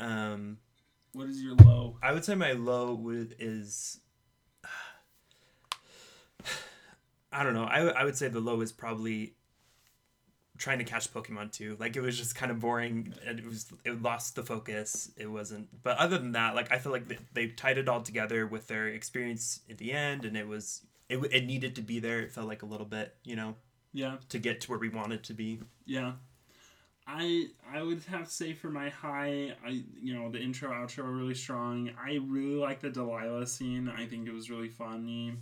Um, 0.00 0.58
What 1.14 1.28
is 1.28 1.42
your 1.42 1.54
low? 1.54 1.96
I 2.02 2.12
would 2.12 2.24
say 2.24 2.34
my 2.34 2.52
low 2.52 2.94
would 2.94 3.36
is 3.38 4.00
I 7.32 7.42
don't 7.42 7.54
know. 7.54 7.64
I, 7.64 7.80
I 7.88 8.04
would 8.04 8.16
say 8.16 8.28
the 8.28 8.40
low 8.40 8.60
is 8.60 8.70
probably 8.72 9.34
trying 10.56 10.78
to 10.78 10.84
catch 10.84 11.12
Pokemon 11.12 11.50
too. 11.52 11.76
Like 11.80 11.96
it 11.96 12.00
was 12.00 12.16
just 12.16 12.36
kind 12.36 12.52
of 12.52 12.60
boring 12.60 13.12
and 13.26 13.38
it 13.38 13.44
was 13.44 13.66
it 13.84 14.02
lost 14.02 14.36
the 14.36 14.42
focus. 14.44 15.10
It 15.16 15.26
wasn't. 15.26 15.68
But 15.82 15.98
other 15.98 16.18
than 16.18 16.32
that, 16.32 16.54
like 16.54 16.70
I 16.72 16.78
feel 16.78 16.92
like 16.92 17.08
they, 17.08 17.18
they 17.32 17.46
tied 17.48 17.78
it 17.78 17.88
all 17.88 18.02
together 18.02 18.46
with 18.46 18.68
their 18.68 18.88
experience 18.88 19.60
at 19.68 19.78
the 19.78 19.92
end, 19.92 20.24
and 20.24 20.36
it 20.36 20.46
was 20.46 20.82
it 21.08 21.18
it 21.32 21.44
needed 21.46 21.74
to 21.76 21.82
be 21.82 21.98
there. 22.00 22.20
It 22.20 22.30
felt 22.32 22.46
like 22.46 22.62
a 22.62 22.66
little 22.66 22.86
bit, 22.86 23.14
you 23.24 23.34
know, 23.36 23.56
Yeah, 23.92 24.16
to 24.28 24.38
get 24.38 24.60
to 24.62 24.70
where 24.70 24.78
we 24.78 24.88
wanted 24.88 25.24
to 25.24 25.34
be. 25.34 25.60
yeah. 25.86 26.12
I 27.06 27.48
I 27.70 27.82
would 27.82 28.02
have 28.04 28.24
to 28.24 28.30
say 28.30 28.54
for 28.54 28.70
my 28.70 28.88
high, 28.88 29.54
I 29.64 29.82
you 30.00 30.14
know 30.14 30.30
the 30.30 30.40
intro 30.40 30.70
outro 30.70 31.04
are 31.04 31.12
really 31.12 31.34
strong. 31.34 31.90
I 32.02 32.18
really 32.26 32.54
like 32.54 32.80
the 32.80 32.90
Delilah 32.90 33.46
scene. 33.46 33.88
I 33.88 34.06
think 34.06 34.26
it 34.26 34.32
was 34.32 34.50
really 34.50 34.70
funny. 34.70 35.34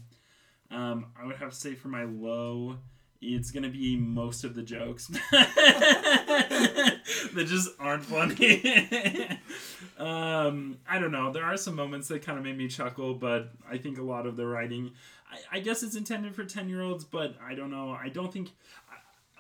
Um, 0.71 1.07
I 1.21 1.27
would 1.27 1.37
have 1.37 1.51
to 1.51 1.57
say 1.57 1.75
for 1.75 1.89
my 1.89 2.05
low, 2.05 2.79
it's 3.21 3.51
gonna 3.53 3.69
be 3.69 3.97
most 3.97 4.43
of 4.43 4.55
the 4.55 4.63
jokes 4.63 5.07
that 5.07 7.01
just 7.47 7.71
aren't 7.79 8.05
funny. 8.05 9.29
um, 9.99 10.79
I 10.89 10.99
don't 10.99 11.13
know. 11.13 11.33
There 11.33 11.45
are 11.45 11.57
some 11.57 11.77
moments 11.77 12.09
that 12.09 12.23
kind 12.23 12.39
of 12.39 12.45
made 12.45 12.59
me 12.59 12.67
chuckle, 12.67 13.15
but 13.15 13.53
I 13.71 13.79
think 13.79 13.99
a 13.99 14.03
lot 14.03 14.27
of 14.27 14.37
the 14.37 14.47
writing, 14.47 14.91
I, 15.31 15.59
I 15.59 15.61
guess 15.61 15.85
it's 15.85 15.95
intended 15.95 16.35
for 16.35 16.45
ten 16.45 16.69
year 16.69 16.83
olds, 16.83 17.05
but 17.05 17.37
I 17.41 17.55
don't 17.55 17.71
know. 17.71 17.91
I 17.91 18.09
don't 18.09 18.33
think, 18.33 18.51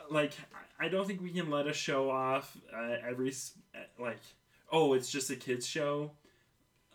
like, 0.08 0.34
I 0.54 0.58
don't 0.88 1.06
think 1.06 1.22
we 1.22 1.30
can 1.30 1.50
let 1.50 1.66
a 1.66 1.72
show 1.72 2.10
off 2.10 2.56
uh, 2.74 2.96
every 3.08 3.32
like, 3.98 4.20
oh, 4.70 4.94
it's 4.94 5.10
just 5.10 5.30
a 5.30 5.36
kids 5.36 5.66
show. 5.66 6.12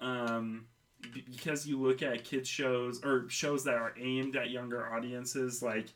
Um, 0.02 0.66
because 1.14 1.68
you 1.68 1.80
look 1.80 2.02
at 2.02 2.24
kids 2.24 2.50
shows 2.50 3.04
or 3.04 3.30
shows 3.30 3.64
that 3.66 3.76
are 3.76 3.94
aimed 4.00 4.36
at 4.36 4.50
younger 4.50 4.92
audiences 4.94 5.62
like 5.62 5.88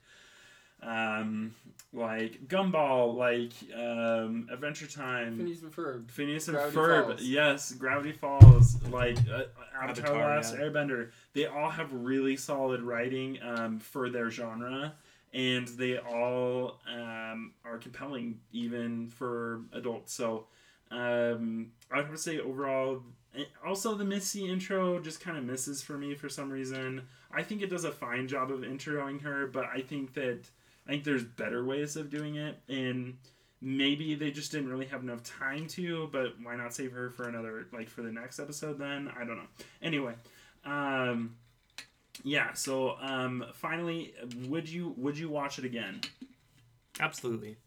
um 0.84 1.54
like 1.94 2.48
gumball 2.48 3.16
like 3.16 3.52
um 3.76 4.48
adventure 4.52 4.88
time 4.88 5.38
Phineas 5.38 5.62
and 5.62 5.72
Ferb. 5.72 6.10
Phineas 6.10 6.48
and 6.48 6.58
Gravity 6.58 6.78
Ferb, 6.78 7.08
Falls. 7.08 7.22
yes, 7.22 7.72
Gravity 7.74 8.12
Falls, 8.14 8.82
like 8.90 9.18
uh, 9.30 9.44
Avatar: 9.80 10.06
Avatar, 10.08 10.36
Last 10.36 10.54
yeah. 10.56 10.62
Airbender. 10.62 11.12
They 11.34 11.46
all 11.46 11.70
have 11.70 11.92
really 11.94 12.36
solid 12.36 12.82
writing 12.82 13.38
um, 13.44 13.80
for 13.80 14.10
their 14.10 14.32
genre, 14.32 14.94
and 15.34 15.68
they 15.68 15.98
all 15.98 16.80
um, 16.92 17.54
are 17.64 17.78
compelling 17.78 18.40
even 18.52 19.10
for 19.10 19.62
adults. 19.74 20.14
So 20.14 20.46
um, 20.90 21.72
I 21.92 21.98
would 21.98 22.06
have 22.08 22.16
to 22.16 22.22
say 22.22 22.40
overall. 22.40 23.02
Also, 23.66 23.96
the 23.96 24.04
Misty 24.04 24.50
intro 24.50 25.00
just 25.00 25.22
kind 25.22 25.38
of 25.38 25.46
misses 25.46 25.82
for 25.82 25.98
me 25.98 26.16
for 26.16 26.28
some 26.28 26.50
reason. 26.50 27.04
I 27.32 27.44
think 27.44 27.62
it 27.62 27.70
does 27.70 27.86
a 27.86 27.92
fine 27.92 28.28
job 28.28 28.52
of 28.52 28.60
introing 28.60 29.22
her, 29.22 29.48
but 29.48 29.66
I 29.74 29.80
think 29.82 30.14
that 30.16 30.42
I 30.86 30.92
think 30.92 31.06
there's 31.06 31.24
better 31.24 31.64
ways 31.64 31.96
of 31.96 32.10
doing 32.10 32.36
it, 32.36 32.60
and 32.68 33.16
maybe 33.62 34.16
they 34.16 34.32
just 34.32 34.52
didn't 34.52 34.70
really 34.70 34.88
have 34.88 35.04
enough 35.04 35.24
time 35.24 35.68
to 35.68 36.10
but 36.12 36.34
why 36.42 36.56
not 36.56 36.74
save 36.74 36.92
her 36.92 37.12
for 37.12 37.30
another 37.30 37.68
like 37.72 37.88
for 37.88 38.02
the 38.02 38.12
next 38.12 38.40
episode 38.40 38.80
then 38.80 39.10
i 39.16 39.24
don't 39.24 39.38
know 39.38 39.48
anyway 39.84 40.14
um 40.66 41.36
yeah 42.24 42.54
so 42.54 42.98
um 43.02 43.46
finally 43.54 44.14
would 44.48 44.68
you 44.68 44.94
would 44.98 45.18
you 45.18 45.30
watch 45.30 45.58
it 45.60 45.66
again 45.66 46.02
Absolutely, 47.00 47.58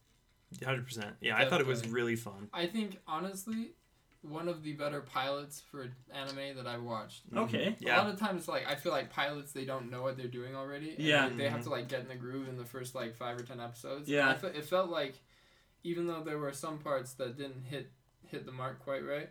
hundred 0.64 0.84
percent. 0.86 1.14
Yeah, 1.20 1.36
I 1.36 1.49
thought 1.49 1.61
it 1.61 1.66
was 1.66 1.88
really 1.88 2.14
fun. 2.14 2.49
I 2.53 2.66
think 2.66 2.99
honestly, 3.09 3.72
one 4.22 4.49
of 4.49 4.62
the 4.62 4.74
better 4.74 5.01
pilots 5.01 5.62
for 5.70 5.88
anime 6.12 6.57
that 6.57 6.66
I've 6.66 6.82
watched. 6.82 7.22
okay 7.34 7.68
A 7.80 7.84
Yeah. 7.84 8.03
lot 8.03 8.11
of 8.12 8.20
times, 8.20 8.47
like 8.47 8.66
I 8.68 8.74
feel 8.74 8.92
like 8.92 9.11
pilots, 9.11 9.53
they 9.53 9.64
don't 9.64 9.90
know 9.90 10.03
what 10.03 10.16
they're 10.18 10.28
doing 10.28 10.55
already. 10.55 10.90
and, 10.90 10.99
Yeah. 11.01 11.24
like, 11.24 11.36
they 11.38 11.49
have 11.49 11.62
to 11.64 11.70
like 11.70 11.88
get 11.88 12.01
in 12.03 12.09
the 12.09 12.14
groove 12.14 12.49
in 12.49 12.57
the 12.59 12.64
first 12.66 12.95
like 12.95 13.16
five 13.16 13.38
or 13.38 13.42
ten 13.42 13.61
episodes. 13.61 14.09
Yeah. 14.09 14.28
I 14.28 14.34
fe- 14.34 14.53
it 14.55 14.66
felt 14.66 14.90
like, 14.90 15.14
even 15.82 16.07
though 16.07 16.22
there 16.22 16.38
were 16.38 16.53
some 16.53 16.78
parts 16.78 17.14
that 17.14 17.36
didn't 17.38 17.64
hit 17.64 17.90
hit 18.26 18.45
the 18.47 18.53
mark 18.53 18.78
quite 18.80 19.05
right, 19.05 19.30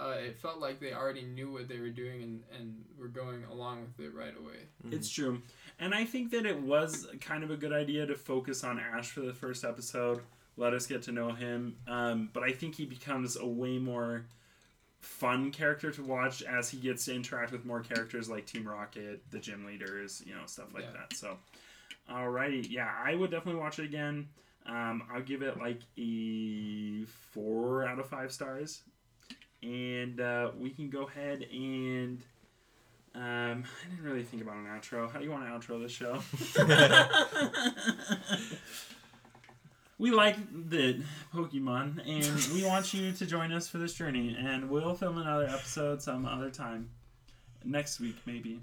uh, 0.00 0.16
it 0.18 0.38
felt 0.38 0.58
like 0.58 0.80
they 0.80 0.92
already 0.92 1.22
knew 1.22 1.52
what 1.52 1.68
they 1.68 1.78
were 1.78 1.90
doing 1.90 2.19
and 2.19 2.19
and 2.19 2.19
were 2.19 2.19
going 3.12 3.44
along 3.50 3.82
with 3.96 4.06
it 4.06 4.14
right 4.14 4.34
away. 4.38 4.92
it's 4.92 5.08
true. 5.10 5.42
And 5.78 5.94
i 5.94 6.04
think 6.04 6.30
that 6.32 6.44
it 6.46 6.60
was 6.60 7.06
kind 7.20 7.42
of 7.44 7.50
a 7.50 7.56
good 7.56 7.72
idea 7.72 8.06
to 8.06 8.14
focus 8.14 8.64
on 8.64 8.78
ash 8.78 9.10
for 9.10 9.20
the 9.20 9.32
first 9.34 9.64
episode 9.64 10.20
let 10.56 10.74
us 10.74 10.86
get 10.86 11.02
to 11.04 11.12
know 11.12 11.30
him 11.32 11.76
um, 11.88 12.28
but 12.32 12.42
i 12.42 12.52
think 12.52 12.74
he 12.74 12.84
becomes 12.84 13.36
a 13.38 13.46
way 13.46 13.78
more 13.78 14.26
fun 15.00 15.50
character 15.50 15.90
to 15.90 16.02
watch 16.02 16.42
as 16.42 16.68
he 16.68 16.76
gets 16.76 17.06
to 17.06 17.14
interact 17.14 17.52
with 17.52 17.64
more 17.64 17.80
characters 17.80 18.28
like 18.28 18.44
team 18.44 18.68
rocket 18.68 19.22
the 19.30 19.38
gym 19.38 19.64
leaders 19.64 20.22
you 20.26 20.34
know 20.34 20.42
stuff 20.46 20.66
like 20.74 20.84
Yeah. 20.84 20.92
that 21.08 21.16
so. 21.16 21.38
Alrighty 22.10 22.66
yeah 22.70 22.90
i 23.04 23.14
would 23.14 23.30
definitely 23.30 23.60
watch 23.60 23.78
it 23.78 23.84
again. 23.86 24.28
Um, 24.66 25.02
i'll 25.12 25.22
give 25.22 25.40
it 25.42 25.58
like 25.58 25.80
a 25.98 27.04
four 27.32 27.86
out 27.86 27.98
of 27.98 28.06
five 28.08 28.30
stars. 28.32 28.82
And 29.62 30.20
uh, 30.20 30.50
we 30.58 30.70
can 30.70 30.88
go 30.90 31.06
ahead 31.06 31.42
and 31.52 32.22
um, 33.14 33.22
I 33.84 33.90
didn't 33.90 34.04
really 34.04 34.22
think 34.22 34.42
about 34.42 34.56
an 34.56 34.66
outro. 34.66 35.10
How 35.10 35.18
do 35.18 35.24
you 35.24 35.30
want 35.30 35.44
to 35.44 35.50
outro 35.50 35.80
this 35.82 35.92
show? 35.92 36.20
we 39.98 40.10
like 40.10 40.36
the 40.70 41.02
Pokemon, 41.34 42.00
and 42.08 42.54
we 42.54 42.64
want 42.64 42.94
you 42.94 43.12
to 43.12 43.26
join 43.26 43.52
us 43.52 43.68
for 43.68 43.78
this 43.78 43.94
journey. 43.94 44.36
And 44.38 44.70
we'll 44.70 44.94
film 44.94 45.18
another 45.18 45.46
episode 45.46 46.02
some 46.02 46.24
other 46.26 46.50
time, 46.50 46.90
next 47.64 48.00
week 48.00 48.16
maybe. 48.26 48.60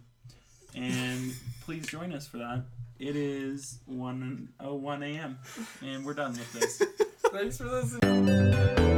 And 0.76 1.34
please 1.64 1.88
join 1.88 2.14
us 2.14 2.28
for 2.28 2.38
that. 2.38 2.64
It 3.00 3.16
is 3.16 3.80
one 3.86 4.50
oh 4.60 4.76
one 4.76 5.04
a.m. 5.04 5.38
and 5.84 6.04
we're 6.04 6.14
done 6.16 6.32
with 6.32 6.54
this. 6.54 6.82
Thanks 7.32 7.58
for 7.58 7.66
listening. 7.66 8.97